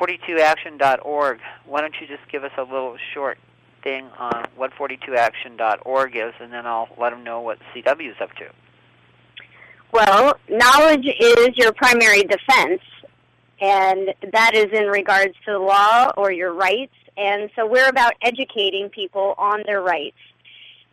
42action.org. 0.00 1.40
Why 1.66 1.80
don't 1.80 1.94
you 2.00 2.06
just 2.06 2.28
give 2.30 2.44
us 2.44 2.52
a 2.56 2.62
little 2.62 2.96
short 3.14 3.38
thing 3.88 4.08
on 4.18 4.44
what 4.56 4.72
42action.org 4.72 6.16
is, 6.16 6.34
and 6.40 6.52
then 6.52 6.66
I'll 6.66 6.88
let 6.98 7.10
them 7.10 7.24
know 7.24 7.40
what 7.40 7.58
CW 7.74 8.10
is 8.10 8.16
up 8.20 8.30
to. 8.36 8.46
Well, 9.92 10.38
knowledge 10.48 11.06
is 11.06 11.50
your 11.56 11.72
primary 11.72 12.22
defense, 12.22 12.82
and 13.60 14.14
that 14.32 14.52
is 14.54 14.66
in 14.72 14.86
regards 14.86 15.34
to 15.46 15.52
the 15.52 15.58
law 15.58 16.12
or 16.16 16.30
your 16.30 16.52
rights. 16.52 16.92
And 17.16 17.50
so 17.56 17.66
we're 17.66 17.88
about 17.88 18.12
educating 18.22 18.90
people 18.90 19.34
on 19.38 19.62
their 19.66 19.80
rights. 19.80 20.18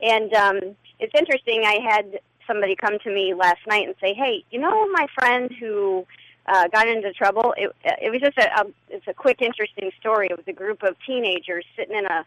And 0.01 0.33
um, 0.33 0.59
it's 0.99 1.13
interesting. 1.15 1.63
I 1.65 1.79
had 1.87 2.19
somebody 2.47 2.75
come 2.75 2.97
to 3.03 3.13
me 3.13 3.33
last 3.33 3.59
night 3.67 3.85
and 3.85 3.95
say, 4.01 4.13
"Hey, 4.13 4.43
you 4.49 4.59
know 4.59 4.89
my 4.91 5.07
friend 5.13 5.51
who 5.59 6.05
uh, 6.47 6.67
got 6.69 6.87
into 6.87 7.11
trouble? 7.13 7.53
It, 7.57 7.69
it 7.83 8.11
was 8.11 8.21
just 8.21 8.37
a, 8.37 8.61
a 8.61 8.65
it's 8.89 9.07
a 9.07 9.13
quick, 9.13 9.41
interesting 9.41 9.91
story. 9.99 10.27
It 10.31 10.37
was 10.37 10.47
a 10.47 10.53
group 10.53 10.83
of 10.83 10.95
teenagers 11.05 11.65
sitting 11.77 11.97
in 11.97 12.05
a 12.05 12.25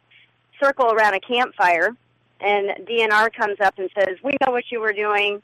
circle 0.63 0.93
around 0.93 1.15
a 1.15 1.21
campfire, 1.21 1.97
and 2.41 2.87
DNR 2.87 3.33
comes 3.33 3.61
up 3.61 3.79
and 3.79 3.91
says, 3.95 4.17
"We 4.23 4.37
know 4.45 4.53
what 4.53 4.71
you 4.71 4.81
were 4.81 4.93
doing." 4.93 5.43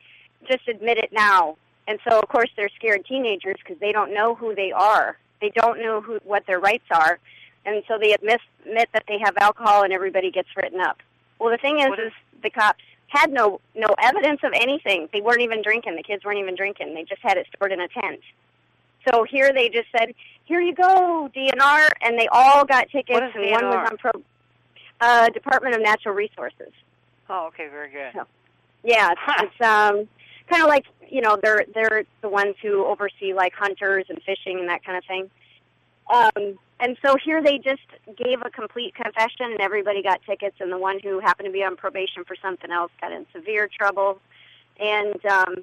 just 0.48 0.68
admit 0.68 0.98
it 0.98 1.12
now. 1.12 1.56
And 1.86 1.98
so, 2.08 2.18
of 2.18 2.28
course, 2.28 2.48
they're 2.56 2.70
scared 2.76 3.04
teenagers 3.06 3.56
because 3.58 3.78
they 3.78 3.92
don't 3.92 4.14
know 4.14 4.34
who 4.34 4.54
they 4.54 4.72
are. 4.72 5.18
They 5.40 5.50
don't 5.50 5.80
know 5.80 6.00
who 6.00 6.18
what 6.24 6.46
their 6.46 6.60
rights 6.60 6.86
are, 6.90 7.18
and 7.66 7.82
so 7.86 7.98
they 7.98 8.14
admit, 8.14 8.40
admit 8.64 8.88
that 8.94 9.04
they 9.06 9.18
have 9.18 9.36
alcohol, 9.36 9.82
and 9.82 9.92
everybody 9.92 10.30
gets 10.30 10.48
written 10.56 10.80
up. 10.80 10.98
Well, 11.38 11.50
the 11.50 11.58
thing 11.58 11.80
is, 11.80 11.92
is, 11.98 12.06
is 12.06 12.12
the 12.42 12.50
cops 12.50 12.82
had 13.08 13.30
no 13.30 13.60
no 13.74 13.88
evidence 14.00 14.40
of 14.42 14.52
anything. 14.54 15.08
They 15.12 15.20
weren't 15.20 15.42
even 15.42 15.60
drinking. 15.60 15.96
The 15.96 16.02
kids 16.02 16.24
weren't 16.24 16.38
even 16.38 16.54
drinking. 16.54 16.94
They 16.94 17.04
just 17.04 17.20
had 17.20 17.36
it 17.36 17.46
stored 17.54 17.72
in 17.72 17.80
a 17.80 17.88
tent. 17.88 18.20
So 19.10 19.24
here 19.24 19.52
they 19.52 19.68
just 19.68 19.88
said, 19.96 20.14
"Here 20.44 20.60
you 20.60 20.74
go, 20.74 21.30
DNR," 21.36 21.90
and 22.00 22.18
they 22.18 22.28
all 22.28 22.64
got 22.64 22.88
tickets, 22.88 23.34
and 23.34 23.44
DNR? 23.44 23.52
one 23.52 23.64
was 23.66 23.90
on 23.90 23.98
pro 23.98 24.12
uh, 25.00 25.28
Department 25.30 25.74
of 25.74 25.82
Natural 25.82 26.14
Resources. 26.14 26.72
Oh, 27.28 27.46
okay, 27.48 27.68
very 27.68 27.90
good. 27.90 28.12
So, 28.14 28.24
yeah, 28.82 29.12
it's, 29.12 29.20
it's 29.42 29.66
um 29.66 30.08
kind 30.48 30.62
of 30.62 30.68
like 30.68 30.84
you 31.08 31.20
know 31.20 31.38
they're 31.42 31.64
they're 31.74 32.04
the 32.22 32.28
ones 32.28 32.54
who 32.62 32.84
oversee 32.84 33.32
like 33.34 33.52
hunters 33.54 34.06
and 34.08 34.20
fishing 34.22 34.58
and 34.60 34.68
that 34.68 34.84
kind 34.84 34.98
of 34.98 35.04
thing. 35.04 35.30
Um, 36.12 36.58
and 36.80 36.98
so 37.04 37.16
here 37.24 37.42
they 37.42 37.58
just 37.58 37.82
gave 38.16 38.42
a 38.44 38.50
complete 38.50 38.94
confession, 38.94 39.52
and 39.52 39.60
everybody 39.60 40.02
got 40.02 40.20
tickets, 40.28 40.56
and 40.60 40.70
the 40.70 40.78
one 40.78 40.98
who 41.02 41.20
happened 41.20 41.46
to 41.46 41.52
be 41.52 41.62
on 41.62 41.76
probation 41.76 42.24
for 42.24 42.36
something 42.42 42.70
else 42.70 42.90
got 43.00 43.12
in 43.12 43.26
severe 43.32 43.68
trouble. 43.68 44.20
And 44.78 45.24
um, 45.24 45.54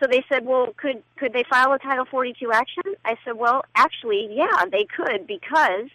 so 0.00 0.06
they 0.10 0.24
said, 0.28 0.44
well, 0.44 0.68
could 0.76 1.02
could 1.16 1.32
they 1.32 1.44
file 1.48 1.72
a 1.72 1.78
Title 1.78 2.04
42 2.04 2.52
action? 2.52 2.82
I 3.04 3.16
said, 3.24 3.34
well, 3.34 3.64
actually, 3.74 4.28
yeah, 4.30 4.64
they 4.70 4.84
could 4.84 5.26
because 5.26 5.88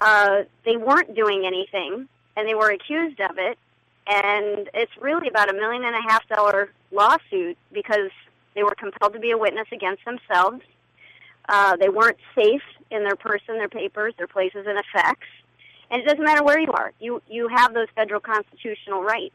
uh, 0.00 0.44
they 0.64 0.76
weren't 0.76 1.14
doing 1.14 1.44
anything, 1.46 2.08
and 2.36 2.48
they 2.48 2.54
were 2.54 2.70
accused 2.70 3.20
of 3.20 3.38
it, 3.38 3.58
and 4.06 4.70
it's 4.74 4.92
really 5.00 5.28
about 5.28 5.50
a 5.50 5.52
million 5.52 5.84
and 5.84 5.94
a 5.94 6.02
half 6.08 6.26
dollar 6.28 6.70
lawsuit 6.92 7.56
because 7.72 8.10
they 8.54 8.62
were 8.62 8.74
compelled 8.74 9.12
to 9.12 9.20
be 9.20 9.30
a 9.30 9.38
witness 9.38 9.66
against 9.72 10.04
themselves. 10.04 10.62
Uh, 11.48 11.76
they 11.76 11.88
weren't 11.88 12.18
safe 12.34 12.62
in 12.90 13.04
their 13.04 13.16
person, 13.16 13.56
their 13.56 13.68
papers, 13.68 14.14
their 14.18 14.26
places 14.26 14.66
and 14.66 14.78
effects. 14.78 15.26
And 15.90 16.02
it 16.02 16.04
doesn't 16.04 16.24
matter 16.24 16.44
where 16.44 16.58
you 16.58 16.70
are. 16.72 16.92
You 17.00 17.22
you 17.28 17.48
have 17.48 17.72
those 17.72 17.88
federal 17.94 18.20
constitutional 18.20 19.02
rights. 19.02 19.34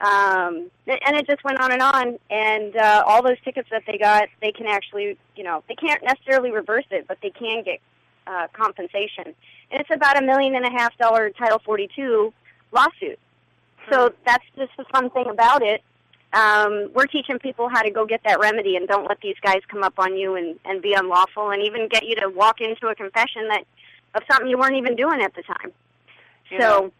Um, 0.00 0.70
and 0.86 1.16
it 1.16 1.26
just 1.26 1.42
went 1.44 1.60
on 1.60 1.72
and 1.72 1.82
on. 1.82 2.18
And 2.30 2.76
uh, 2.76 3.04
all 3.06 3.22
those 3.22 3.40
tickets 3.44 3.68
that 3.70 3.82
they 3.86 3.98
got, 3.98 4.28
they 4.40 4.52
can 4.52 4.66
actually, 4.66 5.16
you 5.36 5.44
know, 5.44 5.62
they 5.68 5.74
can't 5.74 6.02
necessarily 6.04 6.50
reverse 6.50 6.86
it, 6.90 7.06
but 7.08 7.18
they 7.22 7.30
can 7.30 7.62
get 7.64 7.80
uh, 8.26 8.46
compensation. 8.52 9.34
And 9.70 9.80
it's 9.80 9.90
about 9.92 10.20
a 10.20 10.24
million 10.24 10.54
and 10.54 10.64
a 10.64 10.70
half 10.70 10.96
dollar 10.98 11.30
Title 11.30 11.60
42 11.64 12.32
lawsuit. 12.72 13.18
So 13.90 14.12
that's 14.26 14.44
just 14.56 14.72
the 14.76 14.84
fun 14.92 15.10
thing 15.10 15.28
about 15.28 15.62
it. 15.62 15.82
Um, 16.32 16.90
we're 16.94 17.06
teaching 17.06 17.38
people 17.38 17.68
how 17.70 17.82
to 17.82 17.90
go 17.90 18.04
get 18.04 18.20
that 18.24 18.38
remedy 18.38 18.76
and 18.76 18.86
don't 18.86 19.08
let 19.08 19.20
these 19.22 19.36
guys 19.42 19.60
come 19.68 19.82
up 19.82 19.94
on 19.98 20.16
you 20.16 20.34
and, 20.36 20.58
and 20.64 20.82
be 20.82 20.92
unlawful 20.92 21.50
and 21.50 21.62
even 21.62 21.88
get 21.88 22.04
you 22.04 22.16
to 22.16 22.28
walk 22.28 22.60
into 22.60 22.88
a 22.88 22.94
confession 22.94 23.48
that 23.48 23.64
of 24.14 24.22
something 24.30 24.48
you 24.48 24.58
weren't 24.58 24.76
even 24.76 24.96
doing 24.96 25.22
at 25.22 25.34
the 25.34 25.42
time. 25.42 25.72
You 26.50 26.60
so 26.60 26.66
know, 26.66 26.92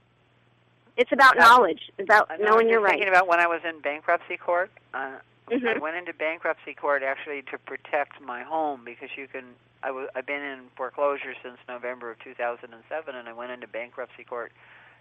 it's 0.97 1.12
about 1.12 1.37
knowledge, 1.37 1.91
about 1.99 2.31
knowing 2.41 2.69
your 2.69 2.81
rights. 2.81 2.95
Thinking 2.95 3.09
about 3.09 3.29
when 3.29 3.41
I 3.41 3.47
was 3.47 3.61
in 3.69 3.81
bankruptcy 3.81 4.37
court, 4.37 4.71
uh, 4.95 5.16
mm-hmm. 5.51 5.66
I 5.66 5.78
went 5.78 5.96
into 5.96 6.12
bankruptcy 6.12 6.74
court 6.74 7.03
actually 7.03 7.42
to 7.51 7.59
protect 7.59 8.20
my 8.20 8.42
home 8.42 8.82
because 8.84 9.11
you 9.16 9.26
can. 9.28 9.44
I 9.82 9.88
w- 9.88 10.09
I've 10.14 10.26
been 10.26 10.42
in 10.42 10.64
foreclosure 10.76 11.34
since 11.42 11.57
November 11.68 12.11
of 12.11 12.18
2007, 12.24 13.14
and 13.14 13.28
I 13.28 13.32
went 13.32 13.53
into 13.53 13.68
bankruptcy 13.68 14.24
court 14.24 14.53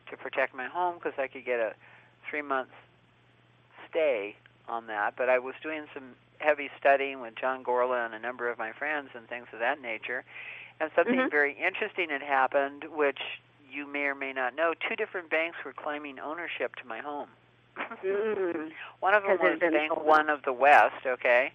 to 0.09 0.17
protect 0.17 0.55
my 0.55 0.67
home 0.67 0.95
because 0.95 1.17
I 1.17 1.27
could 1.27 1.45
get 1.45 1.59
a 1.59 1.73
three 2.29 2.41
month 2.41 2.69
stay 3.89 4.35
on 4.67 4.87
that. 4.87 5.15
But 5.17 5.29
I 5.29 5.39
was 5.39 5.55
doing 5.63 5.85
some 5.93 6.15
heavy 6.39 6.69
studying 6.79 7.21
with 7.21 7.35
John 7.35 7.63
Gorla 7.63 8.05
and 8.05 8.13
a 8.13 8.19
number 8.19 8.49
of 8.49 8.57
my 8.57 8.71
friends 8.71 9.09
and 9.15 9.27
things 9.27 9.47
of 9.53 9.59
that 9.59 9.81
nature. 9.81 10.23
And 10.79 10.91
something 10.95 11.15
mm-hmm. 11.15 11.29
very 11.29 11.57
interesting 11.57 12.09
had 12.09 12.21
happened, 12.21 12.85
which 12.93 13.19
you 13.71 13.91
may 13.91 14.05
or 14.05 14.15
may 14.15 14.33
not 14.33 14.55
know. 14.55 14.73
Two 14.87 14.95
different 14.95 15.29
banks 15.29 15.57
were 15.65 15.73
claiming 15.73 16.19
ownership 16.19 16.75
to 16.75 16.87
my 16.87 16.99
home. 16.99 17.29
Mm-hmm. 18.03 18.69
One 18.99 19.13
of 19.13 19.23
them 19.23 19.38
was 19.39 19.59
Bank. 19.59 20.05
One 20.05 20.30
of 20.30 20.43
the 20.43 20.53
West, 20.53 21.05
okay, 21.05 21.51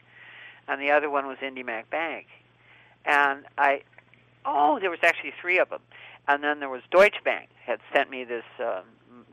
and 0.69 0.81
the 0.81 0.91
other 0.91 1.11
one 1.11 1.27
was 1.27 1.39
IndyMac 1.39 1.91
Bank. 1.91 2.27
And 3.05 3.45
I, 3.59 3.83
oh, 4.45 4.79
there 4.79 4.91
was 4.91 5.01
actually 5.03 5.33
three 5.41 5.59
of 5.59 5.71
them. 5.71 5.81
And 6.29 6.43
then 6.45 6.61
there 6.61 6.69
was 6.69 6.83
Deutsche 6.91 7.23
Bank 7.25 7.49
had 7.65 7.81
sent 7.93 8.09
me 8.09 8.23
this 8.23 8.45
um, 8.61 8.85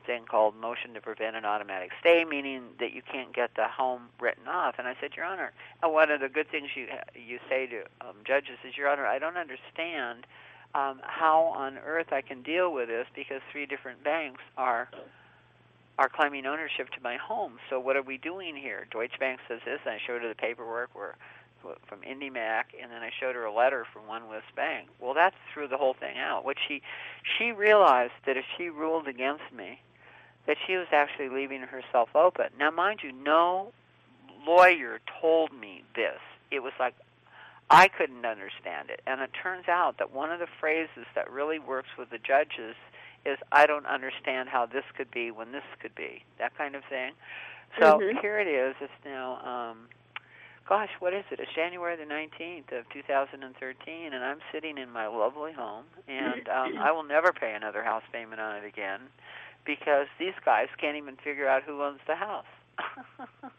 thing 0.09 0.23
called 0.25 0.55
motion 0.55 0.93
to 0.95 1.01
prevent 1.01 1.35
an 1.35 1.45
automatic 1.45 1.91
stay, 1.99 2.25
meaning 2.25 2.63
that 2.79 2.93
you 2.93 3.01
can't 3.03 3.31
get 3.31 3.51
the 3.55 3.67
home 3.67 4.09
written 4.19 4.47
off. 4.47 4.75
And 4.79 4.87
I 4.87 4.95
said, 4.99 5.11
Your 5.15 5.25
Honor, 5.25 5.51
and 5.83 5.93
one 5.93 6.09
of 6.09 6.19
the 6.19 6.29
good 6.29 6.49
things 6.49 6.69
you 6.75 6.87
you 7.13 7.39
say 7.47 7.67
to 7.67 7.81
um, 8.01 8.15
judges 8.25 8.57
is, 8.67 8.75
Your 8.75 8.89
Honor, 8.89 9.05
I 9.05 9.19
don't 9.19 9.37
understand 9.37 10.25
um, 10.73 10.99
how 11.03 11.43
on 11.55 11.77
earth 11.77 12.11
I 12.11 12.21
can 12.21 12.41
deal 12.41 12.73
with 12.73 12.87
this 12.87 13.05
because 13.15 13.41
three 13.51 13.67
different 13.67 14.03
banks 14.03 14.41
are 14.57 14.89
are 15.99 16.07
claiming 16.07 16.45
ownership 16.45 16.89
to 16.91 17.03
my 17.03 17.17
home. 17.17 17.59
So 17.69 17.77
what 17.77 17.97
are 17.97 18.01
we 18.01 18.17
doing 18.17 18.55
here? 18.55 18.87
Deutsche 18.89 19.19
Bank 19.19 19.41
says 19.49 19.59
this, 19.65 19.81
and 19.85 19.93
I 19.93 19.99
showed 20.07 20.21
her 20.21 20.29
the 20.29 20.35
paperwork 20.35 20.91
where 20.93 21.15
from 21.87 21.99
IndyMac, 21.99 22.71
and 22.81 22.89
then 22.89 23.01
I 23.03 23.09
showed 23.19 23.35
her 23.35 23.43
a 23.43 23.53
letter 23.53 23.85
from 23.91 24.07
One 24.07 24.29
West 24.29 24.55
Bank. 24.55 24.87
Well, 25.01 25.13
that 25.15 25.33
threw 25.53 25.67
the 25.67 25.75
whole 25.75 25.93
thing 25.93 26.17
out. 26.17 26.45
What 26.45 26.55
she 26.65 26.81
she 27.37 27.51
realized 27.51 28.13
that 28.25 28.37
if 28.37 28.45
she 28.57 28.69
ruled 28.69 29.09
against 29.09 29.51
me, 29.53 29.81
that 30.47 30.55
she 30.65 30.77
was 30.77 30.87
actually 30.93 31.27
leaving 31.27 31.59
herself 31.59 32.15
open. 32.15 32.45
Now, 32.57 32.71
mind 32.71 33.01
you, 33.03 33.11
no 33.11 33.73
lawyer 34.47 35.01
told 35.19 35.51
me 35.51 35.83
this. 35.95 36.19
It 36.49 36.63
was 36.63 36.71
like 36.79 36.95
I 37.69 37.89
couldn't 37.89 38.25
understand 38.25 38.89
it. 38.89 39.01
And 39.05 39.19
it 39.19 39.31
turns 39.33 39.67
out 39.67 39.97
that 39.97 40.13
one 40.13 40.31
of 40.31 40.39
the 40.39 40.47
phrases 40.61 41.05
that 41.13 41.29
really 41.29 41.59
works 41.59 41.89
with 41.97 42.09
the 42.09 42.19
judges 42.19 42.75
is 43.25 43.37
I 43.51 43.65
don't 43.65 43.85
understand 43.85 44.49
how 44.49 44.65
this 44.65 44.83
could 44.95 45.11
be 45.11 45.31
when 45.31 45.51
this 45.51 45.63
could 45.81 45.93
be. 45.95 46.23
That 46.39 46.57
kind 46.57 46.75
of 46.75 46.83
thing. 46.85 47.13
So 47.79 47.99
Mhm. 47.99 48.19
here 48.21 48.39
it 48.39 48.47
is. 48.47 48.75
It's 48.81 49.05
now 49.05 49.39
um 49.45 49.87
gosh, 50.67 50.89
what 50.99 51.13
is 51.13 51.25
it? 51.31 51.39
It's 51.39 51.51
January 51.53 51.95
the 51.95 52.05
19th 52.05 52.71
of 52.71 52.87
2013 52.89 54.13
and 54.13 54.23
I'm 54.23 54.39
sitting 54.51 54.77
in 54.77 54.91
my 54.91 55.07
lovely 55.07 55.51
home 55.53 55.85
and 56.07 56.47
um 56.49 56.77
I 56.77 56.91
will 56.91 57.03
never 57.03 57.31
pay 57.33 57.53
another 57.53 57.83
house 57.83 58.03
payment 58.11 58.39
on 58.41 58.55
it 58.55 58.65
again 58.65 59.01
because 59.65 60.07
these 60.17 60.33
guys 60.45 60.67
can't 60.77 60.95
even 60.97 61.15
figure 61.17 61.47
out 61.47 61.63
who 61.63 61.83
owns 61.83 61.99
the 62.07 62.15
house. 62.15 62.45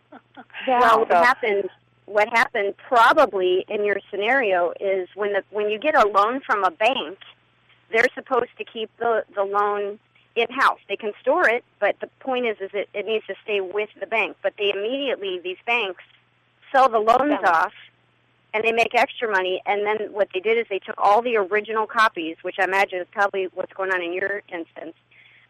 Well, 0.66 1.00
what 1.00 1.08
So- 1.10 1.22
happened? 1.22 1.70
What 2.06 2.28
happened 2.28 2.74
probably 2.78 3.64
in 3.68 3.84
your 3.84 3.96
scenario 4.10 4.72
is 4.80 5.08
when 5.14 5.32
the 5.32 5.44
when 5.50 5.70
you 5.70 5.78
get 5.78 5.94
a 5.94 6.06
loan 6.08 6.40
from 6.40 6.64
a 6.64 6.70
bank, 6.70 7.18
they're 7.92 8.08
supposed 8.14 8.50
to 8.58 8.64
keep 8.64 8.90
the 8.98 9.24
the 9.34 9.44
loan 9.44 9.98
in 10.36 10.46
house. 10.50 10.78
They 10.88 10.96
can 10.96 11.12
store 11.20 11.48
it, 11.48 11.64
but 11.80 11.96
the 12.00 12.08
point 12.20 12.46
is, 12.46 12.56
is 12.60 12.70
it, 12.72 12.88
it 12.94 13.06
needs 13.06 13.26
to 13.26 13.34
stay 13.42 13.60
with 13.60 13.90
the 13.98 14.06
bank. 14.06 14.36
But 14.42 14.54
they 14.58 14.70
immediately 14.70 15.40
these 15.40 15.58
banks 15.66 16.04
sell 16.72 16.88
the 16.88 17.00
loans 17.00 17.38
Yeah. 17.42 17.50
off, 17.50 17.72
and 18.54 18.62
they 18.64 18.72
make 18.72 18.94
extra 18.94 19.30
money. 19.30 19.60
And 19.66 19.84
then 19.84 20.12
what 20.12 20.28
they 20.32 20.40
did 20.40 20.58
is 20.58 20.66
they 20.68 20.78
took 20.78 20.96
all 20.98 21.22
the 21.22 21.36
original 21.36 21.86
copies, 21.86 22.36
which 22.42 22.56
I 22.58 22.64
imagine 22.64 23.00
is 23.00 23.08
probably 23.10 23.48
what's 23.54 23.72
going 23.72 23.92
on 23.92 24.02
in 24.02 24.12
your 24.12 24.42
instance. 24.48 24.94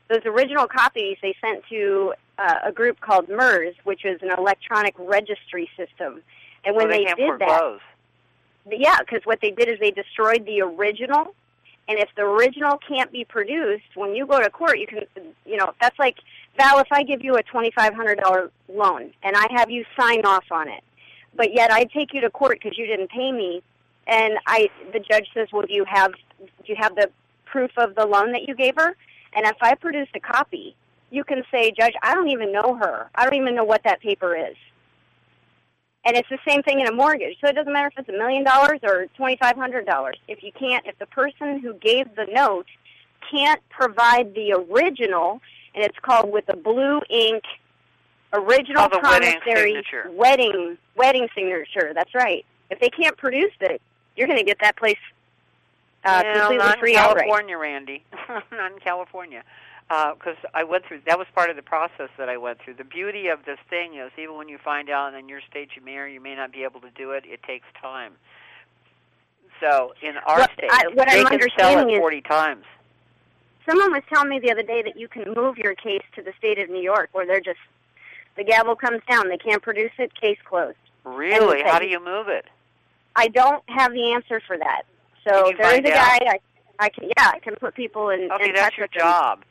Those 0.08 0.24
original 0.24 0.66
copies 0.66 1.18
they 1.22 1.36
sent 1.40 1.64
to 1.68 2.14
uh, 2.38 2.60
a 2.64 2.72
group 2.72 3.00
called 3.00 3.28
MERS, 3.28 3.74
which 3.84 4.04
is 4.04 4.20
an 4.22 4.30
electronic 4.36 4.94
registry 4.98 5.70
system. 5.76 6.22
And 6.64 6.74
when 6.74 6.88
well, 6.88 6.98
they, 6.98 7.04
they 7.04 7.14
did 7.14 7.38
that, 7.38 7.80
yeah, 8.68 8.98
because 9.00 9.24
what 9.24 9.40
they 9.40 9.50
did 9.50 9.68
is 9.68 9.78
they 9.78 9.90
destroyed 9.90 10.44
the 10.46 10.60
original, 10.62 11.34
and 11.88 11.98
if 11.98 12.08
the 12.16 12.22
original 12.22 12.78
can't 12.88 13.10
be 13.10 13.24
produced, 13.24 13.84
when 13.94 14.14
you 14.14 14.26
go 14.26 14.40
to 14.40 14.50
court, 14.50 14.78
you 14.78 14.86
can, 14.86 15.00
you 15.44 15.56
know, 15.56 15.72
that's 15.80 15.98
like 15.98 16.16
Val. 16.56 16.78
If 16.78 16.88
I 16.90 17.02
give 17.02 17.22
you 17.24 17.36
a 17.36 17.42
twenty 17.42 17.70
five 17.72 17.94
hundred 17.94 18.20
dollar 18.20 18.50
loan 18.68 19.12
and 19.22 19.36
I 19.36 19.46
have 19.56 19.70
you 19.70 19.84
sign 19.98 20.24
off 20.24 20.44
on 20.50 20.68
it, 20.68 20.84
but 21.34 21.54
yet 21.54 21.70
I 21.70 21.84
take 21.84 22.12
you 22.12 22.20
to 22.20 22.30
court 22.30 22.58
because 22.62 22.78
you 22.78 22.86
didn't 22.86 23.10
pay 23.10 23.32
me, 23.32 23.62
and 24.06 24.34
I, 24.46 24.68
the 24.92 25.00
judge 25.00 25.28
says, 25.34 25.48
well, 25.52 25.66
do 25.66 25.72
you 25.72 25.84
have, 25.84 26.12
do 26.38 26.66
you 26.66 26.76
have 26.78 26.94
the 26.94 27.10
proof 27.44 27.70
of 27.76 27.94
the 27.94 28.06
loan 28.06 28.32
that 28.32 28.46
you 28.46 28.54
gave 28.54 28.76
her? 28.76 28.96
And 29.32 29.46
if 29.46 29.56
I 29.60 29.74
produce 29.74 30.08
a 30.14 30.20
copy, 30.20 30.74
you 31.10 31.24
can 31.24 31.42
say, 31.50 31.72
Judge, 31.72 31.94
I 32.02 32.14
don't 32.14 32.28
even 32.28 32.52
know 32.52 32.76
her. 32.76 33.08
I 33.14 33.24
don't 33.24 33.34
even 33.34 33.54
know 33.54 33.64
what 33.64 33.82
that 33.84 34.00
paper 34.00 34.36
is. 34.36 34.56
And 36.04 36.16
it's 36.16 36.28
the 36.30 36.38
same 36.48 36.62
thing 36.62 36.80
in 36.80 36.86
a 36.86 36.92
mortgage. 36.92 37.36
So 37.40 37.48
it 37.48 37.54
doesn't 37.54 37.72
matter 37.72 37.88
if 37.88 37.98
it's 37.98 38.08
a 38.08 38.18
million 38.18 38.42
dollars 38.44 38.80
or 38.82 39.06
twenty 39.16 39.36
five 39.36 39.56
hundred 39.56 39.86
dollars. 39.86 40.16
If 40.28 40.42
you 40.42 40.50
can't, 40.52 40.86
if 40.86 40.98
the 40.98 41.06
person 41.06 41.58
who 41.58 41.74
gave 41.74 42.14
the 42.16 42.26
note 42.30 42.66
can't 43.30 43.60
provide 43.68 44.34
the 44.34 44.52
original, 44.52 45.40
and 45.74 45.84
it's 45.84 45.98
called 46.00 46.32
with 46.32 46.46
the 46.46 46.56
blue 46.56 47.00
ink 47.10 47.44
original 48.32 48.88
wedding 48.88 49.00
promissory 49.00 49.74
signature. 49.74 50.10
wedding 50.12 50.78
wedding 50.96 51.28
signature. 51.34 51.92
That's 51.94 52.14
right. 52.14 52.46
If 52.70 52.80
they 52.80 52.88
can't 52.88 53.16
produce 53.16 53.52
it, 53.60 53.82
you're 54.16 54.28
going 54.28 54.38
to 54.38 54.44
get 54.44 54.58
that 54.60 54.76
place 54.76 54.98
uh, 56.04 56.22
no, 56.22 56.32
completely 56.32 56.56
not 56.58 56.78
free 56.78 56.96
outright. 56.96 57.26
California, 57.26 57.58
Randi. 57.58 58.04
not 58.28 58.72
in 58.72 58.78
California. 58.78 59.42
Uh, 59.90 60.14
because 60.14 60.36
I 60.54 60.62
went 60.62 60.86
through, 60.86 61.00
that 61.06 61.18
was 61.18 61.26
part 61.34 61.50
of 61.50 61.56
the 61.56 61.62
process 61.62 62.10
that 62.16 62.28
I 62.28 62.36
went 62.36 62.60
through. 62.62 62.74
The 62.74 62.84
beauty 62.84 63.26
of 63.26 63.44
this 63.44 63.58
thing 63.68 63.96
is, 63.96 64.12
even 64.16 64.36
when 64.36 64.48
you 64.48 64.56
find 64.56 64.88
out 64.88 65.14
in 65.14 65.28
your 65.28 65.40
state 65.50 65.70
you 65.74 65.82
may 65.84 65.96
or 65.96 66.06
you 66.06 66.20
may 66.20 66.36
not 66.36 66.52
be 66.52 66.62
able 66.62 66.80
to 66.82 66.90
do 66.94 67.10
it, 67.10 67.24
it 67.26 67.42
takes 67.42 67.66
time. 67.82 68.12
So 69.60 69.92
in 70.00 70.16
our 70.18 70.38
What 70.38 70.52
state, 70.52 70.70
I- 70.70 70.86
what 70.94 71.08
they 71.08 71.20
I'm 71.20 71.26
can 71.26 71.50
sell 71.58 71.88
it 71.88 71.92
is- 71.92 71.98
40 71.98 72.20
times. 72.20 72.64
Someone 73.68 73.92
was 73.92 74.02
telling 74.08 74.28
me 74.28 74.38
the 74.38 74.52
other 74.52 74.62
day 74.62 74.80
that 74.82 74.96
you 74.96 75.08
can 75.08 75.34
move 75.34 75.58
your 75.58 75.74
case 75.74 76.02
to 76.14 76.22
the 76.22 76.32
state 76.38 76.60
of 76.60 76.70
New 76.70 76.80
York, 76.80 77.10
where 77.12 77.26
they're 77.26 77.40
just 77.40 77.58
the 78.36 78.44
gavel 78.44 78.76
comes 78.76 79.02
down, 79.08 79.28
they 79.28 79.36
can't 79.38 79.60
produce 79.60 79.90
it, 79.98 80.14
case 80.14 80.38
closed. 80.44 80.78
Really? 81.04 81.62
How 81.62 81.80
do 81.80 81.86
you 81.86 81.98
move 82.02 82.28
it? 82.28 82.46
I 83.16 83.26
don't 83.26 83.62
have 83.68 83.92
the 83.92 84.12
answer 84.12 84.40
for 84.46 84.56
that. 84.56 84.82
So 85.24 85.52
there 85.58 85.74
is 85.74 85.80
a 85.80 85.98
out? 85.98 86.20
guide. 86.20 86.22
I, 86.28 86.40
I 86.78 86.88
can, 86.88 87.04
yeah, 87.16 87.32
I 87.34 87.40
can 87.40 87.56
put 87.56 87.74
people 87.74 88.08
in. 88.10 88.30
Okay, 88.30 88.48
in 88.50 88.54
that's 88.54 88.78
your 88.78 88.86
job. 88.86 89.44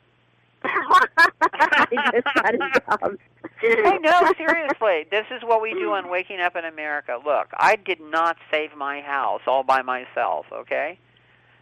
I 0.62 1.86
just 2.12 2.34
got 2.34 2.54
a 2.54 2.58
job. 2.58 3.18
hey, 3.60 3.98
no, 4.00 4.32
seriously. 4.36 5.06
This 5.10 5.26
is 5.30 5.42
what 5.42 5.62
we 5.62 5.72
do 5.74 5.92
on 5.92 6.08
Waking 6.10 6.40
Up 6.40 6.56
in 6.56 6.64
America. 6.64 7.18
Look, 7.24 7.48
I 7.56 7.76
did 7.76 8.00
not 8.00 8.36
save 8.50 8.74
my 8.76 9.00
house 9.00 9.42
all 9.46 9.62
by 9.62 9.82
myself, 9.82 10.46
okay? 10.52 10.98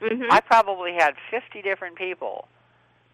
Mhm. 0.00 0.26
I 0.30 0.40
probably 0.40 0.94
had 0.94 1.14
50 1.30 1.60
different 1.62 1.96
people 1.96 2.48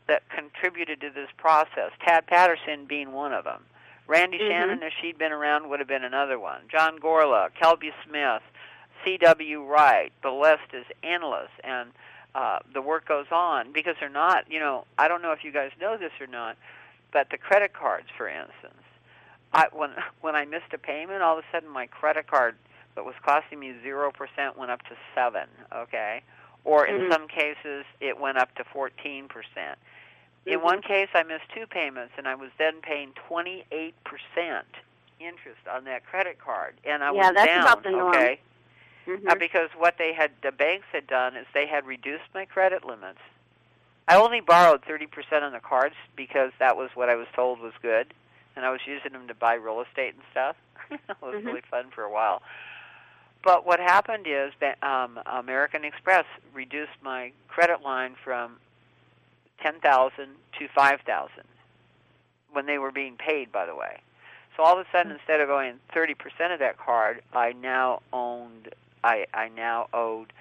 that 0.07 0.23
contributed 0.29 1.01
to 1.01 1.11
this 1.11 1.31
process, 1.39 1.93
Tad 2.07 2.27
Patterson 2.27 2.85
being 2.85 3.13
one 3.13 3.33
of 3.33 3.45
them. 3.45 3.65
Randi 4.07 4.39
Mhm. 4.39 4.49
Shannon, 4.49 4.83
if 4.83 4.93
she'd 5.01 5.17
been 5.17 5.33
around, 5.33 5.69
would 5.71 5.79
have 5.81 5.89
been 5.89 6.05
another 6.05 6.39
one. 6.39 6.69
John 6.69 6.99
Gorla, 6.99 7.49
Kelby 7.59 7.93
Smith, 8.05 8.43
C.W. 9.03 9.63
Wright. 9.65 10.13
The 10.23 10.31
list 10.31 10.75
is 10.75 10.85
endless, 11.03 11.51
and 11.63 11.93
uh, 12.35 12.59
the 12.73 12.83
work 12.83 13.07
goes 13.07 13.27
on 13.31 13.73
because 13.73 13.95
they're 14.01 14.09
not, 14.09 14.51
you 14.51 14.59
know, 14.59 14.85
I 14.99 15.09
don't 15.09 15.23
know 15.23 15.33
if 15.33 15.45
you 15.45 15.53
guys 15.53 15.71
know 15.81 15.97
this 15.97 16.13
or 16.21 16.27
not, 16.27 16.57
but 17.13 17.29
the 17.31 17.39
credit 17.39 17.73
cards, 17.73 18.09
for 18.17 18.29
instance, 18.29 18.83
I, 19.53 19.67
when 19.73 19.91
when 20.21 20.35
I 20.35 20.45
missed 20.45 20.73
a 20.73 20.79
payment, 20.79 21.23
all 21.23 21.39
of 21.39 21.45
a 21.45 21.47
sudden 21.53 21.69
my 21.71 21.87
credit 21.87 22.27
card 22.27 22.57
that 22.97 23.05
was 23.05 23.15
costing 23.25 23.59
me 23.61 23.75
zero 23.83 24.11
percent 24.13 24.59
went 24.59 24.71
up 24.71 24.83
to 24.83 24.97
seven. 25.15 25.49
Okay, 25.75 26.23
or 26.65 26.87
in 26.87 27.03
Mhm. 27.03 27.13
some 27.13 27.29
cases 27.29 27.85
it 28.01 28.19
went 28.19 28.39
up 28.39 28.55
to 28.57 28.65
fourteen 28.65 29.29
percent. 29.29 29.79
In 30.47 30.59
Mhm. 30.59 30.63
one 30.63 30.83
case, 30.83 31.09
I 31.15 31.23
missed 31.23 31.49
two 31.55 31.67
payments, 31.67 32.13
and 32.19 32.29
I 32.29 32.35
was 32.35 32.51
then 32.59 32.81
paying 32.83 33.13
twenty 33.29 33.65
eight 33.71 33.95
percent 34.05 34.67
interest 35.21 35.67
on 35.73 35.85
that 35.85 36.05
credit 36.05 36.39
card, 36.39 36.75
and 36.85 37.03
I 37.05 37.13
Yeah, 37.13 37.29
was 37.29 37.35
that's 37.35 37.47
down. 37.47 37.61
about 37.61 37.83
the 37.85 37.91
norm. 37.93 38.15
Okay, 38.15 38.41
Mhm. 39.07 39.31
uh, 39.31 39.35
because 39.35 39.71
what 39.77 39.99
they 39.99 40.13
had, 40.13 40.31
the 40.43 40.53
banks 40.53 40.87
had 40.93 41.07
done 41.07 41.37
is 41.37 41.47
they 41.53 41.67
had 41.67 41.87
reduced 41.87 42.25
my 42.35 42.45
credit 42.45 42.85
limits. 42.85 43.21
I 44.09 44.17
only 44.17 44.41
borrowed 44.41 44.83
30% 44.83 45.43
on 45.43 45.53
the 45.53 45.61
cards 45.61 45.95
because 46.17 46.53
that 46.59 46.77
was 46.77 46.91
what 46.95 47.09
I 47.09 47.15
was 47.15 47.27
told 47.35 47.61
was 47.61 47.73
good, 47.81 48.13
and 48.57 48.65
I 48.65 48.71
was 48.71 48.81
using 48.87 49.13
them 49.13 49.29
to 49.29 49.35
buy 49.35 49.55
real 49.55 49.81
estate 49.81 50.15
and 50.15 50.23
stuff. 50.31 50.57
it 50.91 51.01
was 51.23 51.37
Mhm. 51.37 51.45
really 51.47 51.61
fun 51.63 51.91
for 51.91 52.03
a 52.05 52.11
while. 52.11 52.43
But 53.43 53.67
what 53.67 53.79
happened 53.81 54.27
is 54.27 54.53
that 54.61 54.83
um, 54.83 55.21
American 55.27 55.85
Express 55.85 56.25
reduced 56.53 57.01
my 57.03 57.33
credit 57.49 57.83
line 57.83 58.15
from 58.23 58.59
10,000 59.63 60.37
to 60.59 60.69
5,000 60.69 61.45
when 62.53 62.67
they 62.67 62.79
were 62.79 62.91
being 62.93 63.17
paid, 63.17 63.51
by 63.53 63.67
the 63.67 63.75
way. 63.75 63.99
So 64.57 64.63
all 64.63 64.79
of 64.79 64.87
a 64.87 64.91
sudden, 64.93 65.13
instead 65.13 65.41
of 65.41 65.51
owing 65.51 65.81
30% 65.95 66.53
of 66.53 66.59
that 66.61 66.79
card, 66.79 67.23
I 67.33 67.53
now 67.53 68.01
owned, 68.13 68.75
I, 69.05 69.27
I 69.35 69.49
now 69.51 69.89
owed 69.93 70.33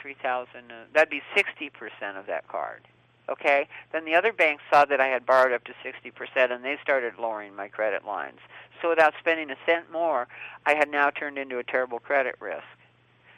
3,000, 0.00 0.48
uh, 0.70 0.74
that'd 0.94 1.10
be 1.10 1.22
60% 1.36 1.70
of 2.18 2.26
that 2.26 2.46
card. 2.48 2.82
Okay? 3.28 3.68
Then 3.92 4.04
the 4.04 4.14
other 4.14 4.32
banks 4.32 4.62
saw 4.70 4.84
that 4.84 5.00
I 5.00 5.08
had 5.08 5.26
borrowed 5.26 5.52
up 5.52 5.64
to 5.64 5.72
60% 5.84 6.52
and 6.52 6.64
they 6.64 6.78
started 6.80 7.14
lowering 7.18 7.56
my 7.56 7.66
credit 7.66 8.06
lines. 8.06 8.38
So 8.80 8.88
without 8.88 9.14
spending 9.18 9.50
a 9.50 9.56
cent 9.66 9.90
more, 9.90 10.28
I 10.64 10.74
had 10.74 10.88
now 10.88 11.10
turned 11.10 11.36
into 11.36 11.58
a 11.58 11.64
terrible 11.64 11.98
credit 11.98 12.36
risk. 12.40 12.64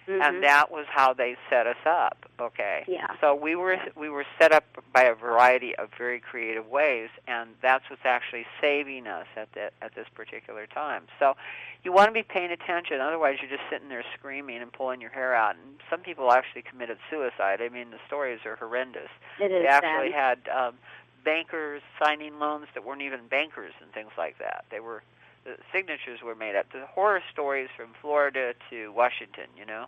Mhm. 0.08 0.22
And 0.22 0.42
that 0.42 0.70
was 0.70 0.86
how 0.88 1.12
they 1.12 1.36
set 1.50 1.66
us 1.66 1.76
up, 1.84 2.16
okay? 2.40 2.84
Yeah. 2.88 3.08
So 3.20 3.34
we 3.34 3.54
were 3.54 3.78
we 3.94 4.08
were 4.08 4.24
set 4.40 4.52
up 4.52 4.64
by 4.94 5.02
a 5.02 5.14
variety 5.14 5.76
of 5.76 5.90
very 5.98 6.18
creative 6.18 6.66
ways, 6.66 7.10
and 7.26 7.50
that's 7.60 7.88
what's 7.90 8.06
actually 8.06 8.46
saving 8.60 9.06
us 9.06 9.26
at 9.36 9.52
that 9.52 9.74
at 9.82 9.94
this 9.94 10.08
particular 10.14 10.66
time. 10.66 11.06
So 11.18 11.36
you 11.84 11.92
want 11.92 12.08
to 12.08 12.12
be 12.12 12.22
paying 12.22 12.50
attention, 12.50 13.00
otherwise 13.02 13.36
you're 13.42 13.50
just 13.50 13.68
sitting 13.70 13.88
there 13.90 14.04
screaming 14.14 14.62
and 14.62 14.72
pulling 14.72 15.00
your 15.02 15.10
hair 15.10 15.34
out. 15.34 15.56
And 15.56 15.78
some 15.90 16.00
people 16.00 16.32
actually 16.32 16.62
committed 16.62 16.98
suicide. 17.10 17.60
I 17.60 17.68
mean, 17.68 17.90
the 17.90 18.00
stories 18.06 18.40
are 18.46 18.56
horrendous. 18.56 19.10
it 19.38 19.52
is 19.52 19.62
They 19.62 19.68
actually 19.68 20.10
sad. 20.12 20.40
had 20.46 20.66
um, 20.68 20.78
bankers 21.24 21.82
signing 22.02 22.38
loans 22.38 22.66
that 22.74 22.84
weren't 22.84 23.02
even 23.02 23.26
bankers 23.28 23.74
and 23.82 23.92
things 23.92 24.10
like 24.16 24.38
that. 24.38 24.64
They 24.70 24.80
were 24.80 25.02
the 25.48 25.62
signatures 25.72 26.20
were 26.22 26.34
made 26.34 26.54
up. 26.56 26.70
The 26.72 26.86
horror 26.86 27.22
stories 27.32 27.68
from 27.76 27.88
Florida 28.00 28.54
to 28.70 28.92
Washington, 28.92 29.46
you 29.56 29.64
know, 29.64 29.86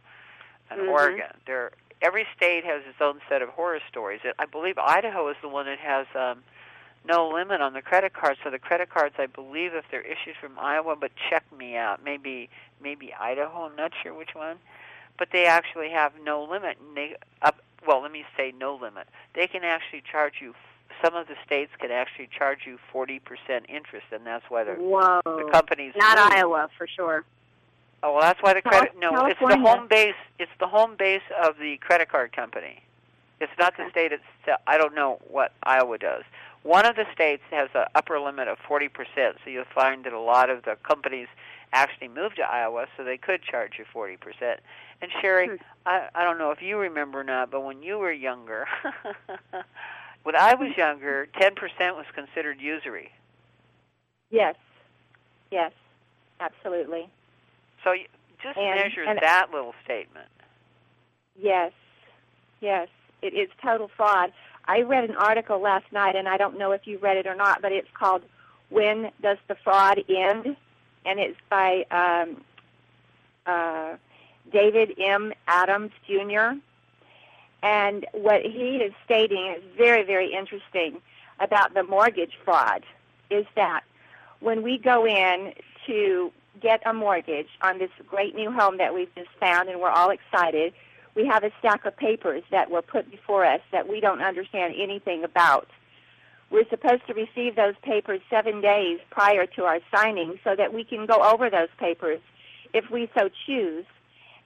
and 0.70 0.80
Mhm. 0.80 0.88
Oregon. 0.88 1.36
There, 1.46 1.72
every 2.00 2.26
state 2.36 2.64
has 2.64 2.82
its 2.86 3.00
own 3.00 3.20
set 3.28 3.42
of 3.42 3.50
horror 3.50 3.80
stories. 3.88 4.20
I 4.38 4.46
believe 4.46 4.78
Idaho 4.78 5.28
is 5.28 5.36
the 5.42 5.48
one 5.48 5.66
that 5.66 5.78
has 5.78 6.06
um, 6.14 6.42
no 7.04 7.28
limit 7.28 7.60
on 7.60 7.72
the 7.74 7.82
credit 7.82 8.12
cards. 8.12 8.40
So 8.42 8.50
the 8.50 8.58
credit 8.58 8.88
cards, 8.88 9.14
I 9.18 9.26
believe, 9.26 9.74
if 9.74 9.84
they're 9.90 10.00
issued 10.00 10.36
from 10.36 10.58
Iowa, 10.58 10.96
but 10.96 11.12
check 11.16 11.44
me 11.52 11.76
out, 11.76 12.02
maybe 12.02 12.48
maybe 12.80 13.12
Idaho. 13.12 13.66
I'm 13.66 13.76
not 13.76 13.92
sure 14.02 14.14
which 14.14 14.34
one, 14.34 14.58
but 15.18 15.30
they 15.30 15.44
actually 15.44 15.90
have 15.90 16.18
no 16.20 16.42
limit. 16.42 16.78
And 16.78 16.96
they 16.96 17.16
up 17.42 17.60
well, 17.86 18.00
let 18.00 18.12
me 18.12 18.24
say 18.36 18.52
no 18.52 18.74
limit. 18.74 19.08
They 19.34 19.46
can 19.46 19.64
actually 19.64 20.02
charge 20.02 20.40
you. 20.40 20.54
Some 21.02 21.14
of 21.14 21.26
the 21.28 21.34
states 21.46 21.70
can 21.78 21.90
actually 21.90 22.28
charge 22.36 22.60
you 22.66 22.78
40% 22.92 23.20
interest, 23.68 24.06
and 24.12 24.26
that's 24.26 24.44
why 24.48 24.64
the, 24.64 24.72
Whoa. 24.74 25.20
the 25.24 25.48
companies 25.52 25.94
Not 25.96 26.18
move. 26.18 26.38
Iowa 26.38 26.68
for 26.76 26.86
sure. 26.86 27.24
Oh 28.02 28.12
well, 28.14 28.22
that's 28.22 28.42
why 28.42 28.54
the 28.54 28.62
credit. 28.62 28.92
No, 28.98 29.26
it's 29.26 29.38
the 29.40 29.58
home 29.58 29.86
base. 29.88 30.14
It's 30.38 30.50
the 30.58 30.66
home 30.66 30.96
base 30.98 31.22
of 31.42 31.58
the 31.58 31.76
credit 31.78 32.08
card 32.08 32.32
company. 32.34 32.80
It's 33.40 33.52
not 33.58 33.76
the 33.76 33.88
state 33.90 34.12
itself. 34.12 34.60
I 34.66 34.78
don't 34.78 34.94
know 34.94 35.20
what 35.30 35.52
Iowa 35.62 35.98
does. 35.98 36.24
One 36.62 36.84
of 36.86 36.96
the 36.96 37.06
states 37.12 37.42
has 37.50 37.68
an 37.74 37.86
upper 37.94 38.18
limit 38.18 38.48
of 38.48 38.58
forty 38.66 38.88
percent, 38.88 39.36
so 39.44 39.50
you'll 39.50 39.64
find 39.74 40.04
that 40.04 40.12
a 40.14 40.20
lot 40.20 40.48
of 40.50 40.64
the 40.64 40.76
companies 40.82 41.28
actually 41.74 42.08
moved 42.08 42.36
to 42.36 42.42
Iowa, 42.42 42.86
so 42.96 43.04
they 43.04 43.18
could 43.18 43.42
charge 43.42 43.72
you 43.78 43.84
forty 43.92 44.16
percent. 44.16 44.60
And 45.02 45.10
Sherry, 45.20 45.48
Hmm. 45.48 45.56
I 45.84 46.08
I 46.14 46.24
don't 46.24 46.38
know 46.38 46.50
if 46.52 46.62
you 46.62 46.78
remember 46.78 47.20
or 47.20 47.24
not, 47.24 47.50
but 47.50 47.62
when 47.64 47.82
you 47.82 47.98
were 47.98 48.12
younger, 48.12 48.66
when 50.22 50.36
I 50.36 50.54
was 50.54 50.76
younger, 50.76 51.26
ten 51.38 51.54
percent 51.54 51.96
was 51.96 52.06
considered 52.14 52.60
usury. 52.60 53.10
Yes. 54.30 54.54
Yes. 55.50 55.72
Absolutely. 56.38 57.08
So 57.84 57.94
just 58.42 58.56
And- 58.56 58.80
measure 58.80 59.02
and- 59.02 59.18
that 59.20 59.50
little 59.52 59.74
statement. 59.84 60.28
Yes. 61.36 61.72
Yes. 62.60 62.88
It 63.22 63.34
is 63.34 63.48
total 63.62 63.88
fraud. 63.88 64.32
I 64.66 64.82
read 64.82 65.08
an 65.08 65.16
article 65.16 65.58
last 65.58 65.90
night, 65.92 66.14
and 66.16 66.28
I 66.28 66.36
don't 66.36 66.56
know 66.58 66.72
if 66.72 66.86
you 66.86 66.98
read 66.98 67.16
it 67.16 67.26
or 67.26 67.34
not, 67.34 67.60
but 67.60 67.72
it's 67.72 67.90
called 67.92 68.22
"When 68.68 69.10
Does 69.20 69.38
the 69.48 69.54
Fraud 69.56 70.04
End?" 70.08 70.56
and 71.04 71.18
it's 71.18 71.38
by 71.48 71.84
um, 71.90 72.44
uh, 73.46 73.96
David 74.52 74.94
M. 74.98 75.32
Adams 75.48 75.92
Jr. 76.06 76.52
And 77.62 78.06
what 78.12 78.42
he 78.42 78.76
is 78.76 78.92
stating 79.04 79.54
is 79.56 79.62
very, 79.76 80.02
very 80.02 80.32
interesting 80.32 81.00
about 81.38 81.74
the 81.74 81.82
mortgage 81.82 82.38
fraud. 82.44 82.84
Is 83.30 83.46
that 83.54 83.82
when 84.40 84.62
we 84.62 84.78
go 84.78 85.06
in 85.06 85.52
to 85.86 86.32
get 86.60 86.82
a 86.84 86.92
mortgage 86.92 87.48
on 87.62 87.78
this 87.78 87.90
great 88.06 88.34
new 88.34 88.50
home 88.50 88.78
that 88.78 88.94
we've 88.94 89.14
just 89.14 89.30
found, 89.38 89.68
and 89.68 89.80
we're 89.80 89.90
all 89.90 90.10
excited, 90.10 90.72
we 91.14 91.26
have 91.26 91.44
a 91.44 91.50
stack 91.58 91.84
of 91.84 91.96
papers 91.96 92.42
that 92.50 92.70
were 92.70 92.82
put 92.82 93.10
before 93.10 93.44
us 93.44 93.60
that 93.72 93.88
we 93.88 94.00
don't 94.00 94.22
understand 94.22 94.74
anything 94.76 95.24
about. 95.24 95.68
We're 96.50 96.68
supposed 96.68 97.06
to 97.06 97.14
receive 97.14 97.54
those 97.54 97.74
papers 97.82 98.20
seven 98.28 98.60
days 98.60 98.98
prior 99.10 99.46
to 99.46 99.64
our 99.64 99.78
signing 99.94 100.38
so 100.42 100.56
that 100.56 100.74
we 100.74 100.84
can 100.84 101.06
go 101.06 101.22
over 101.22 101.48
those 101.48 101.68
papers 101.78 102.20
if 102.72 102.90
we 102.90 103.08
so 103.16 103.28
choose 103.46 103.84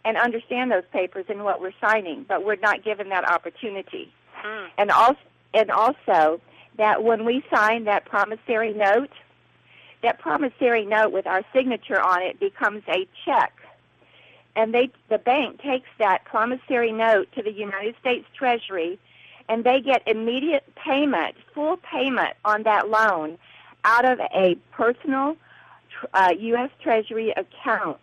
and 0.04 0.16
understand 0.16 0.70
those 0.70 0.84
papers 0.92 1.24
and 1.28 1.44
what 1.44 1.60
we're 1.60 1.72
signing, 1.80 2.24
but 2.28 2.44
we're 2.44 2.56
not 2.56 2.84
given 2.84 3.08
that 3.08 3.28
opportunity. 3.28 4.12
Hmm. 4.34 4.66
And 4.76 4.90
also, 4.90 5.20
and 5.54 5.70
also 5.70 6.40
that 6.76 7.02
when 7.02 7.24
we 7.24 7.44
sign 7.52 7.84
that 7.84 8.04
promissory 8.04 8.74
note, 8.74 9.10
that 10.02 10.18
promissory 10.18 10.84
note 10.84 11.12
with 11.12 11.26
our 11.26 11.42
signature 11.52 12.00
on 12.00 12.22
it 12.22 12.38
becomes 12.38 12.82
a 12.88 13.06
check. 13.24 13.52
And 14.56 14.74
they, 14.74 14.90
the 15.08 15.18
bank 15.18 15.62
takes 15.62 15.88
that 15.98 16.24
promissory 16.24 16.92
note 16.92 17.28
to 17.34 17.42
the 17.42 17.52
United 17.52 17.96
States 18.00 18.26
Treasury, 18.36 18.98
and 19.48 19.64
they 19.64 19.80
get 19.80 20.02
immediate 20.06 20.64
payment, 20.76 21.36
full 21.54 21.78
payment 21.78 22.34
on 22.44 22.62
that 22.64 22.88
loan 22.88 23.38
out 23.84 24.04
of 24.04 24.20
a 24.20 24.56
personal 24.72 25.36
uh, 26.12 26.32
U.S. 26.38 26.70
Treasury 26.82 27.32
account. 27.36 27.98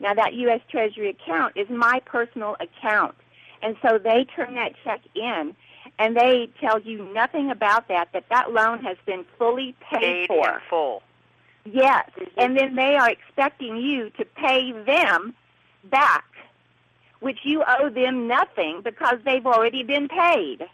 Now, 0.00 0.14
that 0.14 0.34
U.S. 0.34 0.60
Treasury 0.70 1.10
account 1.10 1.56
is 1.56 1.68
my 1.68 2.00
personal 2.04 2.56
account. 2.60 3.14
And 3.62 3.76
so 3.82 3.98
they 3.98 4.24
turn 4.24 4.54
that 4.54 4.72
check 4.84 5.00
in, 5.14 5.54
and 5.98 6.16
they 6.16 6.48
tell 6.60 6.80
you 6.80 7.12
nothing 7.12 7.50
about 7.50 7.88
that, 7.88 8.08
that 8.12 8.28
that 8.30 8.52
loan 8.52 8.82
has 8.84 8.96
been 9.04 9.24
fully 9.36 9.74
paid, 9.90 10.00
Paid 10.00 10.28
for. 10.28 10.48
in 10.48 10.60
full. 10.70 11.02
Yes, 11.64 12.08
mm-hmm. 12.16 12.38
and 12.38 12.56
then 12.56 12.76
they 12.76 12.94
are 12.94 13.10
expecting 13.10 13.76
you 13.76 14.10
to 14.10 14.24
pay 14.24 14.72
them 14.72 15.34
back, 15.84 16.24
which 17.20 17.40
you 17.42 17.64
owe 17.66 17.90
them 17.90 18.28
nothing 18.28 18.80
because 18.82 19.18
they've 19.24 19.46
already 19.46 19.82
been 19.82 20.08
paid. 20.08 20.66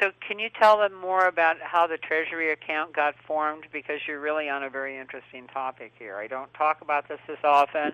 So, 0.00 0.12
can 0.26 0.38
you 0.38 0.50
tell 0.50 0.78
them 0.78 0.94
more 0.94 1.26
about 1.26 1.60
how 1.60 1.86
the 1.86 1.96
Treasury 1.96 2.52
account 2.52 2.94
got 2.94 3.14
formed? 3.26 3.64
Because 3.72 4.00
you're 4.06 4.20
really 4.20 4.48
on 4.48 4.62
a 4.62 4.70
very 4.70 4.96
interesting 4.96 5.48
topic 5.48 5.92
here. 5.98 6.16
I 6.16 6.28
don't 6.28 6.52
talk 6.54 6.80
about 6.80 7.08
this 7.08 7.18
as 7.28 7.38
often. 7.42 7.92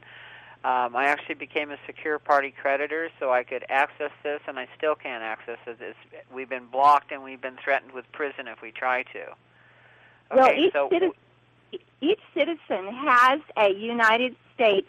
Um, 0.63 0.95
I 0.95 1.07
actually 1.07 1.37
became 1.37 1.71
a 1.71 1.79
secure 1.87 2.19
party 2.19 2.51
creditor, 2.51 3.09
so 3.19 3.33
I 3.33 3.45
could 3.45 3.65
access 3.71 4.11
this, 4.23 4.43
and 4.47 4.59
I 4.59 4.69
still 4.77 4.95
can't 4.95 5.23
access 5.23 5.57
it. 5.67 5.79
It's, 5.81 5.97
we've 6.31 6.51
been 6.51 6.67
blocked, 6.67 7.13
and 7.13 7.23
we've 7.23 7.41
been 7.41 7.57
threatened 7.65 7.93
with 7.93 8.05
prison 8.13 8.47
if 8.47 8.61
we 8.61 8.73
try 8.73 9.05
to. 9.05 9.23
Okay, 9.23 10.37
well, 10.37 10.53
each, 10.53 10.73
so 10.75 10.91
citi- 10.91 11.81
each 12.03 12.21
citizen 12.35 12.93
has 12.93 13.41
a 13.57 13.71
United 13.73 14.37
States 14.55 14.89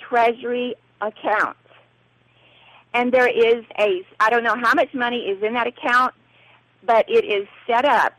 Treasury 0.00 0.76
account. 1.02 1.58
And 2.94 3.12
there 3.12 3.28
is 3.28 3.64
a, 3.78 4.02
I 4.18 4.30
don't 4.30 4.44
know 4.44 4.56
how 4.56 4.72
much 4.72 4.94
money 4.94 5.28
is 5.28 5.42
in 5.42 5.52
that 5.54 5.66
account, 5.66 6.14
but 6.84 7.08
it 7.08 7.24
is 7.24 7.46
set 7.66 7.84
up 7.84 8.14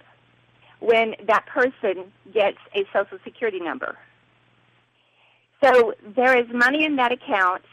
when 0.80 1.16
that 1.28 1.46
person 1.46 2.12
gets 2.34 2.58
a 2.76 2.86
Social 2.92 3.18
Security 3.24 3.60
number. 3.60 3.98
So 5.64 5.94
there 6.16 6.38
is 6.38 6.46
money 6.54 6.84
in 6.84 6.98
that 6.98 7.12
account, 7.12 7.64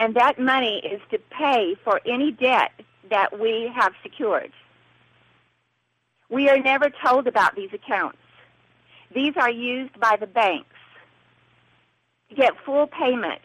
and 0.00 0.16
that 0.16 0.38
money 0.40 0.82
is 0.84 1.00
to 1.10 1.18
pay 1.30 1.76
for 1.84 2.00
any 2.04 2.32
debt 2.32 2.72
that 3.10 3.38
we 3.38 3.70
have 3.74 3.92
secured. 4.02 4.52
We 6.28 6.48
are 6.48 6.58
never 6.58 6.90
told 6.90 7.28
about 7.28 7.54
these 7.54 7.70
accounts. 7.72 8.18
These 9.14 9.34
are 9.36 9.50
used 9.50 10.00
by 10.00 10.16
the 10.18 10.26
banks 10.26 10.74
to 12.30 12.34
get 12.34 12.54
full 12.64 12.86
payment 12.86 13.42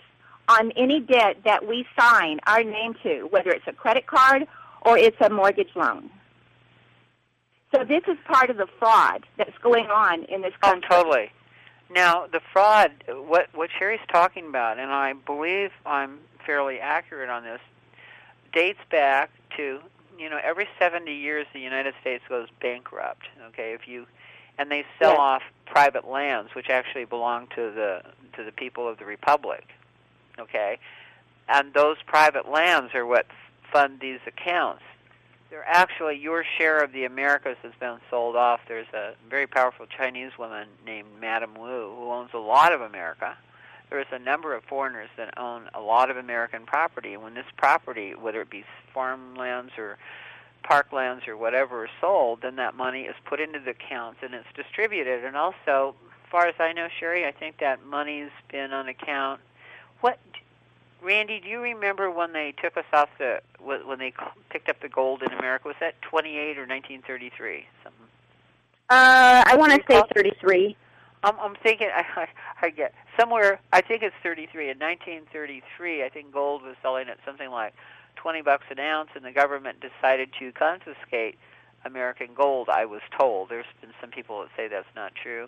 on 0.48 0.72
any 0.72 1.02
debt 1.02 1.38
that 1.44 1.68
we 1.68 1.86
sign 2.00 2.40
our 2.48 2.64
name 2.64 2.96
to, 3.04 3.28
whether 3.30 3.52
it's 3.52 3.68
a 3.68 3.74
credit 3.74 4.08
card 4.08 4.48
or 4.82 4.98
it's 4.98 5.18
a 5.20 5.30
mortgage 5.30 5.76
loan. 5.76 6.10
So 7.74 7.84
this 7.84 8.04
is 8.08 8.18
part 8.26 8.50
of 8.50 8.58
the 8.58 8.68
fraud 8.80 9.26
that's 9.38 9.58
going 9.62 9.88
on 9.88 10.24
in 10.26 10.42
this 10.42 10.54
Oh, 10.64 10.72
country. 10.72 10.90
totally. 10.90 11.32
Now, 11.90 12.28
the 12.28 12.42
fraud, 12.52 12.92
what 13.08 13.48
what 13.54 13.70
Sherry's 13.78 14.00
talking 14.12 14.48
about, 14.48 14.78
and 14.78 14.92
I 14.92 15.14
believe 15.14 15.72
I'm 15.86 16.20
fairly 16.46 16.80
accurate 16.80 17.30
on 17.30 17.44
this, 17.44 17.62
dates 18.54 18.80
back 18.92 19.30
to 19.58 19.80
you 20.18 20.30
know 20.30 20.40
every 20.44 20.68
70 20.80 21.14
years 21.14 21.46
the 21.54 21.60
United 21.60 21.94
States 22.02 22.24
goes 22.28 22.48
bankrupt. 22.62 23.28
Okay, 23.50 23.74
if 23.74 23.88
you 23.88 24.06
and 24.58 24.70
they 24.72 24.86
sell 25.00 25.12
Yes. 25.12 25.20
off 25.20 25.44
private 25.66 26.08
lands 26.08 26.56
which 26.56 26.70
actually 26.70 27.06
belong 27.06 27.48
to 27.56 27.72
the 27.72 28.02
to 28.34 28.44
the 28.44 28.52
people 28.52 28.88
of 28.88 28.98
the 28.98 29.06
republic. 29.06 29.66
Okay, 30.40 30.80
and 31.48 31.74
those 31.74 31.98
private 32.06 32.48
lands 32.50 32.94
are 32.96 33.06
what 33.06 33.28
fund 33.72 34.00
these 34.02 34.20
accounts 34.28 34.84
they're 35.50 35.68
actually 35.68 36.18
your 36.18 36.44
share 36.58 36.84
of 36.84 36.92
the 36.92 37.06
Americas 37.06 37.58
has 37.64 37.72
been 37.80 37.98
sold 38.10 38.36
off. 38.36 38.60
There's 38.68 38.88
a 38.94 39.14
very 39.30 39.48
powerful 39.48 39.86
Chinese 39.86 40.32
woman 40.38 40.68
named 40.86 41.08
Madame 41.20 41.56
Wu 41.56 41.94
who 41.96 42.12
owns 42.12 42.32
a 42.34 42.40
lot 42.40 42.74
of 42.74 42.82
America. 42.82 43.38
There's 43.90 44.08
a 44.12 44.20
number 44.20 44.54
of 44.54 44.64
foreigners 44.66 45.10
that 45.16 45.38
own 45.38 45.70
a 45.74 45.80
lot 45.80 46.12
of 46.12 46.18
American 46.18 46.66
property. 46.66 47.14
And 47.14 47.24
when 47.24 47.34
this 47.34 47.46
property, 47.56 48.14
whether 48.14 48.42
it 48.42 48.50
be 48.50 48.66
farmlands 48.94 49.72
or 49.78 49.98
parklands 50.70 51.28
or 51.28 51.38
whatever, 51.38 51.86
is 51.86 51.92
sold, 52.02 52.42
then 52.42 52.58
that 52.58 52.76
money 52.76 53.04
is 53.04 53.16
put 53.26 53.40
into 53.40 53.60
the 53.60 53.72
accounts 53.72 54.20
and 54.22 54.34
it's 54.34 54.48
distributed. 54.56 55.24
And 55.24 55.38
also, 55.38 55.96
as 56.26 56.30
far 56.30 56.48
as 56.48 56.56
I 56.60 56.74
know, 56.74 56.90
Sherry, 57.00 57.26
I 57.26 57.32
think 57.32 57.60
that 57.60 57.86
money's 57.86 58.32
been 58.52 58.74
on 58.74 58.90
account. 58.90 59.40
What 60.02 60.20
Randi, 61.02 61.40
do 61.40 61.48
you 61.48 61.62
remember 61.62 62.10
when 62.10 62.34
they 62.34 62.54
took 62.62 62.76
us 62.78 62.86
off 62.92 63.10
the 63.18 63.42
when 63.60 64.00
they 64.00 64.14
picked 64.50 64.70
up 64.70 64.80
the 64.82 64.90
gold 64.90 65.24
in 65.24 65.32
America? 65.34 65.68
Was 65.68 65.78
that 65.80 66.02
28 66.02 66.58
or 66.58 66.62
1933? 66.62 67.66
Something. 67.84 68.02
Uh, 68.90 69.44
I 69.46 69.56
want 69.58 69.74
to 69.74 69.82
say 69.90 70.02
33. 70.16 70.76
I'm, 71.24 71.40
I'm 71.40 71.56
thinking. 71.62 71.90
I, 71.96 72.22
I, 72.22 72.28
I 72.62 72.70
get 72.70 72.94
somewhere. 73.20 73.60
I 73.72 73.82
think 73.82 74.02
it's 74.02 74.16
33. 74.24 74.70
In 74.70 74.80
1933, 74.80 76.04
I 76.04 76.10
think 76.10 76.32
gold 76.34 76.64
was 76.64 76.76
selling 76.82 77.10
at 77.10 77.18
something 77.26 77.50
like 77.50 77.74
20 78.16 78.42
bucks 78.42 78.66
an 78.70 78.80
ounce, 78.80 79.10
and 79.16 79.24
the 79.24 79.32
government 79.32 79.78
decided 79.82 80.30
to 80.40 80.52
confiscate 80.52 81.38
American 81.86 82.30
gold. 82.36 82.70
I 82.70 82.86
was 82.86 83.02
told. 83.18 83.50
There's 83.50 83.66
been 83.82 83.92
some 84.02 84.10
people 84.10 84.42
that 84.42 84.50
say 84.58 84.68
that's 84.68 84.88
not 84.96 85.14
true. 85.16 85.48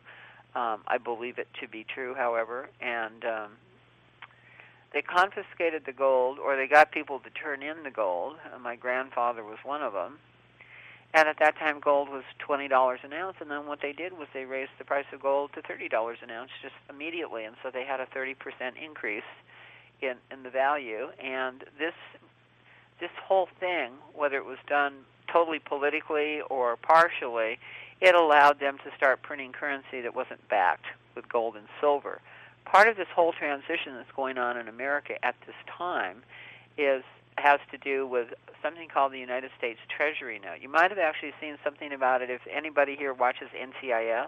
Um, 0.56 0.82
I 0.88 0.98
believe 0.98 1.38
it 1.38 1.48
to 1.62 1.68
be 1.68 1.84
true, 1.84 2.16
however, 2.16 2.70
and 2.82 3.24
um, 3.24 3.52
they 4.94 5.02
confiscated 5.02 5.84
the 5.86 5.92
gold, 5.94 6.40
or 6.40 6.56
they 6.56 6.68
got 6.68 6.92
people 6.92 7.20
to 7.20 7.30
turn 7.30 7.62
in 7.62 7.84
the 7.84 7.92
gold. 7.92 8.38
Uh, 8.54 8.58
my 8.60 8.76
grandfather 8.76 9.44
was 9.44 9.58
one 9.64 9.84
of 9.84 9.94
them, 9.94 10.18
And 11.14 11.28
at 11.28 11.40
that 11.40 11.58
time, 11.58 11.80
gold 11.80 12.10
was 12.10 12.24
twenty 12.38 12.68
dollars 12.68 13.00
an 13.04 13.14
ounce. 13.14 13.38
And 13.42 13.50
then 13.50 13.66
what 13.66 13.82
they 13.82 13.94
did 13.94 14.14
was 14.14 14.28
they 14.34 14.46
raised 14.46 14.72
the 14.78 14.86
price 14.86 15.06
of 15.12 15.22
gold 15.22 15.52
to 15.54 15.62
thirty 15.62 15.90
dollars 15.90 16.20
an 16.22 16.30
ounce 16.30 16.52
just 16.62 16.76
immediately, 16.90 17.46
and 17.46 17.56
so 17.64 17.72
they 17.72 17.84
had 17.84 18.00
a 18.00 18.06
thirty 18.06 18.36
percent 18.36 18.76
increase 18.84 19.24
in 20.02 20.16
in 20.32 20.44
the 20.44 20.50
value. 20.52 21.10
And 21.24 21.64
this 21.80 21.96
this 23.00 23.10
whole 23.24 23.50
thing, 23.60 23.94
whether 24.14 24.38
it 24.38 24.46
was 24.46 24.60
done 24.68 24.94
totally 25.32 25.60
politically 25.60 26.42
or 26.50 26.76
partially, 26.78 27.58
it 28.02 28.14
allowed 28.14 28.60
them 28.60 28.78
to 28.84 28.92
start 28.96 29.22
printing 29.24 29.52
currency 29.52 30.02
that 30.02 30.16
wasn't 30.16 30.48
backed 30.50 30.86
with 31.16 31.28
gold 31.30 31.56
and 31.56 31.68
silver. 31.80 32.22
Part 32.72 32.88
of 32.88 32.98
this 32.98 33.08
whole 33.16 33.34
transition 33.34 33.96
that's 33.96 34.12
going 34.16 34.38
on 34.38 34.56
in 34.56 34.68
America 34.68 35.14
at 35.26 35.36
this 35.48 35.56
time 35.76 36.22
is 36.78 37.04
has 37.38 37.60
to 37.72 37.78
do 37.78 38.06
with 38.06 38.28
something 38.62 38.88
called 38.90 39.12
the 39.12 39.20
United 39.20 39.50
States 39.58 39.80
Treasury 39.96 40.40
note. 40.44 40.62
You 40.62 40.70
might 40.70 40.92
have 40.92 41.00
actually 41.00 41.34
seen 41.42 41.58
something 41.64 41.94
about 41.94 42.22
it 42.22 42.30
if 42.30 42.42
anybody 42.52 42.96
here 42.96 43.14
watches 43.14 43.48
NCIS. 43.58 44.28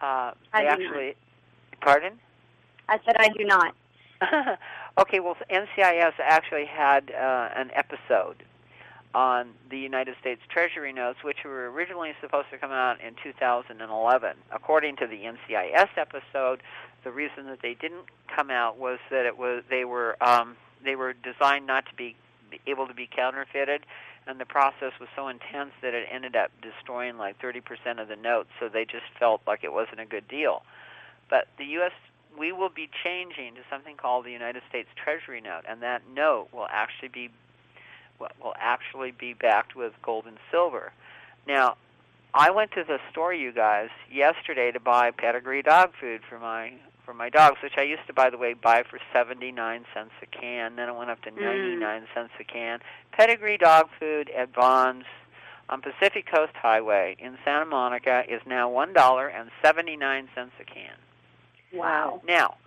Uh, 0.00 0.32
I 0.52 0.64
actually, 0.64 1.14
pardon? 1.80 2.18
I 2.88 2.98
said 3.04 3.16
I 3.18 3.28
do 3.28 3.44
not. 3.44 3.74
okay, 4.98 5.20
well, 5.20 5.36
NCIS 5.50 6.14
actually 6.18 6.64
had 6.64 7.10
uh, 7.10 7.50
an 7.54 7.70
episode 7.74 8.42
on 9.14 9.50
the 9.70 9.78
United 9.78 10.14
States 10.20 10.40
Treasury 10.48 10.92
notes, 10.92 11.18
which 11.24 11.38
were 11.44 11.70
originally 11.70 12.12
supposed 12.20 12.48
to 12.50 12.58
come 12.58 12.70
out 12.70 13.00
in 13.00 13.14
2011. 13.22 14.36
According 14.52 14.96
to 14.96 15.06
the 15.06 15.22
NCIS 15.24 15.88
episode, 15.96 16.62
the 17.04 17.10
reason 17.10 17.46
that 17.46 17.60
they 17.62 17.74
didn't 17.74 18.04
come 18.34 18.50
out 18.50 18.78
was 18.78 18.98
that 19.10 19.26
it 19.26 19.38
was 19.38 19.62
they 19.70 19.84
were 19.84 20.16
um, 20.22 20.56
they 20.84 20.96
were 20.96 21.12
designed 21.12 21.66
not 21.66 21.86
to 21.86 21.94
be 21.94 22.16
able 22.66 22.86
to 22.86 22.94
be 22.94 23.08
counterfeited, 23.14 23.84
and 24.26 24.40
the 24.40 24.44
process 24.44 24.92
was 24.98 25.08
so 25.14 25.28
intense 25.28 25.72
that 25.82 25.94
it 25.94 26.06
ended 26.10 26.36
up 26.36 26.50
destroying 26.62 27.16
like 27.16 27.40
30% 27.40 28.00
of 28.00 28.08
the 28.08 28.16
notes. 28.16 28.48
So 28.58 28.68
they 28.68 28.84
just 28.84 29.04
felt 29.18 29.40
like 29.46 29.64
it 29.64 29.72
wasn't 29.72 30.00
a 30.00 30.06
good 30.06 30.26
deal. 30.28 30.62
But 31.28 31.46
the 31.58 31.64
U.S. 31.64 31.92
we 32.38 32.52
will 32.52 32.68
be 32.68 32.88
changing 33.04 33.54
to 33.54 33.60
something 33.70 33.96
called 33.96 34.24
the 34.24 34.32
United 34.32 34.62
States 34.68 34.88
Treasury 35.02 35.40
note, 35.40 35.62
and 35.68 35.82
that 35.82 36.02
note 36.12 36.48
will 36.52 36.68
actually 36.70 37.08
be 37.08 37.30
will 38.18 38.54
actually 38.58 39.12
be 39.12 39.32
backed 39.32 39.74
with 39.74 39.92
gold 40.02 40.26
and 40.26 40.36
silver. 40.50 40.92
Now, 41.46 41.76
I 42.34 42.50
went 42.50 42.72
to 42.72 42.84
the 42.86 42.98
store, 43.10 43.32
you 43.32 43.50
guys, 43.50 43.88
yesterday 44.12 44.70
to 44.72 44.80
buy 44.80 45.10
pedigree 45.10 45.62
dog 45.62 45.92
food 45.98 46.20
for 46.28 46.38
my 46.38 46.74
for 47.10 47.14
my 47.16 47.28
dogs, 47.28 47.56
which 47.60 47.72
I 47.76 47.82
used 47.82 48.06
to, 48.06 48.12
by 48.12 48.30
the 48.30 48.38
way, 48.38 48.54
buy 48.54 48.84
for 48.88 49.00
seventy 49.12 49.50
nine 49.50 49.84
cents 49.92 50.12
a 50.22 50.26
can. 50.26 50.76
Then 50.76 50.88
it 50.88 50.94
went 50.94 51.10
up 51.10 51.20
to 51.22 51.30
ninety 51.32 51.74
nine 51.74 52.06
cents 52.14 52.30
a 52.38 52.44
can. 52.44 52.78
Pedigree 53.10 53.58
dog 53.58 53.88
food 53.98 54.30
at 54.30 54.54
Vons 54.54 55.04
on 55.68 55.82
Pacific 55.82 56.30
Coast 56.32 56.52
Highway 56.54 57.16
in 57.18 57.36
Santa 57.44 57.66
Monica 57.66 58.22
is 58.28 58.40
now 58.46 58.70
one 58.70 58.92
dollar 58.92 59.26
and 59.26 59.50
seventy 59.60 59.96
nine 59.96 60.28
cents 60.36 60.52
a 60.60 60.64
can. 60.64 60.94
Wow. 61.72 62.22
Now, 62.24 62.58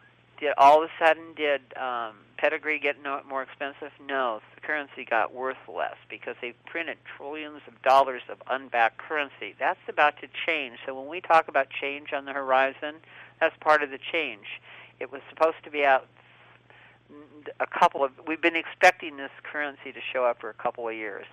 did 0.41 0.53
all 0.57 0.83
of 0.83 0.89
a 0.89 1.05
sudden 1.05 1.33
did 1.37 1.61
um, 1.77 2.15
pedigree 2.35 2.79
get 2.79 3.01
no, 3.01 3.21
more 3.25 3.43
expensive? 3.43 3.91
No, 4.05 4.41
the 4.55 4.61
currency 4.61 5.05
got 5.05 5.33
worth 5.33 5.55
less 5.73 5.95
because 6.09 6.35
they 6.41 6.53
printed 6.65 6.97
trillions 7.15 7.61
of 7.65 7.81
dollars 7.81 8.23
of 8.29 8.39
unbacked 8.49 8.97
currency. 8.97 9.55
That's 9.57 9.79
about 9.87 10.19
to 10.19 10.27
change. 10.45 10.79
So 10.85 10.99
when 10.99 11.07
we 11.07 11.21
talk 11.21 11.47
about 11.47 11.67
change 11.69 12.11
on 12.11 12.25
the 12.25 12.33
horizon, 12.33 12.95
that's 13.43 13.55
part 13.59 13.83
of 13.83 13.89
the 13.89 13.99
change. 14.11 14.61
It 14.99 15.11
was 15.11 15.21
supposed 15.29 15.57
to 15.65 15.69
be 15.69 15.83
out 15.83 16.07
a 17.59 17.67
couple 17.67 18.03
of. 18.03 18.11
We've 18.25 18.41
been 18.41 18.55
expecting 18.55 19.17
this 19.17 19.31
currency 19.43 19.91
to 19.91 19.99
show 20.13 20.23
up 20.23 20.39
for 20.39 20.49
a 20.49 20.53
couple 20.53 20.87
of 20.87 20.95
years. 20.95 21.25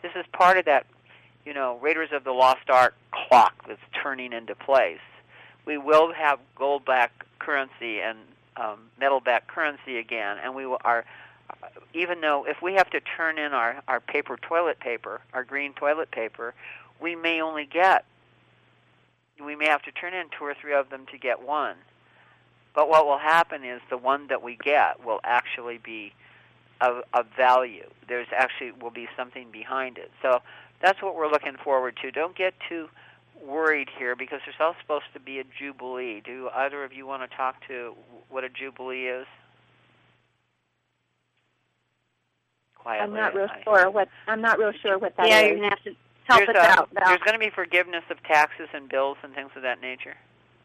This 0.00 0.12
is 0.14 0.24
part 0.32 0.58
of 0.58 0.64
that, 0.66 0.86
you 1.44 1.52
know, 1.52 1.78
Raiders 1.82 2.10
of 2.12 2.22
the 2.22 2.30
Lost 2.30 2.70
Ark 2.70 2.94
clock 3.10 3.66
that's 3.66 3.80
turning 4.00 4.32
into 4.32 4.54
place. 4.54 5.00
We 5.64 5.76
will 5.76 6.12
have 6.12 6.38
gold-backed 6.54 7.24
currency 7.40 8.00
and 8.00 8.18
um, 8.56 8.78
metal-backed 9.00 9.48
currency 9.48 9.98
again, 9.98 10.36
and 10.42 10.54
we 10.54 10.64
are 10.64 11.04
even 11.94 12.20
though 12.20 12.44
if 12.46 12.62
we 12.62 12.74
have 12.74 12.90
to 12.90 13.00
turn 13.00 13.38
in 13.38 13.52
our 13.52 13.82
our 13.88 13.98
paper 13.98 14.36
toilet 14.36 14.78
paper, 14.78 15.20
our 15.32 15.42
green 15.42 15.72
toilet 15.72 16.12
paper, 16.12 16.54
we 17.00 17.16
may 17.16 17.40
only 17.40 17.66
get 17.66 18.04
we 19.44 19.56
may 19.56 19.66
have 19.66 19.82
to 19.82 19.92
turn 19.92 20.14
in 20.14 20.26
two 20.36 20.44
or 20.44 20.54
three 20.60 20.74
of 20.74 20.90
them 20.90 21.06
to 21.12 21.18
get 21.18 21.42
one. 21.42 21.76
But 22.74 22.88
what 22.88 23.06
will 23.06 23.18
happen 23.18 23.64
is 23.64 23.80
the 23.88 23.96
one 23.96 24.28
that 24.28 24.42
we 24.42 24.56
get 24.62 25.04
will 25.04 25.20
actually 25.24 25.78
be 25.78 26.12
of, 26.80 27.02
of 27.14 27.26
value. 27.36 27.88
There's 28.08 28.28
actually 28.36 28.72
will 28.72 28.90
be 28.90 29.08
something 29.16 29.50
behind 29.50 29.98
it. 29.98 30.10
So 30.22 30.40
that's 30.82 31.02
what 31.02 31.14
we're 31.16 31.30
looking 31.30 31.56
forward 31.62 31.96
to. 32.02 32.10
Don't 32.10 32.36
get 32.36 32.54
too 32.68 32.88
worried 33.42 33.88
here 33.98 34.14
because 34.14 34.40
there's 34.44 34.56
also 34.60 34.78
supposed 34.82 35.06
to 35.14 35.20
be 35.20 35.38
a 35.38 35.44
jubilee. 35.58 36.20
Do 36.24 36.50
either 36.54 36.84
of 36.84 36.92
you 36.92 37.06
want 37.06 37.28
to 37.28 37.36
talk 37.36 37.66
to 37.68 37.94
what 38.28 38.44
a 38.44 38.48
jubilee 38.48 39.06
is? 39.06 39.26
Quietly. 42.74 43.04
I'm 43.04 43.14
not 43.14 43.34
real 43.34 43.48
I- 43.50 43.62
sure 43.64 43.90
what 43.90 44.08
I'm 44.28 44.40
not 44.40 44.58
real 44.58 44.72
sure 44.72 44.98
what 44.98 45.16
that 45.16 45.28
yeah, 45.28 45.40
is. 45.40 45.48
you're 45.48 45.56
gonna 45.56 45.70
have 45.70 45.82
to 45.84 45.94
help 46.26 46.44
there's 46.46 46.56
us 46.56 46.66
a- 46.66 46.80
out. 46.80 46.88
There's 46.92 47.18
going 47.20 47.32
to 47.32 47.38
be 47.38 47.50
forgiveness 47.50 48.04
of 48.10 48.22
taxes 48.24 48.68
and 48.72 48.88
bills 48.88 49.16
and 49.22 49.34
things 49.34 49.50
of 49.56 49.62
that 49.62 49.80
nature. 49.80 50.14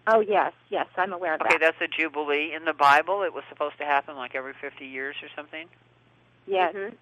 Oh 0.07 0.20
yes, 0.20 0.51
yes, 0.70 0.88
I'm 0.97 1.14
aware 1.14 1.36
of 1.36 1.41
Okay, 1.41 1.49
that. 1.49 1.55
Okay, 1.57 1.66
that's 1.66 1.82
a 1.82 1.88
jubilee. 1.88 2.53
In 2.53 2.66
the 2.66 2.74
Bible, 2.74 3.22
it 3.24 3.34
was 3.34 3.43
supposed 3.49 3.78
to 3.78 3.86
happen 3.86 4.16
like 4.16 4.34
every 4.34 4.53
50 4.59 4.86
years 4.86 5.16
or 5.22 5.30
something. 5.36 5.68
Yes. 6.47 6.74
Mhm. 6.74 6.95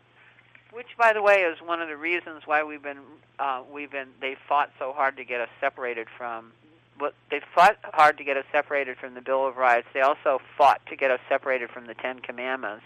Which, 0.71 0.89
by 0.97 1.13
the 1.13 1.21
way, 1.21 1.41
is 1.43 1.59
one 1.61 1.81
of 1.81 1.87
the 1.87 1.95
reasons 1.97 2.43
why 2.45 2.63
we've 2.63 2.83
been 2.83 2.99
uh, 3.39 3.63
we've 3.71 3.89
been 3.89 4.09
they 4.19 4.35
fought 4.47 4.69
so 4.77 4.91
hard 4.93 5.15
to 5.17 5.23
get 5.23 5.39
us 5.41 5.49
separated 5.59 6.07
from. 6.17 6.51
What 6.97 7.13
they 7.31 7.39
fought 7.55 7.77
hard 7.93 8.17
to 8.17 8.25
get 8.25 8.35
us 8.35 8.43
separated 8.51 8.97
from 8.97 9.13
the 9.13 9.21
Bill 9.21 9.47
of 9.47 9.55
Rights. 9.55 9.87
They 9.93 10.01
also 10.01 10.41
fought 10.57 10.85
to 10.87 10.97
get 10.97 11.09
us 11.09 11.21
separated 11.29 11.69
from 11.69 11.85
the 11.87 11.93
Ten 11.93 12.19
Commandments, 12.19 12.83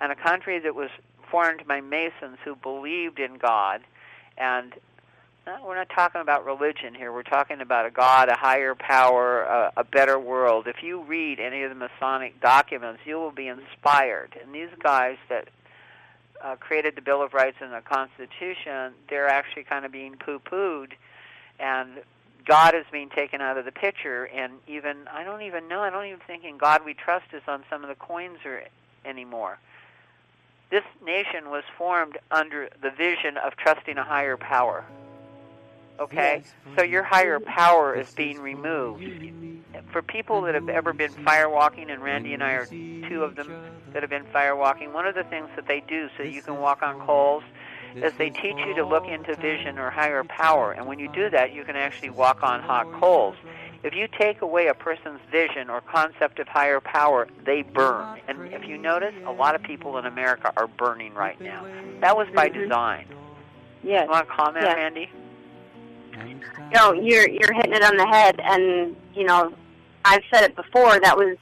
and 0.00 0.12
a 0.12 0.14
country 0.14 0.60
that 0.60 0.76
was 0.76 0.90
formed 1.28 1.66
by 1.66 1.80
Masons 1.80 2.38
who 2.44 2.54
believed 2.54 3.18
in 3.18 3.36
God, 3.36 3.80
and 4.38 4.72
we're 5.64 5.76
not 5.76 5.88
talking 5.90 6.20
about 6.20 6.44
religion 6.44 6.94
here. 6.94 7.12
We're 7.12 7.22
talking 7.22 7.60
about 7.60 7.86
a 7.86 7.90
God, 7.90 8.28
a 8.28 8.36
higher 8.36 8.74
power, 8.74 9.42
a, 9.42 9.72
a 9.78 9.84
better 9.84 10.18
world. 10.18 10.66
If 10.66 10.82
you 10.82 11.02
read 11.02 11.38
any 11.40 11.62
of 11.62 11.70
the 11.70 11.74
Masonic 11.74 12.40
documents, 12.40 13.00
you 13.04 13.16
will 13.16 13.30
be 13.30 13.48
inspired. 13.48 14.38
And 14.42 14.54
these 14.54 14.70
guys 14.82 15.16
that 15.28 15.48
uh, 16.42 16.56
created 16.56 16.96
the 16.96 17.02
Bill 17.02 17.22
of 17.22 17.34
Rights 17.34 17.56
and 17.60 17.72
the 17.72 17.80
Constitution, 17.80 18.92
they're 19.08 19.28
actually 19.28 19.64
kind 19.64 19.84
of 19.84 19.92
being 19.92 20.16
poo-pooed, 20.16 20.92
and 21.58 21.90
God 22.44 22.74
is 22.74 22.84
being 22.90 23.10
taken 23.10 23.40
out 23.40 23.58
of 23.58 23.64
the 23.64 23.72
picture. 23.72 24.24
And 24.24 24.54
even 24.66 25.08
I 25.12 25.24
don't 25.24 25.42
even 25.42 25.68
know. 25.68 25.80
I 25.80 25.90
don't 25.90 26.06
even 26.06 26.20
think 26.26 26.44
in 26.44 26.58
God 26.58 26.84
we 26.84 26.94
trust 26.94 27.26
is 27.32 27.42
on 27.46 27.64
some 27.68 27.82
of 27.82 27.88
the 27.88 27.94
coins 27.94 28.38
or 28.44 28.62
anymore. 29.04 29.58
This 30.70 30.84
nation 31.04 31.50
was 31.50 31.64
formed 31.76 32.18
under 32.30 32.68
the 32.82 32.90
vision 32.90 33.36
of 33.38 33.56
trusting 33.56 33.96
a 33.98 34.04
higher 34.04 34.36
power. 34.36 34.84
Okay, 36.00 36.42
so 36.76 36.84
your 36.84 37.02
higher 37.02 37.40
power 37.40 37.94
is 37.94 38.10
being 38.12 38.38
removed. 38.40 39.04
For 39.92 40.00
people 40.02 40.42
that 40.42 40.54
have 40.54 40.68
ever 40.68 40.92
been 40.92 41.12
firewalking, 41.12 41.90
and 41.92 42.02
Randi 42.02 42.34
and 42.34 42.42
I 42.42 42.52
are 42.52 42.66
two 42.66 43.24
of 43.24 43.34
them 43.36 43.52
that 43.92 44.02
have 44.02 44.10
been 44.10 44.24
firewalking, 44.26 44.92
one 44.92 45.06
of 45.06 45.14
the 45.14 45.24
things 45.24 45.48
that 45.56 45.66
they 45.66 45.80
do 45.80 46.08
so 46.16 46.22
you 46.22 46.42
can 46.42 46.58
walk 46.58 46.82
on 46.82 47.00
coals 47.00 47.42
is 47.96 48.12
they 48.14 48.30
teach 48.30 48.56
you 48.58 48.74
to 48.74 48.84
look 48.84 49.06
into 49.08 49.34
vision 49.36 49.78
or 49.78 49.90
higher 49.90 50.22
power. 50.24 50.72
And 50.72 50.86
when 50.86 50.98
you 50.98 51.08
do 51.08 51.30
that, 51.30 51.52
you 51.52 51.64
can 51.64 51.74
actually 51.74 52.10
walk 52.10 52.42
on 52.42 52.60
hot 52.62 52.92
coals. 53.00 53.34
If 53.82 53.94
you 53.94 54.08
take 54.08 54.42
away 54.42 54.66
a 54.68 54.74
person's 54.74 55.20
vision 55.30 55.70
or 55.70 55.80
concept 55.80 56.38
of 56.38 56.48
higher 56.48 56.80
power, 56.80 57.28
they 57.44 57.62
burn. 57.62 58.20
And 58.28 58.52
if 58.52 58.66
you 58.66 58.76
notice, 58.76 59.14
a 59.24 59.32
lot 59.32 59.54
of 59.54 59.62
people 59.62 59.98
in 59.98 60.06
America 60.06 60.52
are 60.56 60.66
burning 60.66 61.14
right 61.14 61.40
now. 61.40 61.64
That 62.00 62.16
was 62.16 62.28
by 62.34 62.48
design. 62.48 63.06
Yes. 63.82 64.04
You 64.04 64.10
want 64.10 64.28
to 64.28 64.34
comment, 64.34 64.64
Yes. 64.64 64.76
Randi? 64.76 65.10
No, 66.74 66.92
you're 66.92 67.28
you're 67.28 67.52
hitting 67.54 67.72
it 67.72 67.82
on 67.82 67.96
the 67.96 68.06
head, 68.06 68.40
and 68.40 68.94
you 69.14 69.24
know, 69.24 69.52
I've 70.04 70.22
said 70.32 70.44
it 70.44 70.56
before. 70.56 71.00
That 71.00 71.16
was, 71.16 71.36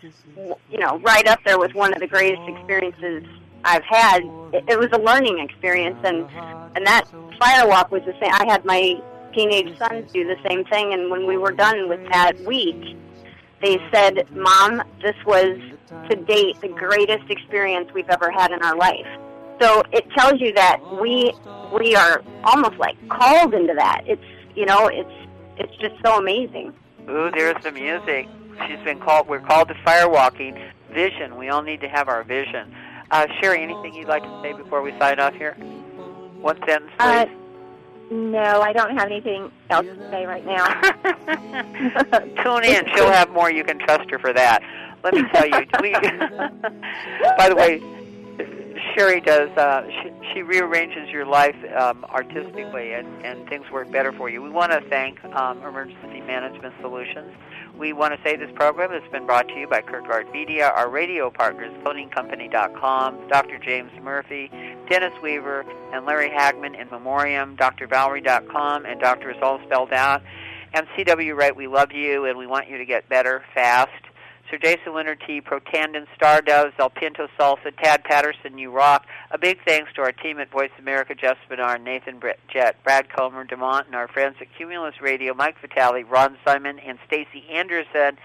you 0.70 0.79
know, 0.79 0.99
right 1.01 1.27
up 1.27 1.41
there 1.45 1.59
with 1.59 1.74
one 1.74 1.93
of 1.93 2.01
the 2.01 2.07
greatest 2.07 2.43
experiences 2.49 3.24
I've 3.64 3.85
had. 3.85 4.22
It, 4.53 4.64
it 4.68 4.79
was 4.79 4.89
a 4.93 4.99
learning 4.99 5.39
experience, 5.39 5.99
and 6.05 6.27
and 6.77 6.87
that 6.87 7.05
firewalk 7.41 7.91
was 7.91 8.03
the 8.05 8.14
same. 8.20 8.33
I 8.33 8.47
had 8.49 8.64
my 8.64 9.01
teenage 9.35 9.77
sons 9.79 10.11
do 10.12 10.27
the 10.27 10.37
same 10.49 10.64
thing, 10.64 10.93
and 10.93 11.11
when 11.11 11.27
we 11.27 11.37
were 11.37 11.53
done 11.53 11.89
with 11.89 12.01
that 12.11 12.39
week, 12.41 12.97
they 13.62 13.79
said, 13.93 14.27
"Mom, 14.35 14.83
this 15.03 15.16
was 15.27 15.59
to 16.11 16.16
date 16.16 16.61
the 16.61 16.68
greatest 16.68 17.31
experience 17.31 17.93
we've 17.93 18.09
ever 18.09 18.31
had 18.31 18.53
in 18.53 18.62
our 18.62 18.77
life." 18.77 19.07
So 19.61 19.83
it 19.93 20.09
tells 20.11 20.41
you 20.41 20.53
that 20.55 20.81
we 21.01 21.33
we 21.72 21.97
are 21.97 22.22
almost 22.45 22.77
like 22.77 22.97
called 23.09 23.55
into 23.55 23.74
that. 23.74 24.03
It's 24.07 24.22
you 24.57 24.67
know, 24.67 24.89
it's 24.89 25.13
it's 25.59 25.77
just 25.77 25.95
so 26.05 26.19
amazing. 26.19 26.73
Ooh, 27.09 27.31
there's 27.31 27.63
the 27.63 27.71
music. 27.73 28.27
She's 28.67 28.81
been 28.85 28.99
called. 28.99 29.29
We're 29.29 29.41
called 29.41 29.69
to 29.69 29.75
firewalking. 29.75 30.73
Vision. 30.93 31.37
We 31.37 31.49
all 31.51 31.63
need 31.63 31.81
to 31.83 31.89
have 31.89 32.09
our 32.09 32.25
vision. 32.25 32.75
Uh, 33.11 33.27
Sherry, 33.41 33.63
anything 33.63 33.95
you'd 33.95 34.09
like 34.09 34.23
to 34.23 34.41
say 34.43 34.53
before 34.55 34.83
we 34.83 34.93
sign 34.99 35.21
off 35.21 35.35
here? 35.35 35.55
One 36.41 36.59
sentence, 36.67 36.91
please. 36.99 37.07
Uh, 37.07 37.27
No, 38.11 38.61
I 38.63 38.73
don't 38.73 38.97
have 38.97 39.11
anything 39.11 39.51
else 39.69 39.85
to 39.87 40.11
say 40.11 40.25
right 40.27 40.45
now. 40.47 40.67
Tune 42.43 42.65
in. 42.65 42.85
She'll 42.95 43.11
have 43.11 43.31
more. 43.31 43.51
You 43.51 43.65
can 43.65 43.79
trust 43.79 44.11
her 44.11 44.19
for 44.19 44.33
that. 44.33 44.63
Let 45.05 45.15
me 45.15 45.23
tell 45.33 45.47
you. 45.47 45.67
We, 45.83 45.93
by 47.37 47.49
the 47.49 47.57
way, 47.57 47.83
Sherry 48.97 49.21
does. 49.21 49.51
Uh, 49.59 49.87
she, 50.03 50.11
she 50.33 50.43
rearranges 50.43 51.11
your 51.11 51.27
life 51.27 51.57
um, 51.77 52.05
artistically, 52.07 52.95
and, 52.95 53.07
and 53.25 53.47
things 53.47 53.71
work 53.71 53.91
better 53.93 54.11
for 54.11 54.31
you. 54.31 54.41
We 54.41 54.49
want 54.49 54.73
to 54.73 54.81
thank 54.89 55.23
um, 55.27 55.59
Emergency 55.59 56.23
Management 56.23 56.75
Solutions. 56.81 57.31
We 57.77 57.93
want 57.93 58.15
to 58.15 58.21
say 58.23 58.37
this 58.37 58.51
program 58.55 58.91
has 58.93 59.03
been 59.13 59.27
brought 59.27 59.49
to 59.49 59.55
you 59.55 59.69
by 59.69 59.83
Kirkgard 59.83 60.33
Media, 60.33 60.73
our 60.75 60.89
radio 60.89 61.31
partners, 61.31 61.75
ConingCompany.com, 61.85 63.29
Dr. 63.29 63.59
James 63.59 63.93
Murphy, 64.03 64.51
Dennis 64.89 65.13
Weaver, 65.23 65.67
and 65.93 66.07
Larry 66.07 66.31
Hagman 66.31 66.81
in 66.81 66.89
memoriam, 66.89 67.55
DoctorValerie.com, 67.59 68.87
and 68.87 68.99
Doctor 68.99 69.31
is 69.31 69.37
all 69.43 69.61
spelled 69.67 69.93
out. 69.93 70.23
And 70.73 70.87
CW 70.97 71.37
Wright, 71.37 71.55
we 71.55 71.67
love 71.67 71.93
you, 71.93 72.25
and 72.25 72.39
we 72.39 72.47
want 72.47 72.69
you 72.71 72.79
to 72.79 72.87
get 72.87 73.07
better 73.11 73.45
fast. 73.53 73.91
Sir 74.51 74.59
Jason 74.59 74.95
Winter 74.95 75.17
Protandim, 75.17 76.07
Star 76.15 76.41
Doves, 76.41 76.73
El 76.79 76.91
Pinto 76.91 77.29
Salsa, 77.39 77.73
Tad 77.83 78.05
Patterson, 78.05 78.57
You 78.59 78.71
Rock. 78.71 79.05
A 79.33 79.39
big 79.39 79.59
thanks 79.67 79.93
to 79.95 80.03
our 80.03 80.13
team 80.13 80.39
at 80.39 80.51
Voice 80.51 80.71
America, 80.79 81.15
Jeff 81.15 81.37
Spinard, 81.49 81.83
Nathan 81.83 82.21
Jett, 82.49 82.83
Brad 82.85 83.09
Comer, 83.09 83.45
Demont, 83.45 83.87
and 83.87 83.95
our 83.97 84.07
friends 84.07 84.37
at 84.41 84.47
Cumulus 84.57 85.01
Radio, 85.01 85.35
Mike 85.35 85.57
Vitale, 85.61 86.05
Ron 86.05 86.37
Simon, 86.45 86.79
and 86.79 86.99
Stacy 87.07 87.45
Anderson, 87.51 88.17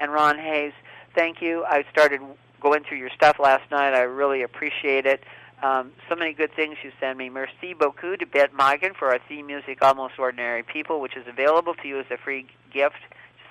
and 0.00 0.12
Ron 0.12 0.38
Hayes. 0.38 0.72
Thank 1.14 1.40
you. 1.40 1.64
I 1.64 1.84
started 1.92 2.20
going 2.60 2.82
through 2.82 2.98
your 2.98 3.10
stuff 3.10 3.38
last 3.38 3.70
night. 3.70 3.94
I 3.94 4.00
really 4.00 4.42
appreciate 4.42 5.06
it. 5.06 5.22
Um, 5.62 5.92
so 6.08 6.16
many 6.16 6.32
good 6.32 6.52
things 6.54 6.76
you 6.82 6.90
send 7.00 7.18
me. 7.18 7.28
Merci 7.28 7.74
beaucoup 7.74 8.18
to 8.18 8.26
Bet 8.26 8.52
Migan 8.52 8.94
for 8.94 9.08
our 9.08 9.18
theme 9.28 9.46
music, 9.46 9.78
Almost 9.82 10.18
Ordinary 10.18 10.62
People, 10.62 11.00
which 11.00 11.16
is 11.16 11.26
available 11.28 11.74
to 11.74 11.88
you 11.88 12.00
as 12.00 12.06
a 12.10 12.16
free 12.16 12.46
gift 12.72 13.00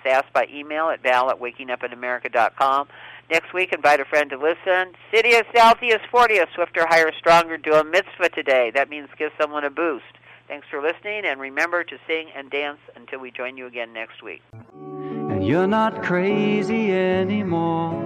asked 0.07 0.33
by 0.33 0.47
email 0.51 0.89
at 0.89 1.03
val 1.03 1.29
at 1.29 1.39
wakingupinamerica.com. 1.39 2.87
Next 3.29 3.53
week, 3.53 3.73
invite 3.73 3.99
a 3.99 4.05
friend 4.05 4.29
to 4.29 4.37
listen. 4.37 4.93
City 5.13 5.31
Citius, 5.31 5.45
Altius, 5.55 5.99
Fortius, 6.11 6.47
Swifter, 6.55 6.87
Higher, 6.87 7.11
Stronger, 7.17 7.57
do 7.57 7.73
a 7.73 7.83
mitzvah 7.83 8.29
today. 8.29 8.71
That 8.73 8.89
means 8.89 9.09
give 9.17 9.31
someone 9.39 9.65
a 9.65 9.69
boost. 9.69 10.05
Thanks 10.47 10.65
for 10.71 10.81
listening, 10.81 11.25
and 11.25 11.41
remember 11.41 11.83
to 11.83 11.97
sing 12.07 12.29
and 12.33 12.49
dance 12.49 12.79
until 12.95 13.19
we 13.19 13.31
join 13.31 13.57
you 13.57 13.67
again 13.67 13.91
next 13.91 14.23
week. 14.23 14.41
And 14.53 15.45
you're 15.45 15.67
not 15.67 16.03
crazy 16.03 16.93
anymore. 16.93 18.05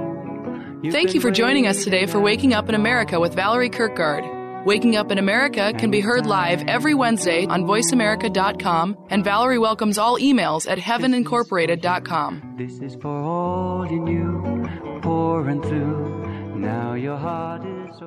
You've 0.82 0.94
Thank 0.94 1.14
you 1.14 1.22
for 1.22 1.30
joining 1.30 1.68
us 1.68 1.84
today 1.84 2.08
for 2.08 2.20
Waking 2.20 2.56
Up 2.56 2.68
in 2.68 2.74
America 2.74 3.20
with 3.20 3.36
Valerie 3.36 3.70
Kirkgard. 3.70 4.41
Waking 4.64 4.96
Up 4.96 5.12
in 5.12 5.18
America 5.18 5.74
can 5.76 5.90
be 5.90 6.02
heard 6.02 6.28
live 6.28 6.64
every 6.68 6.94
Wednesday 6.94 7.48
on 7.48 7.64
voiceamerica.com, 7.64 8.96
and 9.10 9.24
Valerie 9.24 9.58
welcomes 9.58 9.98
all 9.98 10.20
emails 10.20 10.70
at 10.70 10.78
heavenincorporated.com. 10.78 12.56
This 12.60 12.80
is 12.80 12.96
for 13.02 13.08
all 13.08 13.88
you 13.90 15.00
pouring 15.02 15.64
through. 15.64 16.58
Now 16.60 16.94
your 16.94 17.18
heart 17.18 17.66
is 17.66 18.00